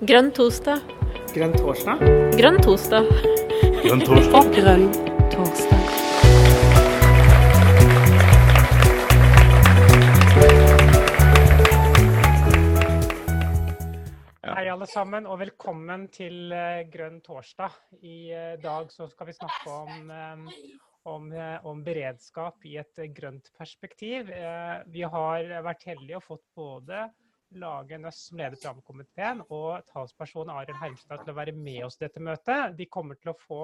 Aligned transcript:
Grønn 0.00 0.30
torsdag. 0.32 0.80
Grønn 1.34 1.52
torsdag? 1.52 1.98
Grønn 2.32 2.54
torsdag. 2.64 3.04
Grønn 3.84 4.00
torsdag. 4.00 4.46
Grønn 4.56 4.86
torsdag. 5.28 5.82
Hei, 14.48 14.64
alle 14.72 14.88
sammen, 14.88 15.28
og 15.28 15.36
velkommen 15.44 16.08
til 16.16 16.48
eh, 16.48 16.88
Grønn 16.88 17.20
torsdag. 17.20 17.76
I 18.00 18.32
eh, 18.32 18.56
dag 18.64 18.88
så 18.96 19.04
skal 19.12 19.28
vi 19.28 19.36
snakke 19.36 19.78
om, 19.84 20.10
eh, 20.16 20.74
om, 21.12 21.28
om 21.68 21.84
beredskap 21.84 22.64
i 22.64 22.78
et 22.80 23.04
grønt 23.12 23.52
perspektiv. 23.52 24.32
Vi 24.88 25.04
har 25.04 25.58
vært 25.60 25.90
heldige 25.92 26.24
og 26.24 26.30
fått 26.32 26.48
både 26.56 27.10
Lage 27.58 27.98
Nøss, 27.98 28.20
som 28.28 28.38
leder 28.38 28.58
programkomiteen, 28.60 29.42
og 29.50 29.86
talsperson 29.90 30.50
Arild 30.52 30.78
Hermstad 30.78 31.24
til 31.24 31.32
å 31.32 31.38
være 31.38 31.54
med 31.56 31.82
oss 31.86 31.98
i 31.98 32.04
dette 32.04 32.22
møtet. 32.22 32.76
De 32.78 32.86
kommer 32.86 33.18
til 33.18 33.32
å 33.32 33.38
få 33.40 33.60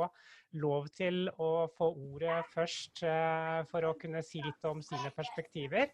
lov 0.59 0.88
til 0.96 1.28
å 1.42 1.50
få 1.76 1.92
ordet 2.09 2.40
først 2.54 3.04
eh, 3.06 3.60
for 3.70 3.86
å 3.86 3.95
kunne 4.00 4.24
si 4.26 4.42
litt 4.42 4.66
om 4.68 4.82
sine 4.84 5.12
perspektiver. 5.14 5.92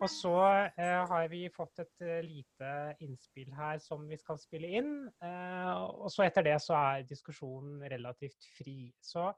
Og 0.00 0.08
så 0.10 0.34
eh, 0.80 1.00
har 1.10 1.30
vi 1.30 1.44
fått 1.54 1.82
et 1.84 2.04
eh, 2.06 2.20
lite 2.24 2.74
innspill 3.04 3.52
her 3.54 3.78
som 3.84 4.06
vi 4.08 4.18
skal 4.18 4.40
spille 4.40 4.74
inn. 4.80 4.92
Og 5.20 6.08
så 6.10 6.26
etter 6.26 6.46
det 6.48 6.56
så 6.64 6.78
er 6.78 7.08
diskusjonen 7.08 7.84
relativt 7.92 8.48
fri. 8.56 8.88
Så 9.04 9.28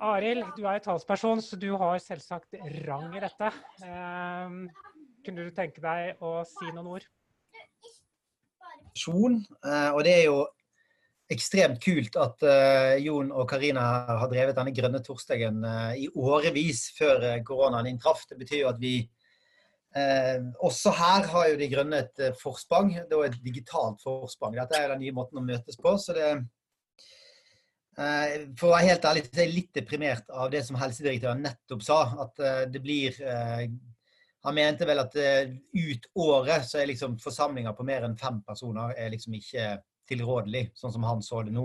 Arild, 0.00 0.46
du 0.56 0.64
er 0.64 0.78
jo 0.78 0.86
talsperson, 0.86 1.42
så 1.44 1.58
du 1.60 1.74
har 1.76 1.98
selvsagt 2.00 2.56
rang 2.86 3.10
i 3.12 3.20
dette. 3.20 3.50
Kunne 5.24 5.46
du 5.46 5.54
tenke 5.56 5.80
deg 5.80 6.20
å 6.20 6.42
si 6.44 6.68
noen 6.68 6.90
ord? 6.98 7.04
eh, 9.64 9.90
Og 9.90 10.04
det 10.04 10.12
er 10.18 10.24
jo 10.28 10.44
ekstremt 11.32 11.80
kult 11.82 12.18
at 12.20 12.44
eh, 12.44 12.98
Jon 13.06 13.32
og 13.32 13.48
Karina 13.48 13.84
har 14.20 14.28
drevet 14.30 14.56
denne 14.58 14.74
grønne 14.76 15.00
torsdagen 15.02 15.64
eh, 15.64 16.04
i 16.04 16.08
årevis 16.12 16.90
før 16.98 17.24
koronaen 17.46 17.88
inntraff. 17.90 18.26
Det 18.28 18.38
betyr 18.42 18.66
jo 18.66 18.72
at 18.74 18.80
vi 18.82 18.96
også 19.94 20.90
her 20.98 21.28
har 21.30 21.44
jo 21.52 21.58
De 21.60 21.68
grønne 21.70 22.00
et 22.02 22.22
forsprang, 22.40 22.88
da 23.06 23.20
et 23.22 23.36
digitalt 23.44 24.00
forsprang. 24.02 24.56
Dette 24.56 24.74
er 24.74 24.90
den 24.90 25.04
nye 25.04 25.14
måten 25.14 25.38
å 25.38 25.44
møtes 25.46 25.78
på. 25.78 25.92
så 26.02 26.16
det 26.16 26.32
For 28.58 28.66
å 28.66 28.72
være 28.72 28.88
helt 28.88 29.06
ærlig 29.06 29.22
så 29.28 29.38
er 29.38 29.44
jeg 29.44 29.52
litt 29.54 29.78
deprimert 29.78 30.34
av 30.34 30.50
det 30.50 30.64
som 30.66 30.80
helsedirektøren 30.80 31.46
nettopp 31.46 31.86
sa. 31.86 32.00
At 32.26 32.42
det 32.74 32.82
blir 32.82 33.14
han 34.44 34.54
mente 34.54 34.86
vel 34.88 35.00
at 35.00 35.16
eh, 35.16 35.54
ut 35.72 36.06
året 36.20 36.66
så 36.68 36.80
er 36.80 36.90
liksom 36.90 37.16
forsamlinger 37.22 37.72
på 37.76 37.86
mer 37.88 38.04
enn 38.04 38.18
fem 38.20 38.42
personer 38.44 38.92
er 38.98 39.12
liksom 39.12 39.36
ikke 39.38 39.78
tilrådelig, 40.08 40.66
sånn 40.76 40.92
som 40.92 41.06
han 41.08 41.24
så 41.24 41.42
det 41.46 41.54
nå. 41.56 41.64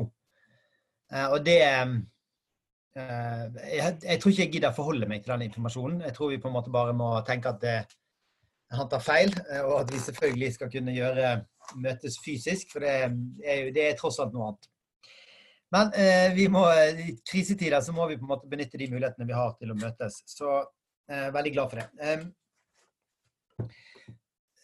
Eh, 1.11 1.27
og 1.27 1.43
det 1.43 1.59
eh, 1.65 1.95
jeg, 2.95 4.19
tror 4.19 4.31
ikke 4.31 4.45
jeg 4.45 4.53
gidder 4.55 4.75
forholde 4.75 5.09
meg 5.11 5.23
til 5.23 5.35
den 5.35 5.47
informasjonen. 5.49 6.01
Jeg 6.07 6.15
tror 6.15 6.31
vi 6.31 6.39
på 6.41 6.47
en 6.51 6.55
måte 6.55 6.73
bare 6.73 6.95
må 6.95 7.11
tenke 7.27 7.51
at 7.51 7.61
det, 7.63 7.77
han 8.71 8.89
tar 8.89 9.03
feil, 9.03 9.31
og 9.65 9.75
at 9.81 9.93
vi 9.93 9.99
selvfølgelig 10.03 10.51
skal 10.55 10.71
kunne 10.71 10.93
gjøre 10.95 11.37
møtes 11.79 12.19
fysisk, 12.23 12.73
for 12.73 12.85
det 12.85 12.91
er, 12.99 13.55
jo, 13.63 13.71
det 13.75 13.85
er 13.85 13.97
tross 13.97 14.19
alt 14.21 14.35
noe 14.35 14.51
annet. 14.51 14.69
Men 15.73 15.93
eh, 15.93 16.33
vi 16.33 16.47
må, 16.49 16.63
i 16.73 17.13
krisetider 17.31 17.81
så 17.85 17.93
må 17.93 18.07
vi 18.09 18.17
på 18.17 18.25
en 18.25 18.31
måte 18.31 18.49
benytte 18.49 18.79
de 18.79 18.89
mulighetene 18.89 19.27
vi 19.29 19.37
har 19.37 19.53
til 19.59 19.73
å 19.73 19.77
møtes. 19.77 20.23
Så 20.29 20.49
eh, 20.57 21.29
veldig 21.35 21.53
glad 21.53 21.73
for 21.73 21.81
det. 21.81 21.89
Eh, 22.01 22.23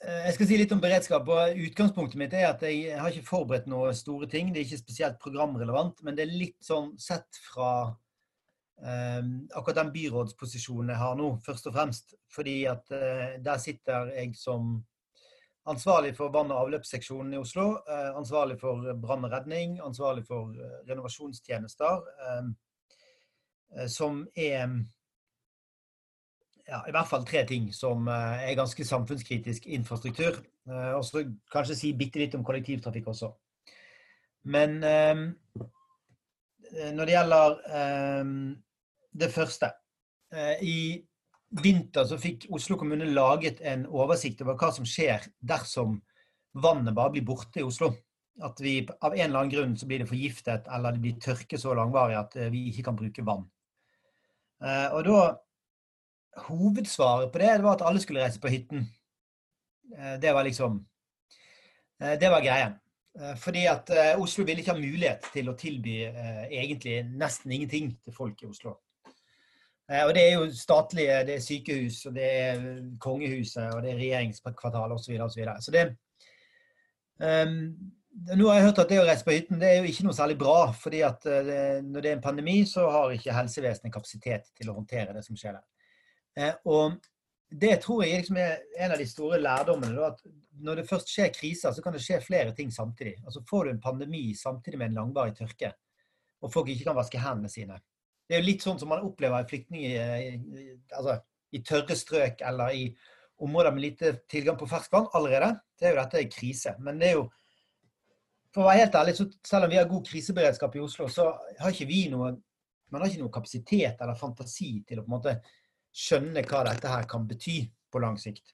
Jeg 0.06 0.34
skal 0.36 0.48
si 0.48 0.58
litt 0.60 0.74
om 0.76 0.82
beredskap. 0.84 1.28
og 1.34 1.62
Utgangspunktet 1.66 2.20
mitt 2.20 2.34
er 2.38 2.52
at 2.52 2.62
jeg 2.68 2.98
har 3.00 3.10
ikke 3.10 3.26
forberedt 3.26 3.70
noen 3.72 3.96
store 3.98 4.28
ting. 4.30 4.52
Det 4.54 4.62
er 4.62 4.68
ikke 4.68 4.84
spesielt 4.84 5.22
programrelevant, 5.22 6.04
men 6.06 6.18
det 6.18 6.28
er 6.28 6.36
litt 6.36 6.60
sånn 6.62 6.92
sett 7.02 7.40
fra 7.48 7.70
eh, 8.84 9.22
akkurat 9.56 9.80
den 9.80 9.94
byrådsposisjonen 9.96 10.94
jeg 10.94 11.02
har 11.02 11.16
nå, 11.18 11.32
først 11.46 11.72
og 11.72 11.78
fremst. 11.78 12.14
Fordi 12.36 12.58
at 12.70 12.94
eh, 12.94 13.40
der 13.42 13.64
sitter 13.64 14.12
jeg 14.14 14.36
som 14.38 14.76
ansvarlig 15.66 16.14
for 16.18 16.30
vann- 16.30 16.54
og 16.54 16.68
avløpsseksjonen 16.68 17.34
i 17.34 17.42
Oslo. 17.42 17.72
Eh, 17.90 18.12
ansvarlig 18.20 18.60
for 18.62 18.86
brann 19.02 19.26
og 19.26 19.34
redning, 19.34 19.80
ansvarlig 19.82 20.26
for 20.28 20.54
eh, 20.54 20.82
renovasjonstjenester. 20.90 22.12
eh, 22.28 22.52
eh, 23.80 23.88
som 23.88 24.28
er 24.36 24.70
ja, 26.66 26.82
i 26.88 26.94
hvert 26.94 27.10
fall 27.10 27.26
tre 27.28 27.44
ting 27.48 27.70
som 27.74 28.08
eh, 28.10 28.50
er 28.50 28.58
ganske 28.58 28.86
samfunnskritisk 28.88 29.68
infrastruktur. 29.78 30.40
Eh, 30.70 30.94
Og 30.98 31.04
så 31.06 31.26
kanskje 31.54 31.78
si 31.78 31.94
bitte 31.98 32.22
litt 32.22 32.36
om 32.38 32.46
kollektivtrafikk 32.46 33.12
også. 33.14 33.32
Men 34.50 34.78
eh, 34.84 35.26
når 36.96 37.06
det 37.06 37.14
gjelder 37.16 37.60
eh, 37.80 38.32
det 39.16 39.30
første 39.32 39.70
I 40.66 40.80
vinter 41.62 42.04
så 42.10 42.18
fikk 42.20 42.50
Oslo 42.52 42.76
kommune 42.76 43.06
laget 43.14 43.62
en 43.64 43.86
oversikt 43.88 44.42
over 44.44 44.58
hva 44.60 44.72
som 44.76 44.88
skjer 44.90 45.30
dersom 45.40 46.02
vannet 46.60 46.98
bare 46.98 47.14
blir 47.14 47.24
borte 47.24 47.62
i 47.62 47.64
Oslo. 47.64 47.94
At 48.44 48.60
vi 48.60 48.82
av 48.84 49.14
en 49.14 49.22
eller 49.30 49.40
annen 49.40 49.54
grunn 49.54 49.78
så 49.80 49.88
blir 49.88 50.04
det 50.04 50.10
forgiftet, 50.10 50.68
eller 50.68 50.98
det 50.98 51.04
blir 51.06 51.22
tørke 51.24 51.60
så 51.62 51.78
langvarig 51.78 52.18
at 52.20 52.36
vi 52.52 52.66
ikke 52.74 52.84
kan 52.90 52.98
bruke 53.00 53.24
vann. 53.24 53.46
Og 54.66 55.02
da 55.08 55.22
hovedsvaret 56.36 57.32
på 57.32 57.40
det, 57.40 57.52
det 57.58 57.64
var 57.64 57.78
at 57.78 57.86
alle 57.88 58.02
skulle 58.02 58.24
reise 58.24 58.40
på 58.42 58.52
hytten. 58.52 58.88
Eh, 59.98 60.20
Det 60.22 60.34
var 60.34 60.44
liksom 60.44 60.86
eh, 62.02 62.20
Det 62.20 62.30
var 62.30 62.42
greia. 62.42 62.74
Eh, 63.20 63.36
Fordi 63.36 63.66
at 63.66 63.90
Oslo 64.18 64.44
ville 64.44 64.62
ikke 64.62 64.74
ha 64.74 64.80
mulighet 64.80 65.30
til 65.34 65.50
å 65.50 65.56
tilby 65.58 66.04
egentlig 66.52 67.04
nesten 67.06 67.52
ingenting 67.52 67.94
til 68.04 68.14
folk 68.14 68.42
i 68.44 68.48
Oslo. 68.48 68.80
Og 69.86 70.16
det 70.18 70.22
er 70.24 70.32
jo 70.34 70.48
statlige, 70.50 71.20
det 71.28 71.36
er 71.36 71.42
sykehus, 71.46 72.06
og 72.10 72.16
det 72.16 72.26
er 72.26 72.62
kongehuset, 73.00 73.68
og 73.76 73.84
det 73.84 73.92
er 73.92 74.00
regjeringskvartalet 74.00 74.96
osv. 74.96 75.12
Så, 75.14 75.24
og 75.24 75.32
så, 75.32 75.40
videre. 75.40 75.62
så 75.62 75.72
det 75.72 75.84
um, 77.22 77.76
Nå 78.34 78.48
har 78.48 78.56
jeg 78.56 78.66
hørt 78.66 78.82
at 78.82 78.90
det 78.90 78.98
å 78.98 79.06
reise 79.06 79.28
på 79.28 79.36
hytten 79.36 79.62
det 79.62 79.70
er 79.70 79.78
jo 79.78 79.92
ikke 79.92 80.08
noe 80.08 80.18
særlig 80.18 80.40
bra. 80.42 80.72
fordi 80.74 81.04
at 81.06 81.22
det, 81.24 81.84
når 81.86 82.02
det 82.02 82.10
er 82.12 82.18
en 82.18 82.26
pandemi, 82.26 82.66
så 82.66 82.90
har 82.90 83.14
ikke 83.14 83.38
helsevesenet 83.38 83.94
kapasitet 83.94 84.50
til 84.58 84.72
å 84.72 84.78
håndtere 84.80 85.14
det 85.14 85.22
som 85.28 85.38
skjer 85.38 85.60
der. 85.60 85.64
Eh, 86.40 86.56
og 86.68 86.98
det 87.50 87.78
tror 87.84 88.04
jeg 88.04 88.20
liksom 88.20 88.40
er 88.42 88.60
en 88.84 88.94
av 88.96 89.00
de 89.00 89.08
store 89.08 89.40
lærdommene. 89.42 89.96
Da, 89.96 90.12
at 90.12 90.64
når 90.66 90.82
det 90.82 90.88
først 90.90 91.12
skjer 91.12 91.34
kriser, 91.36 91.74
så 91.76 91.84
kan 91.84 91.96
det 91.96 92.04
skje 92.04 92.22
flere 92.24 92.56
ting 92.56 92.72
samtidig. 92.74 93.18
Altså 93.26 93.44
Får 93.50 93.66
du 93.66 93.74
en 93.74 93.84
pandemi 93.84 94.28
samtidig 94.38 94.80
med 94.80 94.92
en 94.92 95.02
langvarig 95.02 95.36
tørke, 95.38 95.74
og 96.42 96.54
folk 96.54 96.72
ikke 96.72 96.90
kan 96.90 96.98
vaske 96.98 97.22
hendene 97.22 97.52
sine. 97.52 97.80
Det 98.26 98.36
er 98.36 98.42
jo 98.42 98.50
litt 98.50 98.64
sånn 98.66 98.80
som 98.82 98.90
man 98.90 99.06
opplever 99.06 99.44
i 99.44 99.50
flyktninger 99.50 100.14
altså, 100.98 101.20
i 101.54 101.62
tørre 101.62 101.96
strøk 101.98 102.42
eller 102.42 102.74
i 102.74 102.86
områder 103.46 103.76
med 103.76 103.84
lite 103.84 104.14
tilgang 104.32 104.58
på 104.58 104.68
ferskvann 104.70 105.12
allerede. 105.14 105.52
Det 105.78 105.88
er 105.88 105.94
jo 105.94 106.00
dette 106.00 106.22
er 106.22 106.32
krise. 106.32 106.74
Men 106.82 106.98
det 107.02 107.12
er 107.12 107.20
jo 107.20 107.28
for 108.56 108.64
å 108.64 108.70
være 108.70 108.86
helt 108.86 108.96
ærlig, 108.96 109.14
så 109.18 109.28
selv 109.44 109.68
om 109.68 109.72
vi 109.74 109.78
har 109.78 109.88
god 109.90 110.06
kriseberedskap 110.08 110.76
i 110.78 110.82
Oslo, 110.82 111.10
så 111.12 111.28
har 111.60 111.74
ikke 111.74 111.90
vi 111.90 112.06
noe 112.12 112.32
man 112.94 113.02
har 113.02 113.10
ikke 113.10 113.26
noe 113.26 113.34
kapasitet 113.34 114.00
eller 114.00 114.18
fantasi 114.18 114.70
til 114.88 115.02
å 115.02 115.04
på 115.04 115.10
en 115.10 115.16
måte 115.18 115.34
skjønne 115.96 116.44
hva 116.44 116.66
dette 116.68 116.92
her 116.92 117.08
kan 117.10 117.26
bety 117.30 117.62
på 117.92 118.02
lang 118.04 118.18
sikt. 118.20 118.52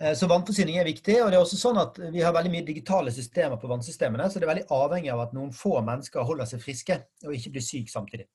Eh, 0.00 0.14
Så 0.14 0.28
vannforsyning 0.30 0.78
er 0.78 0.88
viktig, 0.88 1.18
og 1.22 1.30
det 1.30 1.38
er 1.38 1.42
også 1.42 1.58
sånn 1.58 1.80
at 1.80 1.98
vi 2.12 2.22
har 2.22 2.34
veldig 2.36 2.52
mye 2.52 2.66
digitale 2.66 3.12
systemer 3.14 3.58
på 3.60 3.70
vannsystemene, 3.70 4.28
så 4.30 4.38
det 4.38 4.46
er 4.46 4.54
veldig 4.54 4.68
avhengig 4.76 5.12
av 5.12 5.24
at 5.26 5.36
noen 5.36 5.54
få 5.56 5.80
mennesker 5.82 6.26
holder 6.26 6.50
seg 6.50 6.62
friske 6.62 7.00
og 7.24 7.34
ikke 7.34 7.56
blir 7.56 7.64
syke 7.64 7.92
samtidig. 7.92 8.28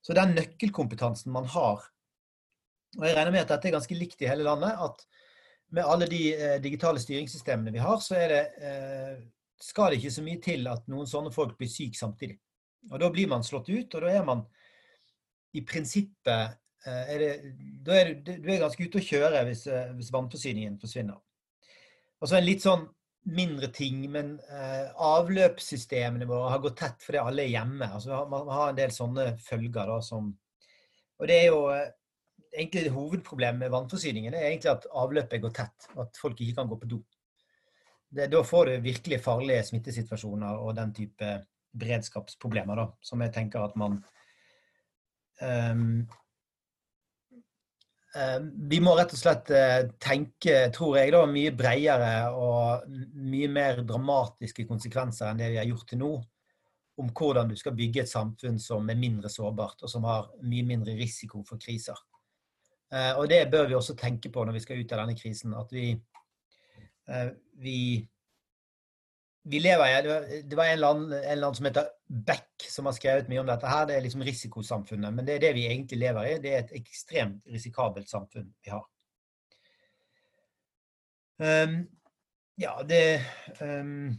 Så 0.00 0.16
den 0.16 0.36
nøkkelkompetansen 0.36 1.32
man 1.32 1.48
har, 1.52 1.82
og 2.98 3.06
jeg 3.06 3.16
regner 3.16 3.34
med 3.34 3.44
at 3.44 3.52
dette 3.54 3.68
er 3.68 3.76
ganske 3.76 3.96
likt 3.96 4.22
i 4.22 4.30
hele 4.30 4.46
landet, 4.46 4.72
at 4.74 5.04
med 5.70 5.86
alle 5.86 6.06
de 6.10 6.22
eh, 6.34 6.56
digitale 6.62 7.02
styringssystemene 7.02 7.74
vi 7.74 7.82
har, 7.82 7.98
så 8.02 8.18
det, 8.30 8.40
eh, 8.58 9.18
skal 9.60 9.90
det 9.92 10.00
ikke 10.00 10.14
så 10.14 10.24
mye 10.26 10.40
til 10.42 10.66
at 10.70 10.88
noen 10.90 11.06
sånne 11.06 11.32
folk 11.34 11.56
blir 11.58 11.70
syke 11.70 11.98
samtidig. 11.98 12.38
Og 12.90 12.98
da 13.00 13.10
blir 13.12 13.28
man 13.28 13.44
slått 13.44 13.68
ut, 13.68 13.94
og 13.94 14.02
da 14.02 14.10
er 14.10 14.24
man 14.26 14.42
i 15.56 15.64
prinsippet 15.66 16.56
eh, 16.86 17.12
er 17.14 17.22
det, 17.22 17.32
da 17.84 17.98
er 17.98 18.14
du, 18.14 18.32
du 18.38 18.48
er 18.50 18.62
ganske 18.62 18.86
ute 18.86 19.00
å 19.00 19.04
kjøre 19.04 19.44
hvis, 19.48 19.66
eh, 19.70 19.92
hvis 19.98 20.12
vannforsyningen 20.14 20.78
forsvinner. 20.82 21.18
Og 22.20 22.28
så 22.28 22.36
en 22.36 22.46
litt 22.46 22.64
sånn 22.64 22.84
mindre 23.36 23.68
ting, 23.74 24.02
men 24.12 24.34
eh, 24.48 24.90
avløpssystemene 25.04 26.28
våre 26.28 26.54
har 26.54 26.62
gått 26.64 26.78
tett 26.80 27.04
fordi 27.04 27.20
alle 27.20 27.44
er 27.44 27.54
hjemme. 27.54 27.88
Altså, 27.88 28.22
man, 28.30 28.48
har 28.48 28.70
en 28.70 28.78
del 28.78 28.94
sånne 28.94 29.32
følger 29.44 29.90
da 29.92 29.98
som 30.04 30.30
Og 31.20 31.28
det 31.28 31.36
er 31.36 31.50
jo 31.50 31.64
egentlig 32.50 32.84
det 32.86 32.94
hovedproblemet 32.94 33.60
med 33.60 33.72
vannforsyningen 33.74 34.34
er 34.34 34.48
egentlig 34.48 34.72
at 34.72 34.86
avløpet 34.96 35.42
går 35.42 35.52
tett. 35.54 35.90
At 36.00 36.16
folk 36.20 36.40
ikke 36.40 36.56
kan 36.60 36.70
gå 36.70 36.78
på 36.80 36.88
do. 36.90 37.00
Det, 38.10 38.26
da 38.32 38.40
får 38.42 38.66
du 38.66 38.86
virkelig 38.88 39.20
farlige 39.22 39.66
smittesituasjoner 39.68 40.64
og 40.64 40.74
den 40.78 40.94
type 40.96 41.34
beredskapsproblemer, 41.78 42.80
da, 42.80 42.88
som 43.04 43.20
jeg 43.22 43.32
tenker 43.36 43.62
at 43.62 43.76
man 43.78 44.00
vi 48.70 48.80
må 48.82 48.96
rett 48.98 49.12
og 49.14 49.20
slett 49.20 49.52
eh, 49.54 49.84
tenke, 50.02 50.66
tror 50.74 50.98
jeg, 50.98 51.12
da, 51.14 51.22
mye 51.30 51.52
bredere 51.54 52.12
og 52.34 52.88
mye 53.14 53.48
mer 53.52 53.84
dramatiske 53.86 54.66
konsekvenser 54.66 55.30
enn 55.30 55.38
det 55.38 55.52
vi 55.52 55.60
har 55.60 55.68
gjort 55.68 55.88
til 55.92 56.02
nå. 56.02 56.12
Om 57.00 57.12
hvordan 57.16 57.48
du 57.48 57.56
skal 57.56 57.76
bygge 57.78 58.02
et 58.02 58.10
samfunn 58.10 58.58
som 58.60 58.88
er 58.90 58.98
mindre 58.98 59.30
sårbart, 59.32 59.86
og 59.86 59.92
som 59.92 60.04
har 60.04 60.26
mye 60.42 60.66
mindre 60.66 60.96
risiko 60.98 61.44
for 61.46 61.60
kriser. 61.62 61.96
Eh, 62.92 63.12
og 63.14 63.30
det 63.30 63.44
bør 63.52 63.70
vi 63.70 63.78
også 63.78 63.96
tenke 63.96 64.32
på 64.34 64.44
når 64.44 64.58
vi 64.58 64.64
skal 64.66 64.82
ut 64.82 64.92
av 64.96 65.04
denne 65.04 65.16
krisen. 65.16 65.54
At 65.56 65.70
vi, 65.72 65.94
vi 67.62 67.78
vi 69.42 69.58
lever 69.58 69.88
i, 69.88 70.42
Det 70.44 70.56
var 70.56 70.64
en 70.64 70.80
land, 70.80 71.12
en 71.14 71.40
land 71.40 71.56
som 71.56 71.66
heter 71.66 71.88
Beck, 72.10 72.64
som 72.66 72.88
har 72.88 72.94
skrevet 72.96 73.28
mye 73.30 73.38
om 73.38 73.46
dette. 73.46 73.66
her, 73.70 73.86
Det 73.86 73.94
er 73.96 74.00
liksom 74.02 74.22
risikosamfunnet. 74.26 75.14
Men 75.14 75.26
det 75.26 75.36
er 75.36 75.44
det 75.44 75.52
vi 75.54 75.66
egentlig 75.68 75.98
lever 75.98 76.26
i. 76.26 76.38
Det 76.42 76.50
er 76.50 76.64
et 76.64 76.72
ekstremt 76.80 77.46
risikabelt 77.46 78.10
samfunn 78.10 78.48
vi 78.64 78.70
har. 78.70 78.82
Um, 81.38 81.86
ja, 82.60 82.82
det 82.82 83.22
um, 83.62 84.10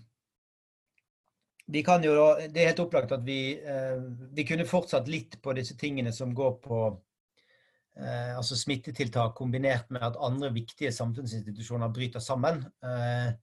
Vi 1.67 1.83
kan 1.83 2.01
jo 2.03 2.15
da 2.15 2.47
Det 2.47 2.63
er 2.63 2.71
helt 2.71 2.79
opplagt 2.81 3.11
at 3.11 3.21
vi, 3.25 3.59
uh, 3.61 4.01
vi 4.33 4.45
kunne 4.47 4.65
fortsatt 4.65 5.11
litt 5.11 5.37
på 5.43 5.53
disse 5.53 5.75
tingene 5.77 6.11
som 6.15 6.33
går 6.33 6.55
på 6.63 6.79
uh, 6.95 8.31
altså 8.37 8.55
smittetiltak 8.55 9.35
kombinert 9.37 9.91
med 9.91 10.01
at 10.01 10.17
andre 10.17 10.49
viktige 10.55 10.91
samfunnsinstitusjoner 10.95 11.91
bryter 11.93 12.23
sammen. 12.23 12.63
Uh, 12.81 13.35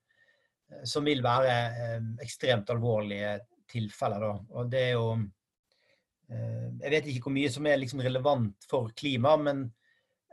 som 0.85 1.05
vil 1.05 1.23
være 1.25 2.01
ekstremt 2.21 2.69
alvorlige 2.71 3.39
tilfeller. 3.71 4.23
Da. 4.25 4.31
Og 4.57 4.71
det 4.73 4.85
er 4.85 4.95
jo 4.97 5.09
eh, 6.31 6.69
Jeg 6.83 6.93
vet 6.95 7.11
ikke 7.11 7.27
hvor 7.27 7.37
mye 7.37 7.51
som 7.53 7.67
er 7.67 7.81
liksom 7.81 8.05
relevant 8.05 8.69
for 8.71 8.95
klima, 8.97 9.37
men 9.41 9.69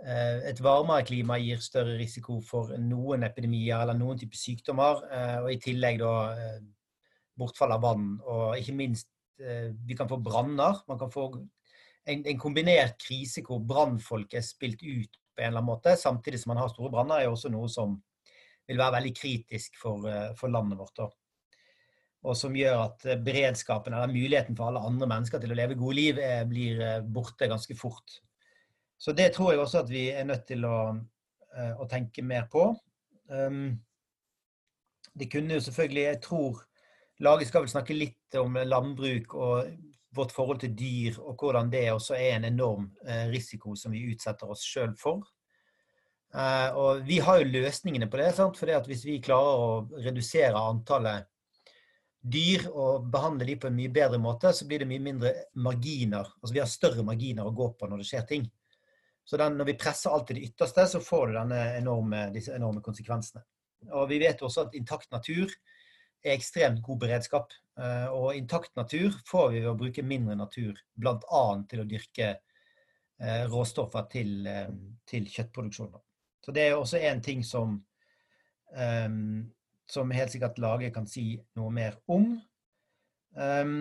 et 0.06 0.58
varmere 0.60 1.06
klima 1.08 1.38
gir 1.40 1.62
større 1.64 1.94
risiko 1.96 2.42
for 2.44 2.74
noen 2.84 3.24
epidemier 3.24 3.80
eller 3.80 3.96
noen 3.96 4.18
type 4.20 4.36
sykdommer. 4.36 5.00
Og 5.40 5.48
i 5.54 5.56
tillegg 5.64 6.02
da 6.02 6.12
bortfall 7.40 7.72
av 7.72 7.86
vann. 7.86 8.10
Og 8.28 8.58
ikke 8.60 8.76
minst, 8.76 9.08
vi 9.40 9.96
kan 9.96 10.12
få 10.12 10.20
branner. 10.20 10.82
Man 10.92 11.00
kan 11.00 11.14
få 11.14 11.30
en, 11.40 12.26
en 12.28 12.42
kombinert 12.44 13.00
krise 13.02 13.44
hvor 13.48 13.64
brannfolk 13.64 14.36
er 14.36 14.44
spilt 14.46 14.84
ut 14.84 15.16
på 15.36 15.44
en 15.44 15.50
eller 15.50 15.60
annen 15.60 15.72
måte, 15.74 15.96
samtidig 16.00 16.40
som 16.42 16.54
man 16.54 16.62
har 16.64 16.72
store 16.72 16.92
branner, 16.94 17.22
er 17.22 17.32
også 17.32 17.52
noe 17.52 17.70
som 17.72 17.98
vil 18.66 18.80
være 18.80 18.98
veldig 18.98 19.14
kritisk 19.18 19.78
for, 19.78 20.08
eh, 20.10 20.32
for 20.40 20.54
landet 20.54 20.80
vårt. 20.80 20.96
Da. 20.98 21.10
Og 22.25 22.38
som 22.38 22.56
gjør 22.57 22.86
at 22.88 23.07
eh, 23.07 23.19
beredskapen 23.22 23.94
eller 23.94 24.12
muligheten 24.12 24.57
for 24.57 24.69
alle 24.69 24.83
andre 24.83 25.10
mennesker 25.12 25.42
til 25.42 25.54
å 25.54 25.57
leve 25.57 25.77
gode 25.80 25.98
liv 26.00 26.22
eh, 26.22 26.44
blir 26.50 26.81
borte 27.06 27.50
ganske 27.51 27.77
fort. 27.77 28.19
Så 28.98 29.13
det 29.13 29.33
tror 29.36 29.54
jeg 29.54 29.62
også 29.62 29.83
at 29.83 29.92
vi 29.92 30.07
er 30.12 30.25
nødt 30.27 30.45
til 30.48 30.63
å, 30.66 30.77
å 31.83 31.88
tenke 31.92 32.24
mer 32.24 32.48
på. 32.51 32.69
Um, 33.27 33.75
det 35.18 35.27
kunne 35.33 35.57
jo 35.57 35.63
selvfølgelig 35.66 36.04
Jeg 36.06 36.19
tror 36.24 36.62
laget 37.25 37.50
skal 37.50 37.66
vel 37.66 37.74
snakke 37.74 37.98
litt 37.98 38.38
om 38.39 38.56
landbruk 38.56 39.36
og 39.36 39.75
vårt 40.16 40.31
forhold 40.31 40.62
til 40.63 40.72
dyr, 40.80 41.19
og 41.19 41.36
hvordan 41.44 41.69
det 41.74 41.89
også 41.92 42.16
er 42.16 42.38
en 42.38 42.48
enorm 42.48 42.88
risiko 43.33 43.75
som 43.75 43.92
vi 43.92 44.06
utsetter 44.13 44.51
oss 44.51 44.63
sjøl 44.63 44.94
for. 45.00 45.25
Eh, 46.36 46.69
og 46.75 47.06
vi 47.07 47.22
har 47.24 47.39
jo 47.39 47.51
løsningene 47.54 48.10
på 48.12 48.19
det. 48.19 48.33
For 48.36 48.89
hvis 48.89 49.06
vi 49.07 49.22
klarer 49.24 49.62
å 49.62 50.01
redusere 50.04 50.60
antallet 50.60 51.30
dyr 52.25 52.66
og 52.72 53.06
behandle 53.13 53.45
de 53.45 53.56
på 53.62 53.69
en 53.69 53.75
mye 53.77 53.92
bedre 53.94 54.18
måte, 54.22 54.50
så 54.54 54.66
blir 54.66 54.81
det 54.81 54.89
mye 54.89 55.04
mindre 55.04 55.33
marginer. 55.62 56.31
Altså 56.42 56.56
vi 56.56 56.62
har 56.63 56.69
større 56.69 57.06
marginer 57.06 57.45
å 57.45 57.54
gå 57.56 57.69
på 57.77 57.89
når 57.89 58.01
det 58.01 58.07
skjer 58.10 58.25
ting. 58.30 58.48
Så 59.25 59.38
den, 59.42 59.57
når 59.57 59.69
vi 59.72 59.77
presser 59.81 60.13
alt 60.13 60.27
til 60.30 60.39
det 60.39 60.50
ytterste, 60.50 60.86
så 60.89 61.01
får 61.01 61.33
du 61.33 61.38
enorme, 61.42 62.27
disse 62.33 62.54
enorme 62.54 62.81
konsekvensene. 62.86 63.42
Og 63.94 64.10
vi 64.10 64.19
vet 64.22 64.42
også 64.45 64.66
at 64.66 64.77
intakt 64.77 65.12
natur 65.13 65.50
er 66.25 66.33
ekstremt 66.33 66.81
god 66.86 67.01
beredskap. 67.06 67.54
Eh, 67.77 68.07
og 68.13 68.38
intakt 68.38 68.74
natur 68.77 69.13
får 69.30 69.51
vi 69.54 69.62
ved 69.62 69.72
å 69.72 69.77
bruke 69.77 70.06
mindre 70.06 70.38
natur, 70.38 70.77
bl.a. 70.98 71.45
til 71.69 71.81
å 71.81 71.88
dyrke 71.89 72.30
eh, 72.36 73.44
råstoffer 73.50 74.10
til, 74.13 74.50
til 75.10 75.30
kjøttproduksjon. 75.30 75.94
Så 76.45 76.54
det 76.54 76.68
er 76.68 76.77
også 76.77 77.01
en 77.01 77.22
ting 77.25 77.42
som, 77.45 77.80
som 79.90 80.12
helt 80.14 80.34
sikkert 80.34 80.60
laget 80.62 80.94
kan 80.96 81.08
si 81.10 81.36
noe 81.58 81.72
mer 81.74 81.98
om. 82.12 82.36
Um, 83.36 83.80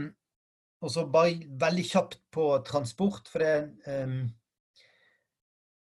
og 0.84 0.92
så 0.92 1.06
bare 1.08 1.44
veldig 1.60 1.84
kjapt 1.88 2.18
på 2.34 2.48
transport, 2.66 3.30
for 3.30 3.44
det 3.44 3.92
um, 4.02 4.24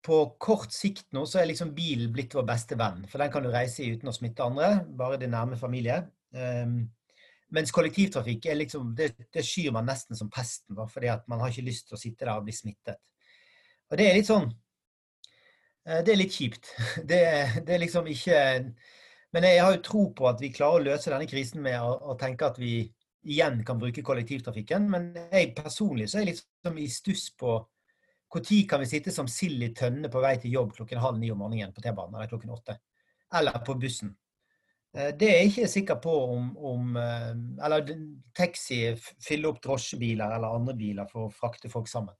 På 0.05 0.19
kort 0.37 0.69
sikt 0.77 1.07
nå 1.17 1.23
så 1.25 1.39
er 1.41 1.47
liksom 1.49 1.71
bilen 1.75 2.11
blitt 2.13 2.35
vår 2.37 2.45
beste 2.45 2.77
venn, 2.77 3.07
for 3.09 3.23
den 3.23 3.31
kan 3.33 3.43
du 3.43 3.49
reise 3.49 3.81
i 3.81 3.95
uten 3.95 4.11
å 4.11 4.13
smitte 4.13 4.45
andre, 4.45 4.83
bare 4.85 5.17
din 5.17 5.33
nærme 5.33 5.57
familie. 5.57 6.03
Um, 6.37 6.83
mens 7.55 7.73
kollektivtrafikk 7.73 8.51
er 8.51 8.59
liksom, 8.61 8.93
det, 8.99 9.15
det, 9.33 9.45
skyr 9.47 9.73
man 9.73 9.89
nesten 9.89 10.19
som 10.19 10.29
pesten, 10.29 10.77
fordi 10.93 11.09
at 11.09 11.25
man 11.31 11.41
har 11.41 11.55
ikke 11.55 11.65
lyst 11.71 11.89
til 11.89 11.97
å 11.97 12.03
sitte 12.03 12.27
der 12.27 12.37
og 12.37 12.45
bli 12.45 12.53
smittet. 12.53 13.01
Og 13.89 13.97
det 13.97 14.11
er 14.11 14.19
litt 14.19 14.29
sånn 14.29 14.51
Eh, 15.85 16.01
det 16.05 16.15
er 16.15 16.21
litt 16.21 16.35
kjipt. 16.35 16.71
Det, 17.11 17.21
det, 17.67 17.75
er 17.75 17.83
liksom 17.83 18.09
ikke 18.09 18.39
Men 19.35 19.49
jeg 19.49 19.63
har 19.65 19.75
jo 19.75 19.83
tro 19.83 20.03
på 20.15 20.29
at 20.31 20.43
vi 20.43 20.53
klarer 20.55 20.79
å 20.79 20.89
løse 20.93 21.11
denne 21.11 21.27
krisen 21.27 21.63
med 21.65 21.75
å, 21.83 21.95
å 22.13 22.19
tenke 22.19 22.47
at 22.47 22.59
vi 22.61 22.85
igjen 23.25 23.65
kan 23.67 23.81
bruke 23.81 24.05
kollektivtrafikken. 24.07 24.87
Men 24.91 25.09
jeg 25.33 25.55
personlig 25.57 26.07
så 26.11 26.21
er 26.21 26.29
jeg 26.29 26.37
liksom 26.37 26.79
i 26.79 26.91
stuss 26.93 27.31
på 27.39 27.59
når 28.35 28.65
kan 28.67 28.81
vi 28.83 28.87
sitte 28.91 29.13
som 29.15 29.29
sild 29.31 29.63
i 29.63 29.69
tønne 29.79 30.09
på 30.11 30.19
vei 30.19 30.33
til 30.43 30.57
jobb 30.57 30.73
klokken 30.75 30.99
halv 30.99 31.21
ni 31.21 31.29
om 31.31 31.39
morgenen 31.39 31.71
på 31.75 31.83
T-banen 31.85 32.17
eller 32.17 32.31
klokken 32.31 32.51
åtte? 32.51 32.75
Eller 33.35 33.61
på 33.63 33.77
bussen. 33.79 34.11
Eh, 34.91 35.13
det 35.15 35.29
er 35.29 35.39
jeg 35.39 35.53
ikke 35.53 35.69
sikker 35.71 36.01
på 36.03 36.15
om, 36.33 36.49
om 36.59 36.97
eh, 36.99 37.31
Eller 37.63 37.93
taxi 38.35 38.81
fyller 39.23 39.53
opp 39.53 39.63
drosjebiler 39.63 40.35
eller 40.35 40.59
andre 40.59 40.75
biler 40.79 41.07
for 41.11 41.29
å 41.29 41.35
frakte 41.35 41.71
folk 41.71 41.87
sammen. 41.91 42.15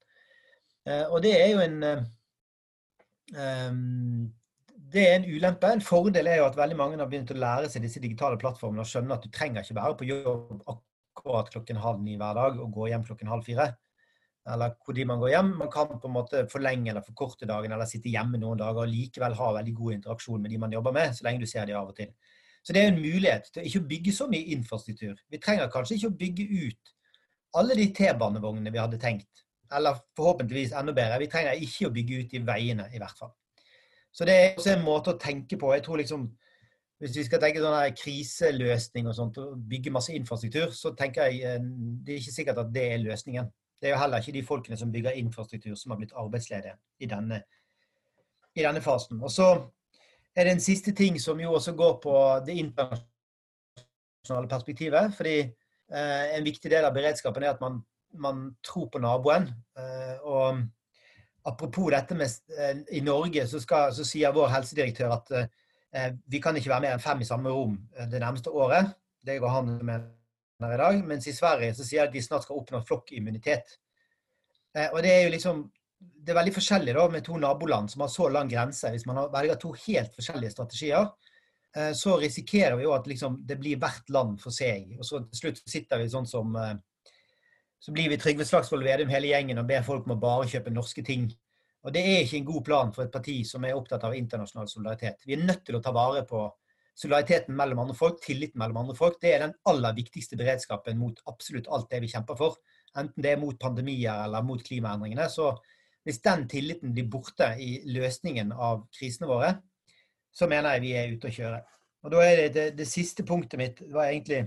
Og 0.84 1.17
det 1.25 1.31
er 1.32 1.46
jo 1.49 1.60
en 1.64 1.76
det 4.94 5.05
er 5.05 5.17
en 5.19 5.26
ulempe. 5.26 5.70
En 5.75 5.82
fordel 5.82 6.29
er 6.31 6.41
jo 6.41 6.49
at 6.49 6.58
veldig 6.58 6.76
mange 6.79 6.99
har 7.00 7.08
begynt 7.11 7.32
å 7.35 7.38
lære 7.38 7.70
seg 7.70 7.82
disse 7.85 8.02
digitale 8.02 8.38
plattformene 8.41 8.85
og 8.85 8.91
skjønne 8.91 9.17
at 9.17 9.25
du 9.25 9.32
trenger 9.35 9.64
ikke 9.64 9.79
være 9.79 9.96
på 9.99 10.08
jobb 10.08 10.61
akkurat 10.70 11.50
klokken 11.50 11.81
halv 11.82 12.05
ni 12.05 12.14
hver 12.20 12.38
dag 12.38 12.61
og 12.62 12.70
gå 12.76 12.88
hjem 12.93 13.06
klokken 13.08 13.32
halv 13.32 13.46
fire. 13.46 13.73
Eller 14.55 14.75
hvor 14.85 14.96
de 14.96 15.06
man 15.08 15.20
går 15.23 15.32
hjem. 15.32 15.52
Man 15.61 15.70
kan 15.73 15.91
på 15.91 16.08
en 16.08 16.14
måte 16.14 16.44
forlenge 16.52 16.93
eller 16.93 17.06
forkorte 17.06 17.49
dagen 17.49 17.73
eller 17.73 17.88
sitte 17.91 18.12
hjemme 18.12 18.41
noen 18.41 18.61
dager 18.61 18.85
og 18.85 18.93
likevel 18.93 19.37
ha 19.38 19.52
veldig 19.58 19.76
god 19.81 19.99
interaksjon 19.99 20.43
med 20.43 20.52
de 20.52 20.62
man 20.62 20.75
jobber 20.76 20.94
med, 20.94 21.14
så 21.17 21.26
lenge 21.26 21.43
du 21.43 21.50
ser 21.50 21.67
de 21.69 21.76
av 21.79 21.91
og 21.91 21.96
til. 21.99 22.12
Så 22.64 22.73
det 22.73 22.81
er 22.81 22.93
en 22.93 23.00
mulighet 23.00 23.50
til 23.52 23.67
ikke 23.69 23.82
å 23.82 23.88
bygge 23.88 24.12
så 24.17 24.29
mye 24.31 24.52
infrastruktur. 24.56 25.17
Vi 25.29 25.41
trenger 25.41 25.72
kanskje 25.72 25.98
ikke 25.98 26.13
å 26.13 26.19
bygge 26.20 26.46
ut 26.69 26.94
alle 27.60 27.77
de 27.79 27.89
T-banevognene 27.94 28.72
vi 28.72 28.81
hadde 28.81 29.01
tenkt 29.01 29.44
eller 29.74 29.98
forhåpentligvis 30.17 30.74
enda 30.77 30.94
bedre. 30.94 31.19
Vi 31.22 31.31
trenger 31.32 31.65
ikke 31.67 31.89
å 31.89 31.94
bygge 31.94 32.20
ut 32.20 32.34
de 32.34 32.41
veiene, 32.46 32.86
i 32.94 33.01
hvert 33.01 33.19
fall. 33.19 33.32
Så 34.14 34.26
det 34.28 34.34
er 34.34 34.52
også 34.54 34.70
en 34.74 34.84
måte 34.86 35.10
å 35.10 35.18
tenke 35.20 35.58
på. 35.58 35.72
Jeg 35.74 35.84
tror 35.86 35.98
liksom, 36.02 36.28
Hvis 37.02 37.16
vi 37.18 37.24
skal 37.26 37.40
tenke 37.42 37.60
sånn 37.60 37.96
kriseløsning 37.98 39.08
og 39.10 39.14
sånt, 39.16 39.38
og 39.42 39.58
bygge 39.68 39.90
masse 39.92 40.14
infrastruktur, 40.14 40.70
så 40.72 40.92
tenker 40.96 41.26
jeg 41.26 41.42
eh, 41.42 41.58
det 41.60 42.12
er 42.14 42.20
ikke 42.22 42.36
sikkert 42.36 42.60
at 42.62 42.70
det 42.72 42.84
er 42.92 43.02
løsningen. 43.02 43.48
Det 43.82 43.88
er 43.88 43.92
jo 43.96 43.98
heller 44.00 44.22
ikke 44.22 44.36
de 44.36 44.44
folkene 44.46 44.78
som 44.78 44.92
bygger 44.94 45.18
infrastruktur, 45.18 45.74
som 45.76 45.90
har 45.90 45.98
blitt 46.00 46.14
arbeidsledige 46.16 46.76
i 47.02 47.06
denne, 47.10 47.42
i 48.54 48.62
denne 48.62 48.80
fasen. 48.80 49.18
Og 49.20 49.30
så 49.34 49.48
er 50.36 50.42
det 50.46 50.52
en 50.54 50.62
siste 50.62 50.94
ting 50.96 51.18
som 51.20 51.40
jo 51.42 51.52
også 51.58 51.74
går 51.76 51.98
på 52.06 52.14
det 52.46 52.54
internasjonale 52.62 54.48
perspektivet. 54.48 55.14
fordi 55.18 55.36
eh, 55.42 56.24
en 56.38 56.46
viktig 56.46 56.70
del 56.70 56.84
av 56.86 56.94
beredskapen 56.94 57.42
er 57.42 57.50
at 57.56 57.60
man 57.60 57.82
man 58.18 58.56
tror 58.64 58.88
på 58.92 59.00
naboen. 59.02 59.48
Eh, 59.78 60.16
og 60.22 60.64
apropos 61.44 61.91
dette 61.91 62.17
med 62.17 62.31
eh, 62.58 62.82
I 62.98 63.01
Norge 63.05 63.46
så, 63.48 63.60
skal, 63.60 63.93
så 63.94 64.06
sier 64.06 64.34
vår 64.34 64.51
helsedirektør 64.53 65.15
at 65.17 65.32
eh, 65.36 66.10
vi 66.31 66.41
kan 66.43 66.56
ikke 66.56 66.72
være 66.72 66.86
mer 66.86 66.96
enn 66.96 67.05
fem 67.05 67.22
i 67.22 67.29
samme 67.29 67.53
rom 67.53 67.77
det 68.10 68.20
nærmeste 68.20 68.51
året. 68.51 68.94
Det 69.24 69.39
går 69.41 69.53
han 69.53 69.70
med 69.86 70.08
i 70.65 70.81
dag. 70.81 71.01
Mens 71.06 71.29
i 71.31 71.36
Sverige 71.36 71.74
så 71.77 71.86
sier 71.86 72.03
de 72.03 72.10
at 72.10 72.17
de 72.17 72.22
snart 72.24 72.46
skal 72.46 72.58
oppnå 72.58 72.81
flokkimmunitet. 72.82 73.77
Og 74.91 74.98
det 75.05 75.13
er 75.13 75.22
jo 75.22 75.34
liksom 75.36 75.60
det 76.03 76.32
er 76.32 76.39
veldig 76.41 76.55
forskjellig 76.56 76.96
da 76.96 77.05
med 77.13 77.22
to 77.24 77.39
naboland 77.39 77.93
som 77.93 78.03
har 78.03 78.10
så 78.10 78.27
lang 78.32 78.51
grense. 78.51 78.91
Hvis 78.91 79.06
man 79.06 79.22
velger 79.32 79.60
to 79.63 79.70
helt 79.84 80.17
forskjellige 80.19 80.51
strategier, 80.56 81.06
så 81.94 82.17
risikerer 82.19 82.74
vi 82.81 82.89
jo 82.89 82.96
at 82.96 83.06
liksom 83.06 83.39
det 83.46 83.60
blir 83.63 83.79
hvert 83.81 84.10
land 84.10 84.43
for 84.43 84.53
seg. 84.53 84.96
Og 84.98 85.06
så 85.06 85.22
til 85.29 85.44
slutt 85.44 85.63
sitter 85.63 86.03
vi 86.03 86.10
sånn 86.10 86.27
som 86.29 86.58
så 87.84 87.93
blir 87.93 88.08
vi 88.08 88.17
Trygve 88.17 88.46
Slagsvold 88.48 88.84
Vedum 88.86 89.10
hele 89.12 89.29
gjengen 89.29 89.60
og 89.60 89.67
ber 89.69 89.82
folk 89.84 90.06
om 90.08 90.14
å 90.14 90.20
bare 90.20 90.48
kjøpe 90.48 90.72
norske 90.72 91.03
ting. 91.05 91.26
Og 91.84 91.93
Det 91.93 92.00
er 92.00 92.22
ikke 92.22 92.38
en 92.38 92.46
god 92.48 92.64
plan 92.64 92.93
for 92.96 93.05
et 93.05 93.12
parti 93.12 93.34
som 93.44 93.64
er 93.69 93.76
opptatt 93.76 94.06
av 94.08 94.14
internasjonal 94.17 94.70
solidaritet. 94.70 95.26
Vi 95.29 95.36
er 95.36 95.44
nødt 95.44 95.67
til 95.67 95.76
å 95.76 95.82
ta 95.84 95.93
vare 95.93 96.22
på 96.24 96.46
solidariteten 96.96 97.53
mellom 97.58 97.82
andre 97.82 97.96
folk, 97.98 98.22
tilliten 98.24 98.62
mellom 98.62 98.81
andre 98.81 98.96
folk. 98.96 99.19
Det 99.20 99.34
er 99.34 99.44
den 99.44 99.53
aller 99.69 99.93
viktigste 99.98 100.38
beredskapen 100.41 100.96
mot 100.96 101.20
absolutt 101.29 101.69
alt 101.69 101.91
det 101.93 102.00
vi 102.06 102.08
kjemper 102.14 102.41
for. 102.41 102.56
Enten 102.96 103.20
det 103.20 103.34
er 103.34 103.43
mot 103.43 103.60
pandemier 103.60 104.24
eller 104.24 104.46
mot 104.46 104.64
klimaendringene, 104.64 105.29
så 105.29 105.53
hvis 106.08 106.22
den 106.24 106.48
tilliten 106.48 106.96
blir 106.96 107.08
borte 107.10 107.50
i 107.60 107.82
løsningen 107.84 108.53
av 108.53 108.86
krisene 108.96 109.29
våre, 109.29 109.55
så 110.32 110.48
mener 110.48 110.76
jeg 110.76 110.84
vi 110.86 110.96
er 110.96 111.12
ute 111.12 111.29
å 111.29 111.36
kjøre. 111.36 111.62
Og 112.05 112.12
da 112.17 112.24
er 112.24 112.36
det, 112.38 112.50
det, 112.55 112.67
det 112.81 112.88
siste 112.88 113.24
punktet 113.29 113.60
mitt 113.60 113.84
var 113.93 114.08
egentlig 114.08 114.46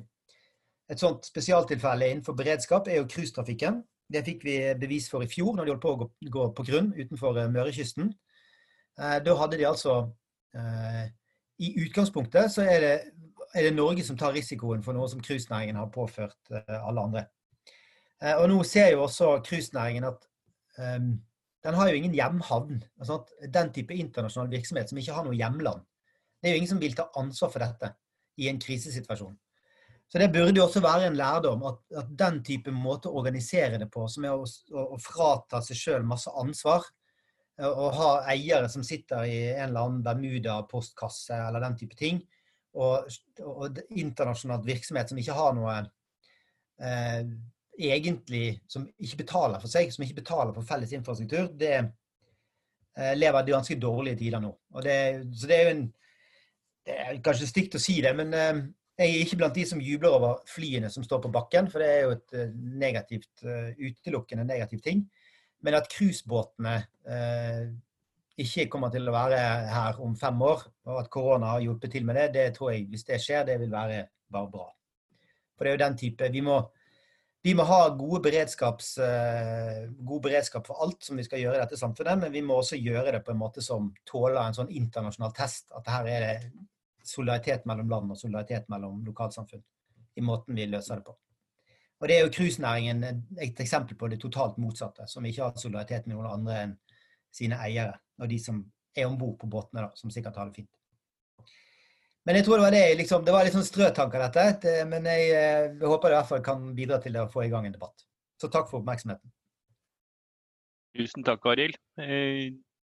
et 0.88 1.01
sånt 1.01 1.27
spesialtilfelle 1.27 2.12
innenfor 2.12 2.36
beredskap, 2.38 2.88
er 2.88 3.01
jo 3.01 3.10
cruisetrafikken. 3.12 3.82
Det 4.08 4.24
fikk 4.24 4.44
vi 4.48 4.56
bevis 4.79 5.10
for 5.12 5.24
i 5.24 5.29
fjor, 5.29 5.56
når 5.56 5.67
de 5.67 5.74
holdt 5.74 5.84
på 5.84 5.94
å 5.94 6.08
gå, 6.32 6.46
på 6.56 6.65
grunn 6.70 6.94
utenfor 6.96 7.39
eh, 7.41 7.50
Mørekysten. 7.51 8.13
Eh, 8.98 9.17
da 9.24 9.36
hadde 9.41 9.60
de 9.60 9.67
altså 9.67 9.98
eh, 10.56 11.08
I 11.60 11.74
utgangspunktet 11.84 12.53
så 12.53 12.63
er 12.63 12.86
det, 12.86 12.94
er 13.51 13.67
det, 13.67 13.74
Norge 13.75 14.06
som 14.08 14.20
tar 14.20 14.36
risikoen 14.36 14.86
for 14.86 14.96
noe 14.96 15.10
som 15.12 15.24
cruisenæringen 15.24 15.79
har 15.79 15.91
påført 15.91 16.53
alle 16.67 17.03
andre. 17.03 17.24
Og 18.38 18.48
nå 18.50 18.58
ser 18.65 18.91
jo 18.94 19.03
også 19.06 19.36
cruisenæringen 19.46 20.08
at 20.08 20.24
um, 20.82 21.12
den 21.65 21.77
har 21.77 21.89
jo 21.89 21.98
ingen 22.00 22.15
hjemhavn. 22.17 22.79
Altså 23.00 23.20
den 23.53 23.72
type 23.74 23.94
internasjonal 23.94 24.50
virksomhet 24.51 24.89
som 24.89 24.98
ikke 25.01 25.13
har 25.13 25.25
noe 25.25 25.38
hjemland. 25.38 25.84
Det 26.41 26.50
er 26.50 26.56
jo 26.56 26.62
ingen 26.62 26.72
som 26.72 26.82
vil 26.82 26.96
ta 26.98 27.08
ansvar 27.17 27.53
for 27.53 27.65
dette 27.65 27.91
i 28.38 28.50
en 28.50 28.62
krisesituasjon. 28.62 29.38
Så 30.08 30.22
det 30.22 30.30
burde 30.32 30.56
jo 30.56 30.66
også 30.66 30.80
være 30.84 31.10
en 31.10 31.18
lærdom 31.20 31.66
at, 31.68 31.82
at 32.00 32.12
den 32.20 32.40
type 32.46 32.72
måte 32.72 33.10
å 33.10 33.20
organisere 33.20 33.80
det 33.82 33.90
på, 33.92 34.06
som 34.08 34.24
er 34.24 34.38
å, 34.38 34.46
å, 34.46 35.00
frata 35.04 35.60
seg 35.66 35.80
sjøl 35.80 36.08
masse 36.08 36.32
ansvar, 36.32 36.86
å 37.58 37.90
ha 37.92 38.10
eiere 38.32 38.70
som 38.70 38.86
sitter 38.86 39.26
i 39.26 39.38
en 39.56 39.72
eller 39.72 39.82
annen 39.82 40.04
Bermuda-postkasse 40.06 41.40
eller 41.48 41.64
den 41.66 41.78
type 41.80 41.98
ting, 41.98 42.22
og, 42.78 43.10
og 43.42 43.80
internasjonalt 43.90 44.66
virksomhet 44.68 45.10
som 45.10 45.20
ikke 45.20 45.36
har 45.36 45.56
noe 45.58 45.78
eh, 45.82 47.24
egentlig 47.78 48.60
Som 48.70 48.88
ikke 48.98 49.24
betaler 49.24 49.62
for 49.62 49.70
seg, 49.70 49.92
som 49.94 50.04
ikke 50.06 50.22
betaler 50.22 50.54
for 50.54 50.66
felles 50.66 50.94
infrastruktur, 50.98 51.50
det 51.58 51.74
eh, 51.78 53.14
lever 53.18 53.46
de 53.46 53.54
ganske 53.54 53.78
dårlige 53.82 54.22
tider 54.22 54.42
nå. 54.42 54.54
Det, 54.86 54.98
så 55.38 55.50
det 55.50 55.58
er 55.58 55.64
jo 55.66 55.76
en 55.76 55.86
Det 56.88 56.96
er 57.04 57.18
kanskje 57.20 57.50
stygt 57.50 57.76
å 57.76 57.82
si 57.84 57.98
det, 58.02 58.14
men 58.16 58.34
eh, 58.34 58.62
jeg 58.98 59.13
er 59.13 59.24
ikke 59.24 59.38
blant 59.38 59.58
de 59.58 59.66
som 59.70 59.82
jubler 59.84 60.16
over 60.18 60.39
flyene 60.50 60.89
som 60.89 61.04
står 61.06 61.22
på 61.24 61.34
bakken, 61.34 61.68
for 61.70 61.84
det 61.84 61.89
er 61.89 62.06
jo 62.06 62.13
et 62.16 62.38
eh, 62.38 62.54
negativt, 62.82 63.44
eh, 63.46 63.75
utelukkende 63.77 64.46
negativ 64.48 64.82
ting. 64.86 65.04
Men 65.62 65.77
at 65.77 65.89
cruisebåtene 65.92 66.74
eh, 67.06 67.68
ikke 68.42 68.68
kommer 68.74 68.94
til 68.94 69.10
å 69.10 69.13
være 69.13 69.42
her 69.74 70.01
om 70.06 70.16
fem 70.18 70.42
år, 70.46 70.66
og 70.89 71.01
at 71.01 71.12
korona 71.13 71.56
har 71.56 71.66
hjulpet 71.66 71.94
til 71.94 72.06
med 72.06 72.18
det, 72.20 72.27
det 72.36 72.48
tror 72.58 72.74
jeg, 72.74 72.88
hvis 72.89 73.06
det 73.06 73.22
skjer, 73.22 73.46
det 73.46 73.60
vil 73.62 73.74
være 73.74 74.04
bare 74.34 74.51
bra. 74.54 74.68
For 75.58 75.66
det 75.66 75.72
er 75.72 75.77
jo 75.77 75.86
den 75.86 75.98
type 75.98 76.30
Vi 76.34 76.44
må, 76.46 76.58
vi 77.46 77.54
må 77.58 77.66
ha 77.70 77.80
eh, 77.88 77.98
god 77.98 78.25
beredskap 78.25 78.82
for 80.68 80.86
alt 80.86 81.06
som 81.06 81.18
vi 81.18 81.25
skal 81.25 81.42
gjøre 81.42 81.58
i 81.58 81.63
dette 81.63 81.80
samfunnet, 81.80 82.22
men 82.22 82.34
vi 82.34 82.46
må 82.46 82.60
også 82.62 82.82
gjøre 82.82 83.13
det 83.18 83.24
på 83.25 83.34
en 83.34 83.42
måte 83.42 83.62
som 83.66 83.92
tåler 84.10 84.42
en 84.42 84.58
sånn 84.58 84.74
internasjonal 84.74 85.34
test. 85.38 85.70
At 85.77 85.89
her 85.94 86.10
er 86.12 86.25
det 86.25 86.36
solidaritet 87.08 87.66
mellom 87.70 87.90
land 87.90 88.14
og 88.14 88.20
solidaritet 88.20 88.68
mellom 88.72 89.04
lokalsamfunn 89.06 89.64
i 90.18 90.26
måten 90.26 90.58
vi 90.58 90.66
løser 90.70 91.00
det 91.00 91.08
på. 91.08 91.16
Og 91.98 92.08
Det 92.08 92.16
er 92.18 92.26
jo 92.26 92.34
cruisenæringen 92.34 93.04
et 93.42 93.60
eksempel 93.60 93.98
på 93.98 94.08
det 94.08 94.20
totalt 94.22 94.58
motsatte, 94.62 95.08
som 95.08 95.26
ikke 95.26 95.44
har 95.44 95.56
solidaritet 95.58 96.06
med 96.08 96.18
noen 96.18 96.30
andre 96.30 96.58
enn 96.64 96.76
sine 97.34 97.58
eiere 97.62 97.98
og 98.22 98.30
de 98.30 98.40
som 98.42 98.60
er 98.98 99.06
om 99.06 99.18
bord 99.18 99.38
på 99.42 99.50
båtene, 99.50 99.86
da, 99.86 99.92
som 99.96 100.12
sikkert 100.14 100.38
har 100.40 100.50
det 100.50 100.62
fint. 100.62 100.74
Men 102.28 102.36
jeg 102.36 102.46
tror 102.46 102.60
det 102.60 102.66
var 102.66 102.76
det, 102.76 102.84
liksom, 103.00 103.26
det 103.26 103.32
var 103.32 103.46
litt 103.46 103.56
sånn 103.56 103.64
strøtanker, 103.64 104.26
dette. 104.36 104.74
Men 104.90 105.06
jeg, 105.08 105.30
jeg 105.32 105.70
eh, 105.70 105.88
håper 105.88 106.10
det 106.10 106.16
i 106.16 106.18
hvert 106.18 106.32
fall 106.34 106.42
kan 106.44 106.66
bidra 106.76 106.98
til 107.04 107.16
å 107.22 107.28
få 107.32 107.46
i 107.46 107.52
gang 107.54 107.70
en 107.70 107.76
debatt. 107.78 108.04
Så 108.42 108.50
takk 108.52 108.68
for 108.68 108.82
oppmerksomheten. 108.82 109.32
Tusen 110.98 111.24
takk, 111.24 111.46
Arild. 111.48 111.78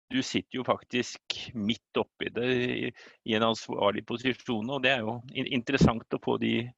Eh, 0.06 0.16
du 0.16 0.22
sitter 0.22 0.58
jo 0.58 0.64
faktisk 0.64 1.52
midt 1.54 1.96
oppi 1.96 2.30
det 2.30 2.92
i 3.24 3.34
en 3.34 3.42
ansvarlig 3.42 4.06
posisjon. 4.06 4.70
Og 4.70 4.82
det 4.82 4.90
er 4.90 5.00
jo 5.00 5.20
interessant 5.34 6.14
å 6.14 6.22
få 6.22 6.38
de 6.38 6.70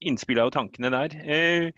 innspillene 0.00 0.46
og 0.46 0.52
tankene 0.52 0.90
der. 0.90 1.16
Eh, 1.26 1.72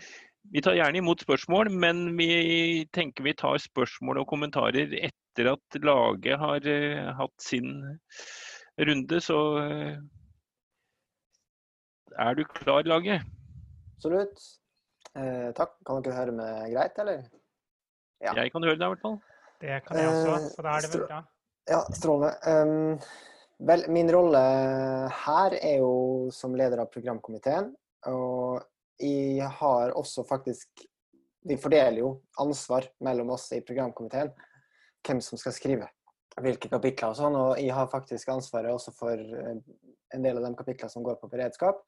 vi 0.50 0.60
tar 0.62 0.74
gjerne 0.74 0.98
imot 0.98 1.20
spørsmål, 1.20 1.70
men 1.70 2.16
vi 2.16 2.86
tenker 2.92 3.24
vi 3.24 3.34
tar 3.34 3.58
spørsmål 3.58 4.22
og 4.22 4.28
kommentarer 4.28 4.92
etter 4.96 5.52
at 5.52 5.76
laget 5.84 6.38
har 6.40 6.64
uh, 6.64 7.12
hatt 7.14 7.42
sin 7.44 7.98
runde. 8.80 9.20
Så 9.20 9.36
uh, 9.60 10.00
er 12.18 12.34
du 12.34 12.44
klar, 12.44 12.82
laget? 12.88 13.22
Absolutt. 13.96 14.40
Eh, 15.12 15.52
takk. 15.56 15.76
Kan 15.86 16.02
dere 16.02 16.16
høre 16.16 16.34
meg 16.34 16.72
greit, 16.72 16.98
eller? 16.98 17.22
Ja. 18.24 18.32
Jeg 18.36 18.52
kan 18.52 18.64
høre 18.64 18.78
deg 18.80 18.88
i 18.88 18.94
hvert 18.94 19.04
fall. 19.04 19.20
Det 19.60 19.80
kan 19.86 20.00
jeg 20.00 20.08
også, 20.08 20.36
eh, 20.36 20.48
så 20.54 20.64
da 20.64 20.76
er 20.76 20.86
det 20.86 20.92
vel 20.94 21.06
bra. 21.06 21.20
Ja, 21.70 21.80
strålende. 21.94 23.00
Vel, 23.60 23.84
min 23.92 24.08
rolle 24.08 24.40
her 25.12 25.54
er 25.58 25.82
jo 25.82 26.30
som 26.32 26.54
leder 26.56 26.80
av 26.80 26.88
programkomiteen. 26.92 27.68
Og 28.08 28.62
jeg 29.00 29.48
har 29.60 29.92
også 29.96 30.24
faktisk 30.28 30.86
Vi 31.40 31.56
fordeler 31.56 32.02
jo 32.02 32.08
ansvar 32.42 32.84
mellom 33.00 33.30
oss 33.32 33.46
i 33.56 33.62
programkomiteen 33.64 34.28
hvem 35.08 35.22
som 35.24 35.38
skal 35.40 35.54
skrive 35.56 35.86
hvilke 36.36 36.68
kapitler 36.68 37.14
og 37.14 37.16
sånn. 37.16 37.36
Og 37.36 37.54
jeg 37.56 37.72
har 37.72 37.88
faktisk 37.88 38.28
ansvaret 38.28 38.68
også 38.74 38.92
for 38.92 39.16
eh, 39.16 39.54
en 40.12 40.26
del 40.26 40.36
av 40.36 40.44
de 40.44 40.50
kapitlene 40.58 40.92
som 40.92 41.06
går 41.06 41.16
på 41.16 41.30
beredskap. 41.32 41.80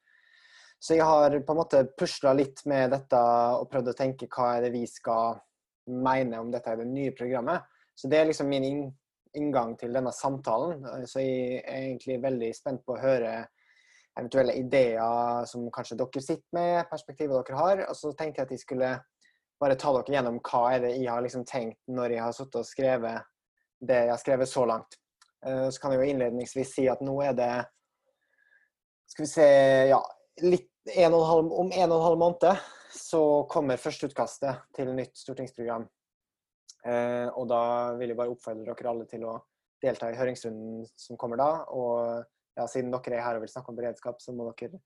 Så 0.80 0.96
jeg 0.96 1.04
har 1.04 1.36
på 1.36 1.52
en 1.52 1.60
måte 1.60 1.82
pusla 2.00 2.32
litt 2.32 2.64
med 2.64 2.94
dette 2.96 3.20
og 3.58 3.68
prøvd 3.70 3.92
å 3.92 3.98
tenke 3.98 4.30
hva 4.32 4.54
er 4.56 4.64
det 4.64 4.72
vi 4.72 4.86
skal 4.88 5.36
mener 5.86 6.40
om 6.40 6.50
dette 6.52 6.70
er 6.70 6.82
det 6.82 6.90
nye 6.90 7.14
programmet. 7.16 7.64
Så 7.94 8.08
det 8.08 8.20
er 8.20 8.28
liksom 8.30 8.48
min 8.50 8.92
inngang 9.36 9.74
til 9.80 9.94
denne 9.94 10.12
samtalen. 10.12 10.84
Så 11.08 11.22
jeg 11.24 11.62
er 11.62 11.88
egentlig 11.88 12.20
veldig 12.22 12.52
spent 12.56 12.84
på 12.86 12.96
å 12.96 13.02
høre 13.02 13.34
eventuelle 14.12 14.54
ideer 14.60 15.46
som 15.48 15.70
kanskje 15.72 15.96
dere 16.00 16.22
sitter 16.22 16.56
med, 16.56 16.88
perspektivet 16.90 17.48
dere 17.48 17.58
har. 17.58 17.84
Og 17.88 17.96
så 17.96 18.12
tenkte 18.12 18.42
jeg 18.42 18.48
at 18.48 18.54
jeg 18.56 18.64
skulle 18.64 18.94
bare 19.62 19.78
ta 19.78 19.92
dere 19.96 20.16
gjennom 20.16 20.40
hva 20.42 20.62
er 20.74 20.82
det 20.84 20.96
jeg 20.96 21.10
har 21.10 21.22
liksom 21.24 21.46
tenkt 21.48 21.78
når 21.90 22.16
jeg 22.16 22.24
har 22.24 22.34
sittet 22.36 22.60
og 22.60 22.68
skrevet 22.68 23.28
det 23.82 24.00
jeg 24.04 24.12
har 24.12 24.20
skrevet 24.20 24.50
så 24.50 24.64
langt. 24.68 24.98
Eh, 25.46 25.68
så 25.70 25.82
kan 25.82 25.94
jeg 25.94 26.02
jo 26.02 26.10
innledningsvis 26.12 26.74
si 26.76 26.88
at 26.90 27.02
nå 27.02 27.16
er 27.24 27.38
det 27.38 27.52
Skal 29.10 29.24
vi 29.24 29.28
se 29.28 29.46
Ja, 29.90 29.98
litt 30.40 30.70
en 30.96 31.14
halv, 31.14 31.52
om 31.52 31.70
en 31.70 31.90
og 31.90 31.98
en 31.98 32.06
halv 32.06 32.20
måned 32.20 32.62
så 32.92 33.22
kommer 33.50 33.80
førsteutkastet 33.80 34.64
til 34.76 34.90
nytt 34.96 35.16
stortingsprogram. 35.18 35.84
Eh, 36.82 37.28
og 37.38 37.46
da 37.50 37.62
vil 37.98 38.10
jeg 38.10 38.18
bare 38.18 38.32
oppfordre 38.32 38.74
dere 38.74 38.90
alle 38.90 39.06
til 39.10 39.26
å 39.28 39.36
delta 39.82 40.10
i 40.10 40.16
høringsrunden 40.18 40.86
som 40.98 41.18
kommer 41.20 41.40
da. 41.40 41.50
Og 41.74 42.24
ja, 42.58 42.66
siden 42.68 42.92
dere 42.92 43.18
er 43.18 43.24
her 43.26 43.38
og 43.38 43.46
vil 43.46 43.52
snakke 43.52 43.72
om 43.72 43.78
beredskap, 43.78 44.20
så 44.22 44.34
må 44.34 44.50
dere 44.50 44.80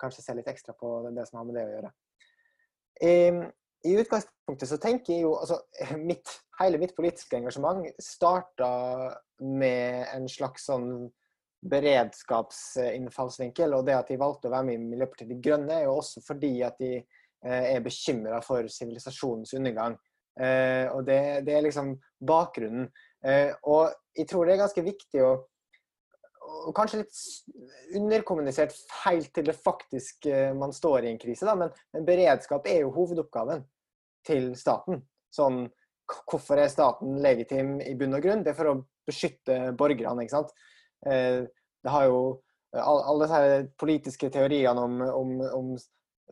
kanskje 0.00 0.24
se 0.24 0.36
litt 0.36 0.48
ekstra 0.48 0.74
på 0.78 0.94
det 1.12 1.26
som 1.28 1.40
har 1.40 1.48
med 1.48 1.58
det 1.58 1.66
å 1.66 1.74
gjøre. 1.74 1.90
I, 3.02 3.14
i 3.90 3.96
utgangspunktet 3.98 4.70
så 4.70 4.78
tenker 4.80 5.16
jeg 5.16 5.26
jo 5.26 5.34
altså, 5.36 5.58
mitt, 6.10 6.38
Hele 6.60 6.78
mitt 6.78 6.92
politiske 6.94 7.34
engasjement 7.34 7.88
starta 7.98 8.68
med 9.42 10.04
en 10.12 10.28
slags 10.30 10.68
sånn 10.68 11.08
beredskapsinnfallsvinkel. 11.70 13.70
Og 13.76 13.82
det 13.86 13.94
at 13.98 14.08
de 14.10 14.20
valgte 14.20 14.48
å 14.48 14.54
være 14.54 14.66
med 14.70 14.76
i 14.78 14.88
Miljøpartiet 14.94 15.30
De 15.30 15.42
Grønne, 15.42 15.74
er 15.78 15.84
jo 15.86 15.98
også 16.00 16.18
fordi 16.26 16.54
at 16.66 16.76
de 16.82 16.92
Eh, 17.42 17.74
er 17.74 17.80
bekymra 17.82 18.38
for 18.46 18.68
sivilisasjonens 18.70 19.54
undergang. 19.58 19.96
Eh, 20.40 20.86
og 20.94 21.02
det, 21.06 21.42
det, 21.46 21.56
er 21.56 21.64
liksom 21.66 21.96
bakgrunnen. 22.22 22.86
Eh, 23.26 23.50
og 23.66 23.90
jeg 24.14 24.28
tror 24.30 24.46
det 24.46 24.54
er 24.54 24.62
ganske 24.62 24.84
viktig 24.86 25.24
å 25.26 25.32
og 26.42 26.74
kanskje 26.76 26.98
litt 27.00 27.96
underkommunisert 27.96 28.74
feil 28.90 29.22
til 29.34 29.46
det 29.46 29.54
faktisk 29.56 30.26
man 30.58 30.74
står 30.74 31.06
i 31.06 31.12
en 31.12 31.18
krise, 31.18 31.46
da, 31.48 31.54
men, 31.56 31.70
men 31.94 32.04
beredskap 32.04 32.66
er 32.68 32.82
jo 32.82 32.90
hovedoppgaven 32.92 33.62
til 34.26 34.50
staten. 34.58 35.00
Sånn, 35.32 35.62
hvorfor 36.28 36.60
er 36.60 36.68
staten 36.70 37.16
legitim 37.24 37.78
i 37.80 37.94
bunn 37.98 38.18
og 38.18 38.26
grunn? 38.26 38.42
Det 38.44 38.52
er 38.52 38.58
for 38.58 38.68
å 38.68 38.74
beskytte 39.08 39.56
borgerne. 39.78 40.26
ikke 40.26 40.34
sant? 40.34 40.52
Det 41.02 41.90
har 41.90 42.04
jo 42.06 42.18
alle 42.72 43.26
disse 43.26 43.62
politiske 43.80 44.30
teoriene 44.32 44.84
om, 44.86 45.00
om, 45.02 45.32
om 45.52 45.72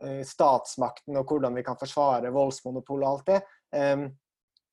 Eh, 0.01 0.23
statsmakten 0.25 1.17
og 1.19 1.29
hvordan 1.29 1.53
vi 1.53 1.63
kan 1.65 1.77
forsvare 1.77 2.31
voldsmonopol 2.33 3.03
og 3.03 3.09
alt 3.09 3.27
det. 3.29 3.39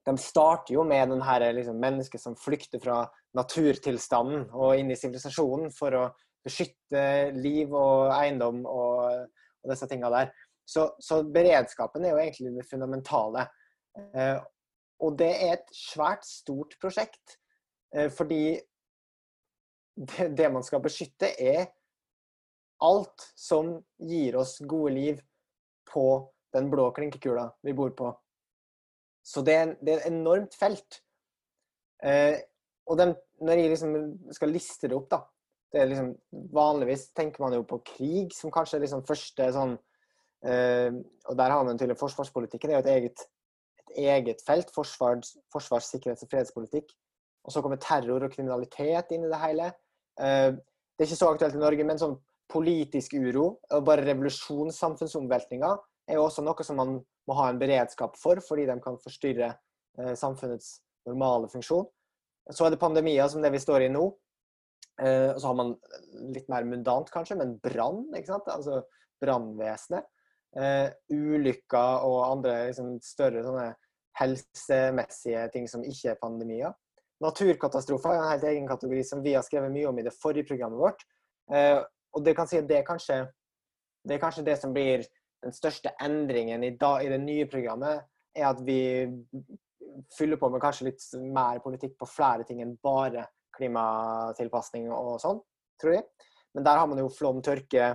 De 0.08 0.14
starter 0.16 0.72
jo 0.72 0.84
med 0.88 1.10
den 1.12 1.20
her 1.22 1.44
liksom, 1.52 1.76
mennesket 1.82 2.22
som 2.22 2.36
flykter 2.40 2.80
fra 2.80 3.02
naturtilstanden 3.36 4.46
og 4.56 4.78
inn 4.80 4.88
i 4.94 4.96
sivilisasjonen 4.96 5.68
for 5.74 5.96
å 5.98 6.04
beskytte 6.46 7.02
liv 7.36 7.74
og 7.76 8.14
eiendom 8.14 8.62
og, 8.64 9.26
og 9.60 9.72
disse 9.74 9.88
tinga 9.90 10.08
der. 10.14 10.32
Så, 10.68 10.86
så, 11.00 11.20
beredskapen 11.28 12.06
er 12.06 12.14
jo 12.14 12.22
egentlig 12.22 12.54
det 12.56 12.68
fundamentale. 12.70 13.44
Eh, 14.16 14.38
og 15.04 15.20
det 15.20 15.30
er 15.44 15.58
et 15.58 15.76
svært 15.76 16.24
stort 16.24 16.78
prosjekt. 16.80 17.36
Eh, 17.92 18.08
fordi 18.08 18.56
det, 20.38 20.48
man 20.52 20.64
skal 20.66 20.82
beskytte, 20.84 21.32
er 21.40 21.68
alt 22.84 23.24
som 23.34 23.74
gir 23.98 24.38
oss 24.38 24.58
gode 24.60 24.94
liv 24.94 25.22
på 25.88 26.06
den 26.54 26.68
blå 26.70 26.90
klinkekula 26.94 27.48
vi 27.66 27.74
bor 27.76 27.90
på. 27.96 28.12
Så 29.26 29.42
det 29.44 29.54
er, 29.54 29.72
det 29.82 29.92
er 29.92 30.04
et 30.04 30.12
enormt 30.12 30.54
felt. 30.56 31.02
Eh, 32.04 32.38
og 32.88 32.96
den, 33.00 33.16
når 33.42 33.60
jeg 33.60 33.72
liksom 33.72 33.96
skal 34.32 34.54
liste 34.54 34.88
det 34.88 34.96
opp, 34.96 35.10
da 35.10 35.24
det 35.72 35.82
er 35.82 35.90
liksom, 35.90 36.12
Vanligvis 36.54 37.10
tenker 37.16 37.42
man 37.44 37.56
jo 37.56 37.64
på 37.68 37.80
krig 37.84 38.32
som 38.36 38.52
kanskje 38.52 38.78
er 38.78 38.86
liksom 38.86 39.04
første 39.08 39.48
sånn 39.52 39.74
eh, 40.48 40.94
Og 41.28 41.36
der 41.36 41.52
har 41.52 41.66
man 41.66 41.76
tydeligvis 41.76 42.00
forsvarspolitikken. 42.00 42.72
Det 42.72 42.76
er 42.76 42.80
jo 42.80 42.86
et 42.86 42.94
eget, 42.94 43.26
et 43.82 43.98
eget 44.14 44.44
felt. 44.46 44.72
Forsvars, 44.74 45.34
forsvars, 45.52 45.90
sikkerhets- 45.92 46.24
og 46.24 46.32
fredspolitikk. 46.32 46.94
Og 47.44 47.52
så 47.52 47.62
kommer 47.64 47.80
terror 47.80 48.24
og 48.24 48.32
kriminalitet 48.32 49.12
inn 49.12 49.26
i 49.26 49.32
det 49.32 49.42
hele. 49.42 49.70
Eh, 50.18 50.50
det 50.54 51.04
er 51.04 51.10
ikke 51.10 51.20
så 51.20 51.30
aktuelt 51.32 51.56
i 51.56 51.62
Norge, 51.62 51.86
men 51.86 52.00
sånn 52.00 52.16
politisk 52.50 53.14
uro 53.20 53.46
og 53.60 53.84
bare 53.86 54.06
revolusjon, 54.06 54.72
samfunnsomveltninger, 54.74 55.80
er 56.08 56.16
jo 56.16 56.24
også 56.24 56.42
noe 56.44 56.64
som 56.64 56.78
man 56.80 56.94
må 57.28 57.36
ha 57.36 57.50
en 57.50 57.60
beredskap 57.60 58.16
for, 58.16 58.40
fordi 58.44 58.64
de 58.70 58.78
kan 58.82 58.96
forstyrre 59.02 59.50
eh, 59.52 60.14
samfunnets 60.16 60.78
normale 61.08 61.50
funksjon. 61.52 61.86
Så 62.48 62.64
er 62.64 62.72
det 62.72 62.80
pandemier 62.80 63.28
som 63.28 63.44
det 63.44 63.52
vi 63.52 63.60
står 63.60 63.84
i 63.84 63.90
nå. 63.92 64.06
Eh, 65.04 65.34
og 65.34 65.42
så 65.42 65.50
har 65.50 65.58
man 65.58 65.74
litt 66.34 66.48
mer 66.50 66.64
mundant, 66.66 67.12
kanskje, 67.12 67.36
men 67.38 67.58
brann. 67.62 68.06
ikke 68.16 68.32
sant? 68.32 68.48
Altså 68.52 68.82
brannvesenet. 69.22 70.08
Ulykker 71.12 72.06
og 72.08 72.22
andre 72.24 72.54
liksom, 72.70 72.94
større 73.04 73.42
sånne 73.44 73.66
helsemessige 74.18 75.42
ting 75.52 75.68
som 75.70 75.84
ikke 75.86 76.14
er 76.14 76.20
pandemier. 76.22 76.72
Naturkatastrofer 77.24 78.14
er 78.14 78.20
en 78.22 78.32
helt 78.32 78.48
egen 78.50 78.68
kategori 78.68 79.04
som 79.06 79.22
vi 79.24 79.34
har 79.34 79.46
skrevet 79.46 79.72
mye 79.74 79.88
om 79.90 79.98
i 79.98 80.06
det 80.06 80.14
forrige 80.14 80.46
programmet 80.50 80.78
vårt. 80.78 81.06
Eh, 81.52 81.80
og 82.14 82.24
det 82.24 82.34
kan 82.38 82.48
si 82.48 82.60
det 82.62 82.80
er 82.80 82.86
kanskje 82.86 83.24
det, 84.06 84.14
er 84.14 84.22
kanskje 84.22 84.44
det 84.46 84.58
som 84.60 84.74
blir 84.74 85.02
den 85.42 85.54
største 85.54 85.92
endringen 86.02 86.64
i, 86.64 86.72
da, 86.78 86.98
i 87.02 87.10
det 87.10 87.18
nye 87.22 87.46
programmet, 87.50 88.06
er 88.36 88.46
at 88.48 88.60
vi 88.66 88.80
fyller 90.14 90.38
på 90.38 90.50
med 90.52 90.62
kanskje 90.62 90.88
litt 90.88 91.04
mer 91.34 91.60
politikk 91.64 91.96
på 91.98 92.08
flere 92.10 92.46
ting 92.46 92.62
enn 92.62 92.76
bare 92.82 93.26
klimatilpasning 93.58 94.88
og 94.94 95.18
sånn, 95.22 95.40
tror 95.80 95.98
jeg. 95.98 96.06
Men 96.54 96.66
der 96.66 96.80
har 96.80 96.88
man 96.90 97.00
jo 97.02 97.10
flom, 97.12 97.42
tørke, 97.44 97.90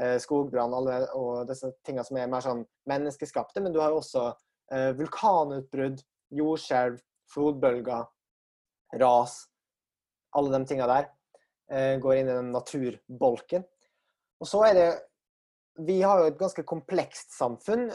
eh, 0.00 0.16
skogbrann 0.22 0.74
alle, 0.74 1.02
og 1.18 1.46
disse 1.50 1.72
tingene 1.84 2.06
som 2.06 2.18
er 2.18 2.30
mer 2.30 2.44
sånn 2.44 2.64
menneskeskapte. 2.90 3.62
Men 3.62 3.74
du 3.74 3.80
har 3.82 3.92
jo 3.92 4.00
også 4.00 4.28
eh, 4.72 4.90
vulkanutbrudd, 4.98 6.02
jordskjelv, 6.32 7.00
flodbølger, 7.32 8.06
ras. 9.00 9.38
Alle 10.36 10.52
de 10.56 10.68
tingene 10.68 10.88
der 10.90 11.08
eh, 11.72 11.96
går 12.02 12.18
inn 12.18 12.30
i 12.30 12.36
den 12.36 12.52
naturbolken. 12.54 13.66
Og 14.42 14.48
så 14.48 14.64
er 14.68 14.78
det 14.78 14.90
Vi 15.86 16.02
har 16.02 16.20
jo 16.20 16.28
et 16.28 16.40
ganske 16.40 16.62
komplekst 16.68 17.32
samfunn 17.32 17.86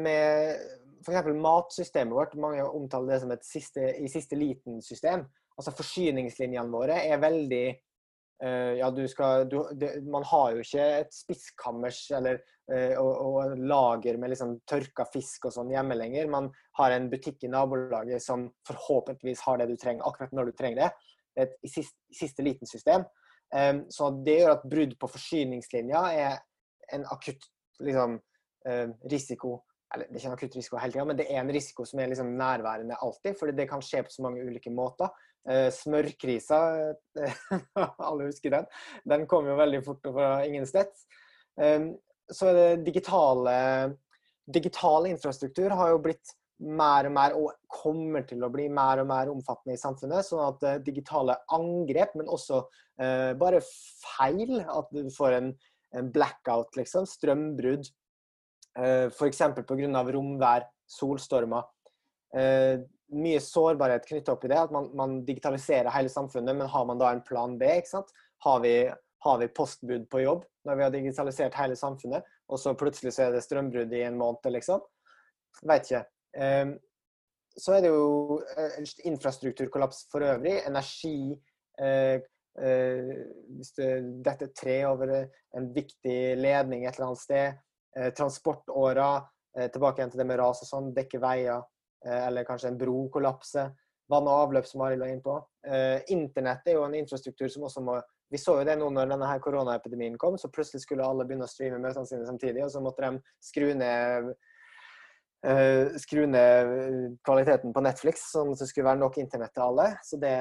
med 0.00 0.62
f.eks. 1.04 1.26
matsystemet 1.36 2.14
vårt. 2.16 2.38
Mange 2.40 2.64
omtaler 2.64 3.12
det 3.12 3.18
som 3.20 3.34
et 3.34 3.44
siste, 3.44 3.82
i 4.00 4.08
siste 4.08 4.38
liten-system 4.38 5.26
altså 5.58 5.74
Forsyningslinjene 5.74 6.72
våre 6.72 7.00
er 7.08 7.20
veldig 7.22 7.64
Ja, 8.38 8.86
du 8.94 9.02
skal 9.10 9.48
du, 9.50 9.56
det, 9.74 9.96
Man 10.06 10.22
har 10.30 10.52
jo 10.54 10.62
ikke 10.62 10.84
et 11.00 11.10
spiskammers 11.10 12.04
eller 12.14 12.36
uh, 12.70 12.94
og, 13.00 13.10
og, 13.10 13.54
lager 13.58 14.18
med 14.20 14.30
liksom 14.30 14.52
tørka 14.68 15.08
fisk 15.10 15.48
og 15.48 15.56
sånn 15.56 15.72
hjemme 15.74 15.96
lenger. 15.98 16.30
Man 16.30 16.46
har 16.78 16.94
en 16.94 17.08
butikk 17.10 17.42
i 17.42 17.50
nabolaget 17.50 18.22
som 18.22 18.46
forhåpentligvis 18.68 19.42
har 19.48 19.58
det 19.58 19.66
du 19.72 19.74
trenger 19.80 20.06
akkurat 20.06 20.36
når 20.38 20.52
du 20.52 20.58
trenger 20.60 20.84
det. 20.84 20.90
Et 21.42 21.58
siste, 21.66 21.98
siste 22.14 22.46
liten 22.46 22.70
system. 22.70 23.08
Um, 23.50 23.82
så 23.90 24.12
det 24.22 24.38
gjør 24.38 24.54
at 24.54 24.68
brudd 24.70 24.94
på 25.00 25.10
forsyningslinja 25.16 26.04
er 26.14 26.38
en 26.94 27.08
akutt 27.10 27.50
liksom, 27.82 28.20
risiko 29.08 29.58
eller 29.94 30.08
Det 30.10 30.18
er 30.18 30.20
ikke 30.20 30.28
en 30.28 30.36
akutt 30.36 30.56
risiko 30.58 30.78
hele 30.78 30.92
tida, 30.92 31.04
men 31.08 31.16
det 31.16 31.26
er 31.32 31.40
en 31.40 31.52
risiko 31.52 31.84
som 31.88 32.00
er 32.02 32.10
liksom 32.10 32.34
nærværende 32.36 32.98
alltid. 33.00 33.38
fordi 33.38 33.52
det 33.56 33.68
kan 33.70 33.82
skje 33.82 34.02
på 34.04 34.12
så 34.12 34.22
mange 34.22 34.44
ulike 34.44 34.70
måter. 34.70 35.08
Eh, 35.48 35.68
smørkrisa, 35.72 36.58
alle 38.08 38.28
husker 38.28 38.52
den. 38.52 38.68
Den 39.08 39.24
kom 39.30 39.48
jo 39.48 39.56
veldig 39.58 39.80
fort 39.86 40.04
fra 40.12 40.32
ingensteds. 40.44 41.06
Så 42.28 42.52
det 42.54 42.84
digitale 42.86 43.54
Digital 44.48 45.08
infrastruktur 45.10 45.74
har 45.76 45.90
jo 45.92 46.00
blitt 46.00 46.30
mer 46.58 47.06
og 47.06 47.14
mer, 47.14 47.34
og 47.38 47.52
kommer 47.70 48.24
til 48.26 48.42
å 48.42 48.50
bli 48.50 48.66
mer 48.72 49.02
og 49.02 49.08
mer 49.10 49.30
omfattende 49.30 49.76
i 49.76 49.80
samfunnet. 49.80 50.26
Sånn 50.26 50.42
at 50.42 50.64
eh, 50.66 50.80
digitale 50.84 51.36
angrep, 51.54 52.16
men 52.18 52.30
også 52.32 52.62
eh, 53.00 53.32
bare 53.38 53.60
feil, 53.62 54.58
at 54.64 54.94
du 54.94 55.10
får 55.14 55.40
en, 55.40 55.52
blackout, 56.12 56.74
liksom, 56.76 57.06
strømbrudd, 57.08 57.86
eh, 58.76 59.06
f.eks. 59.08 59.38
pga. 59.56 60.02
romvær, 60.12 60.66
solstormer. 60.84 61.64
Eh, 63.08 63.16
mye 63.16 63.40
sårbarhet 63.40 64.06
knytta 64.06 64.32
opp 64.32 64.44
i 64.44 64.48
det. 64.48 64.60
At 64.60 64.72
man, 64.72 64.90
man, 64.96 65.24
digitaliserer 65.24 65.90
hele 65.90 66.08
samfunnet, 66.08 66.56
men 66.56 66.68
har 66.68 66.84
man 66.84 66.98
da 66.98 67.12
en 67.12 67.22
plan 67.22 67.58
B? 67.58 67.64
ikke 67.64 67.88
sant? 67.88 68.12
Har 68.44 68.60
vi, 68.60 68.90
har 69.24 69.38
vi 69.38 69.48
postbud 69.48 70.08
på 70.10 70.22
jobb 70.22 70.44
når 70.68 70.76
vi 70.76 70.84
har 70.84 70.92
digitalisert 70.92 71.56
hele 71.56 71.76
samfunnet, 71.76 72.24
og 72.48 72.60
så 72.60 72.74
plutselig 72.76 73.14
så 73.16 73.24
er 73.24 73.32
det 73.32 73.42
strømbrudd 73.42 73.92
i 73.96 74.04
en 74.04 74.18
måned, 74.20 74.50
liksom? 74.52 74.82
Veit 75.66 75.88
ikke. 75.88 76.02
Um, 76.38 76.74
så 77.58 77.74
er 77.74 77.82
det 77.82 77.90
jo 77.90 78.36
uh, 78.44 78.90
infrastrukturkollaps 79.08 80.04
for 80.12 80.26
øvrig. 80.28 80.58
Energi 80.68 81.32
uh, 81.80 82.20
uh, 82.60 83.14
Hvis 83.56 83.72
det 83.80 83.88
detter 84.26 84.52
tre 84.52 84.76
over 84.86 85.14
en 85.56 85.72
viktig 85.74 86.36
ledning 86.38 86.84
et 86.84 86.94
eller 86.98 87.10
annet 87.10 87.24
sted. 87.24 87.64
transportårer. 88.14 89.24
tilbake 89.72 89.98
igjen 89.98 90.10
til 90.12 90.20
det 90.20 90.26
med 90.28 90.38
ras 90.38 90.60
og 90.62 90.68
sånn. 90.68 90.90
Dekke 90.94 91.18
veier. 91.18 91.64
Eh, 92.06 92.26
eller 92.26 92.44
kanskje 92.44 92.68
en 92.68 92.78
bro 92.78 93.08
kollapser. 93.12 93.72
Vann 94.08 94.28
og 94.28 94.44
avløp, 94.46 94.66
som 94.66 94.82
Arild 94.86 95.02
var 95.02 95.12
inne 95.12 95.24
på. 95.24 95.34
Eh, 95.66 96.00
internett 96.14 96.68
er 96.68 96.78
jo 96.78 96.84
en 96.86 96.96
infrastruktur 96.96 97.50
som 97.52 97.66
også 97.68 97.84
må 97.84 98.00
Vi 98.28 98.36
så 98.36 98.58
jo 98.58 98.64
det 98.68 98.74
nå 98.76 98.90
når 98.92 99.06
denne 99.08 99.24
her 99.24 99.38
koronaepidemien 99.40 100.18
kom, 100.20 100.34
så 100.36 100.50
plutselig 100.52 100.82
skulle 100.82 101.00
alle 101.00 101.24
begynne 101.24 101.46
å 101.46 101.48
streame 101.48 101.78
møtene 101.80 102.04
sine 102.04 102.26
samtidig, 102.28 102.60
og 102.60 102.68
så 102.68 102.82
måtte 102.84 103.08
de 103.08 103.22
skru 103.40 103.72
ned 103.74 104.34
Uh, 105.38 105.94
skru 106.02 106.24
ned 106.26 107.16
kvaliteten 107.22 107.70
på 107.72 107.82
Netflix, 107.86 108.24
sånn 108.32 108.48
at 108.50 108.58
det 108.58 108.66
skulle 108.66 108.88
være 108.88 108.98
nok 108.98 109.20
internett 109.22 109.52
til 109.54 109.62
alle. 109.62 109.84
Så 110.02 110.18
det, 110.18 110.32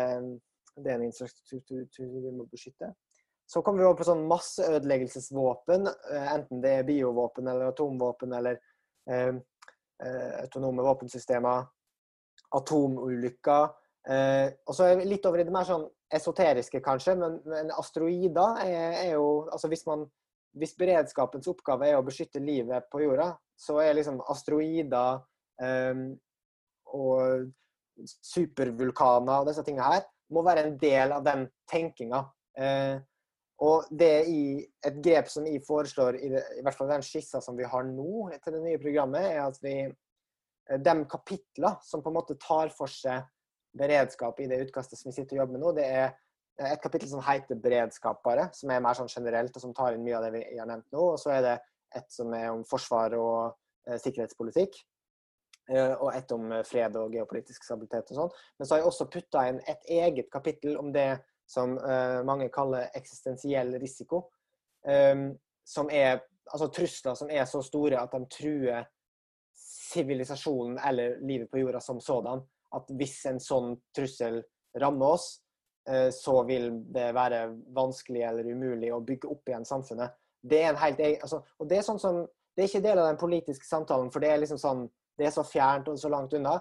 det 0.73 0.89
er 0.89 0.97
en 0.97 1.03
infrastruktur 1.05 1.85
vi 2.01 2.31
må 2.33 2.47
beskytte. 2.49 2.89
Så 3.45 3.61
kommer 3.61 3.83
vi 3.83 3.85
over 3.85 3.99
på 3.99 4.07
sånn 4.09 4.25
masseødeleggelsesvåpen, 4.27 5.85
enten 6.17 6.65
det 6.65 6.73
er 6.79 6.89
biovåpen 6.89 7.47
eller 7.47 7.69
atomvåpen 7.69 8.33
eller 8.39 8.57
Eh, 9.07 9.33
autonome 10.43 10.85
våpensystemer, 10.85 11.65
atomulykker. 12.55 13.69
Eh, 14.07 14.47
og 14.67 14.75
så 14.75 14.91
litt 15.01 15.25
over 15.27 15.41
i 15.41 15.47
det 15.47 15.53
mer 15.53 15.67
sånn 15.67 15.87
esoteriske, 16.15 16.79
kanskje, 16.83 17.17
men, 17.19 17.41
men 17.49 17.73
asteroider 17.75 18.61
er, 18.63 18.93
er, 19.01 19.09
jo 19.17 19.47
altså 19.51 19.67
hvis, 19.71 19.83
man, 19.89 20.05
hvis 20.55 20.77
beredskapens 20.79 21.49
oppgave 21.51 21.89
er 21.89 21.97
å 21.97 22.05
beskytte 22.07 22.39
livet 22.43 22.87
på 22.91 23.01
jorda, 23.03 23.33
så 23.59 23.81
er 23.83 23.97
liksom 23.97 24.21
asteroider 24.31 25.19
eh, 25.63 26.05
og 26.95 27.49
supervulkaner 28.05 29.41
og 29.41 29.49
disse 29.49 29.65
tingene 29.65 29.89
her 29.97 30.07
må 30.33 30.43
være 30.45 30.65
en 30.67 30.75
del 30.79 31.13
av 31.15 31.23
den 31.25 31.45
tenkinga. 31.71 32.19
Uh, 32.57 32.99
og 33.57 33.87
det 33.89 34.09
er 34.19 34.27
et 34.85 34.99
grep 35.01 35.31
som 35.33 35.45
jeg 35.49 35.63
foreslår, 35.65 36.19
i, 36.21 36.29
det, 36.29 36.43
i 36.59 36.65
hvert 36.65 36.77
fall 36.77 36.91
den 36.91 37.05
skissa 37.05 37.41
som 37.41 37.57
vi 37.57 37.65
har 37.65 37.87
nå 37.89 38.27
til 38.43 38.53
det 38.53 38.61
nye 38.61 38.81
programmet, 38.81 39.31
er 39.31 39.41
at 39.47 39.57
vi 39.63 39.73
eh, 39.87 40.77
de 40.77 40.95
kapitler 41.09 41.79
som 41.85 42.03
på 42.05 42.13
en 42.13 42.19
måte 42.19 42.37
tar 42.41 42.69
for 42.75 42.91
seg 42.91 43.25
beredskap 43.77 44.39
i 44.41 44.49
det 44.49 44.61
utkastet 44.67 44.99
som 44.99 45.09
vi 45.09 45.17
sitter 45.17 45.37
og 45.37 45.43
jobber 45.43 45.57
med 45.57 45.63
nå, 45.65 45.73
det 45.77 45.87
er 45.89 46.13
et 46.65 46.81
kapittel 46.81 47.09
som 47.09 47.21
heter 47.21 47.57
beredskap, 47.61 48.21
bare, 48.25 48.47
som 48.57 48.71
er 48.73 48.81
mer 48.81 48.97
sånn 48.97 49.09
generelt, 49.11 49.53
og 49.57 49.63
som 49.63 49.73
tar 49.77 49.93
inn 49.93 50.05
mye 50.05 50.17
av 50.17 50.25
det 50.25 50.31
vi 50.37 50.43
har 50.57 50.69
nevnt 50.69 50.87
nå. 50.93 51.03
Og 51.13 51.19
så 51.21 51.35
er 51.35 51.43
det 51.45 51.55
et 51.97 52.07
som 52.13 52.33
er 52.33 52.49
om 52.49 52.63
forsvar 52.67 53.13
og 53.17 53.57
eh, 53.89 53.99
sikkerhetspolitikk. 54.01 54.79
Eh, 55.69 55.93
og 55.99 56.13
et 56.15 56.31
om 56.33 56.49
fred 56.65 56.97
og 56.97 57.13
geopolitisk 57.13 57.65
stabilitet 57.65 58.13
og 58.13 58.21
sånn. 58.21 58.35
Men 58.57 58.67
så 58.67 58.75
har 58.75 58.81
jeg 58.81 58.89
også 58.89 59.09
putta 59.13 59.43
inn 59.49 59.59
et 59.69 59.89
eget 59.99 60.31
kapittel 60.33 60.77
om 60.79 60.93
det 60.95 61.09
som 61.47 61.77
uh, 61.77 62.23
mange 62.27 62.49
kaller 62.53 62.91
eksistensiell 62.97 63.73
risiko. 63.79 64.27
Um, 64.87 65.31
som 65.67 65.89
er 65.91 66.21
altså 66.47 66.69
trusler 66.71 67.15
som 67.19 67.31
er 67.31 67.43
så 67.47 67.61
store 67.65 67.99
at 67.99 68.13
de 68.13 68.27
truer 68.31 68.85
sivilisasjonen 69.57 70.77
eller 70.79 71.17
livet 71.27 71.51
på 71.51 71.59
jorda 71.59 71.81
som 71.83 71.99
sådan. 72.03 72.43
At 72.75 72.87
hvis 72.99 73.19
en 73.29 73.39
sånn 73.39 73.75
trussel 73.95 74.41
rammer 74.79 75.17
oss, 75.17 75.27
uh, 75.89 76.09
så 76.13 76.41
vil 76.47 76.69
det 76.93 77.09
være 77.15 77.45
vanskelig 77.75 78.23
eller 78.27 78.51
umulig 78.51 78.93
å 78.93 79.03
bygge 79.03 79.31
opp 79.31 79.51
igjen 79.51 79.67
samfunnet. 79.67 80.15
Det 80.47 80.63
er 80.63 80.73
en 80.73 80.81
helt 80.83 80.99
altså, 81.07 81.41
og 81.57 81.69
det 81.69 81.79
er 81.79 81.87
sånn 81.87 82.01
som, 82.01 82.23
det 82.55 82.63
er 82.63 82.71
ikke 82.71 82.85
del 82.85 82.99
av 83.01 83.11
den 83.11 83.19
politiske 83.19 83.67
samtalen, 83.67 84.11
for 84.11 84.23
det 84.23 84.31
er 84.31 84.43
liksom 84.43 84.59
sånn, 84.61 84.87
det 85.17 85.27
er 85.27 85.33
så 85.35 85.43
fjernt 85.47 85.89
og 85.91 85.99
så 85.99 86.11
langt 86.11 86.35
unna. 86.37 86.57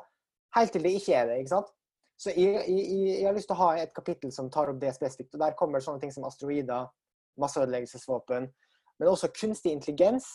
Helt 0.57 0.73
til 0.73 0.87
det 0.87 0.95
ikke 0.97 1.19
er 1.19 1.29
det. 1.31 1.41
ikke 1.43 1.53
sant? 1.53 1.76
Så 2.17 2.33
jeg, 2.33 2.63
jeg, 2.65 2.85
jeg, 3.11 3.27
har 3.27 3.37
lyst 3.37 3.51
til 3.51 3.57
å 3.59 3.63
ha 3.67 3.71
et 3.77 3.93
kapittel 3.97 4.33
som 4.33 4.49
tar 4.53 4.71
opp 4.73 4.81
det 4.81 4.95
spesifikt. 4.97 5.35
og 5.37 5.43
Der 5.43 5.57
kommer 5.59 5.85
sånne 5.85 6.01
ting 6.01 6.15
som 6.15 6.25
asteroider, 6.29 6.89
masseødeleggelsesvåpen, 7.41 8.49
men 8.97 9.11
også 9.11 9.29
kunstig 9.37 9.75
intelligens. 9.77 10.31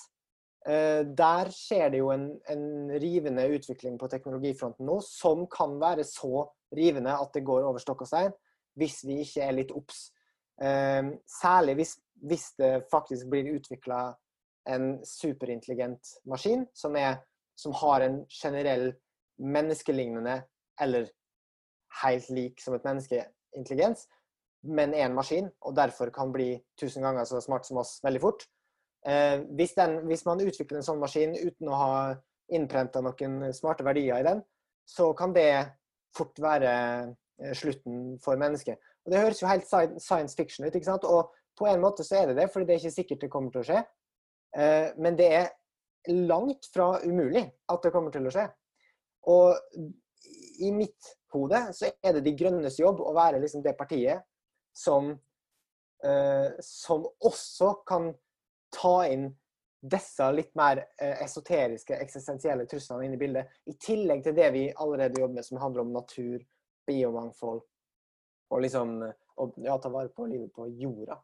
Eh, 0.70 1.02
der 1.18 1.50
skjer 1.50 1.90
det 1.90 2.04
jo 2.04 2.12
en, 2.14 2.28
en 2.54 2.92
rivende 3.02 3.48
utvikling 3.56 3.98
på 3.98 4.10
teknologifronten 4.12 4.86
nå, 4.86 5.00
som 5.02 5.48
kan 5.50 5.80
være 5.82 6.06
så 6.06 6.46
rivende 6.78 7.16
at 7.18 7.34
det 7.34 7.46
går 7.48 7.66
over 7.66 7.82
stokk 7.82 8.06
og 8.06 8.12
stein, 8.12 8.36
hvis 8.78 9.02
vi 9.08 9.24
ikke 9.24 9.48
er 9.48 9.58
litt 9.58 9.74
obs. 9.74 10.12
Eh, 10.62 11.16
særlig 11.26 11.80
hvis, 11.80 11.96
hvis 12.30 12.52
det 12.62 12.76
faktisk 12.94 13.32
blir 13.32 13.56
utvikla 13.56 14.12
en 14.70 15.00
superintelligent 15.08 16.14
maskin 16.30 16.68
som, 16.78 16.94
er, 16.96 17.18
som 17.58 17.74
har 17.82 18.06
en 18.06 18.22
generell 18.30 18.92
menneskelignende 19.42 20.44
eller 20.82 21.10
helt 22.02 22.30
lik 22.34 22.62
som 22.64 22.76
et 22.76 22.86
menneske 22.88 23.26
intelligens, 23.58 24.08
men 24.64 24.94
er 24.94 25.08
en 25.08 25.18
maskin, 25.18 25.50
og 25.66 25.76
derfor 25.76 26.12
kan 26.14 26.32
bli 26.34 26.54
tusen 26.80 27.04
ganger 27.04 27.26
så 27.26 27.42
smart 27.42 27.66
som 27.66 27.82
oss 27.82 27.98
veldig 28.06 28.22
fort. 28.22 28.46
Eh, 29.08 29.42
hvis, 29.58 29.74
den, 29.74 29.98
hvis, 30.06 30.26
man 30.26 30.44
utvikler 30.44 30.80
en 30.80 30.86
sånn 30.86 31.02
maskin 31.02 31.34
uten 31.34 31.72
å 31.72 31.80
ha 31.80 31.94
innprenta 32.54 33.02
noen 33.02 33.54
smarte 33.58 33.86
verdier 33.88 34.22
i 34.22 34.28
den, 34.28 34.44
så 34.86 35.10
kan 35.18 35.34
det 35.34 35.50
fort 36.16 36.38
være 36.42 36.74
eh, 37.42 37.54
slutten 37.58 38.20
for 38.22 38.38
mennesket. 38.38 38.78
Og 39.06 39.14
Det 39.14 39.24
høres 39.24 39.42
jo 39.42 39.50
helt 39.50 39.66
science 39.66 40.38
fiction 40.38 40.68
ut, 40.68 40.76
ikke 40.76 40.92
sant? 40.92 41.08
og 41.08 41.34
på 41.58 41.68
en 41.68 41.82
måte 41.82 42.06
så 42.06 42.22
er 42.22 42.30
det 42.30 42.38
det, 42.38 42.52
fordi 42.52 42.68
det 42.68 42.76
er 42.76 42.84
ikke 42.84 43.00
sikkert 43.00 43.26
det 43.26 43.32
kommer 43.34 43.54
til 43.54 43.64
å 43.64 43.68
skje. 43.68 43.82
Eh, 44.58 44.88
men 45.02 45.18
det 45.18 45.30
er 45.42 45.50
langt 46.12 46.68
fra 46.74 46.96
umulig 47.06 47.44
at 47.70 47.84
det 47.84 47.94
kommer 47.94 48.14
til 48.14 48.28
å 48.28 48.34
skje. 48.34 48.46
Og 49.32 49.58
i 50.60 50.72
mitt 50.76 51.12
hode 51.34 51.60
så 51.74 51.90
er 52.04 52.18
det 52.18 52.26
De 52.26 52.36
grønnes 52.38 52.80
jobb 52.80 53.02
å 53.04 53.14
være 53.16 53.40
liksom 53.42 53.64
det 53.64 53.76
partiet 53.80 54.24
som, 54.76 55.12
eh, 56.04 56.50
som 56.64 57.06
også 57.20 57.74
kan 57.88 58.12
ta 58.76 58.96
inn 59.08 59.30
disse 59.82 60.28
litt 60.32 60.54
mer 60.56 60.84
eh, 61.02 61.24
esoteriske, 61.26 61.98
eksistensielle 61.98 62.68
truslene 62.70 63.08
inn 63.08 63.18
i 63.18 63.22
bildet. 63.22 63.50
I 63.66 63.76
tillegg 63.82 64.24
til 64.24 64.38
det 64.38 64.52
vi 64.54 64.68
allerede 64.72 65.20
jobber 65.22 65.40
med, 65.40 65.48
som 65.48 65.60
handler 65.62 65.86
om 65.86 65.94
natur, 65.96 66.44
biomangfold 66.88 67.64
og 68.52 68.64
liksom 68.64 68.98
å 69.02 69.46
ja, 69.64 69.78
ta 69.80 69.90
vare 69.90 70.12
på 70.14 70.28
livet 70.28 70.52
på 70.54 70.68
jorda. 70.78 71.18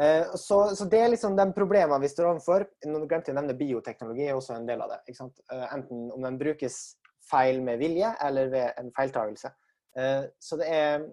Eh, 0.00 0.34
så, 0.36 0.76
så, 0.76 0.84
det 0.84 1.00
er 1.00 1.08
liksom 1.08 1.36
de 1.36 1.46
problemene 1.56 2.02
vi 2.02 2.10
står 2.12 2.30
overfor. 2.34 2.66
Nå 2.86 3.00
glemte 3.08 3.32
jeg 3.32 3.36
å 3.36 3.40
nevne 3.40 3.56
bioteknologi, 3.56 4.26
er 4.28 4.36
også 4.36 4.58
en 4.58 4.68
del 4.68 4.82
av 4.84 4.92
det. 4.92 5.00
Eh, 5.16 5.66
enten 5.72 6.10
om 6.12 6.26
den 6.26 6.38
brukes 6.40 6.80
feil 7.30 7.62
med 7.64 7.80
vilje 7.82 8.12
eller 8.24 8.50
ved 8.52 8.80
en 8.80 8.90
feiltagelse. 8.96 9.52
Eh, 9.98 10.26
så 10.40 10.60
det 10.60 10.72
er 10.72 11.06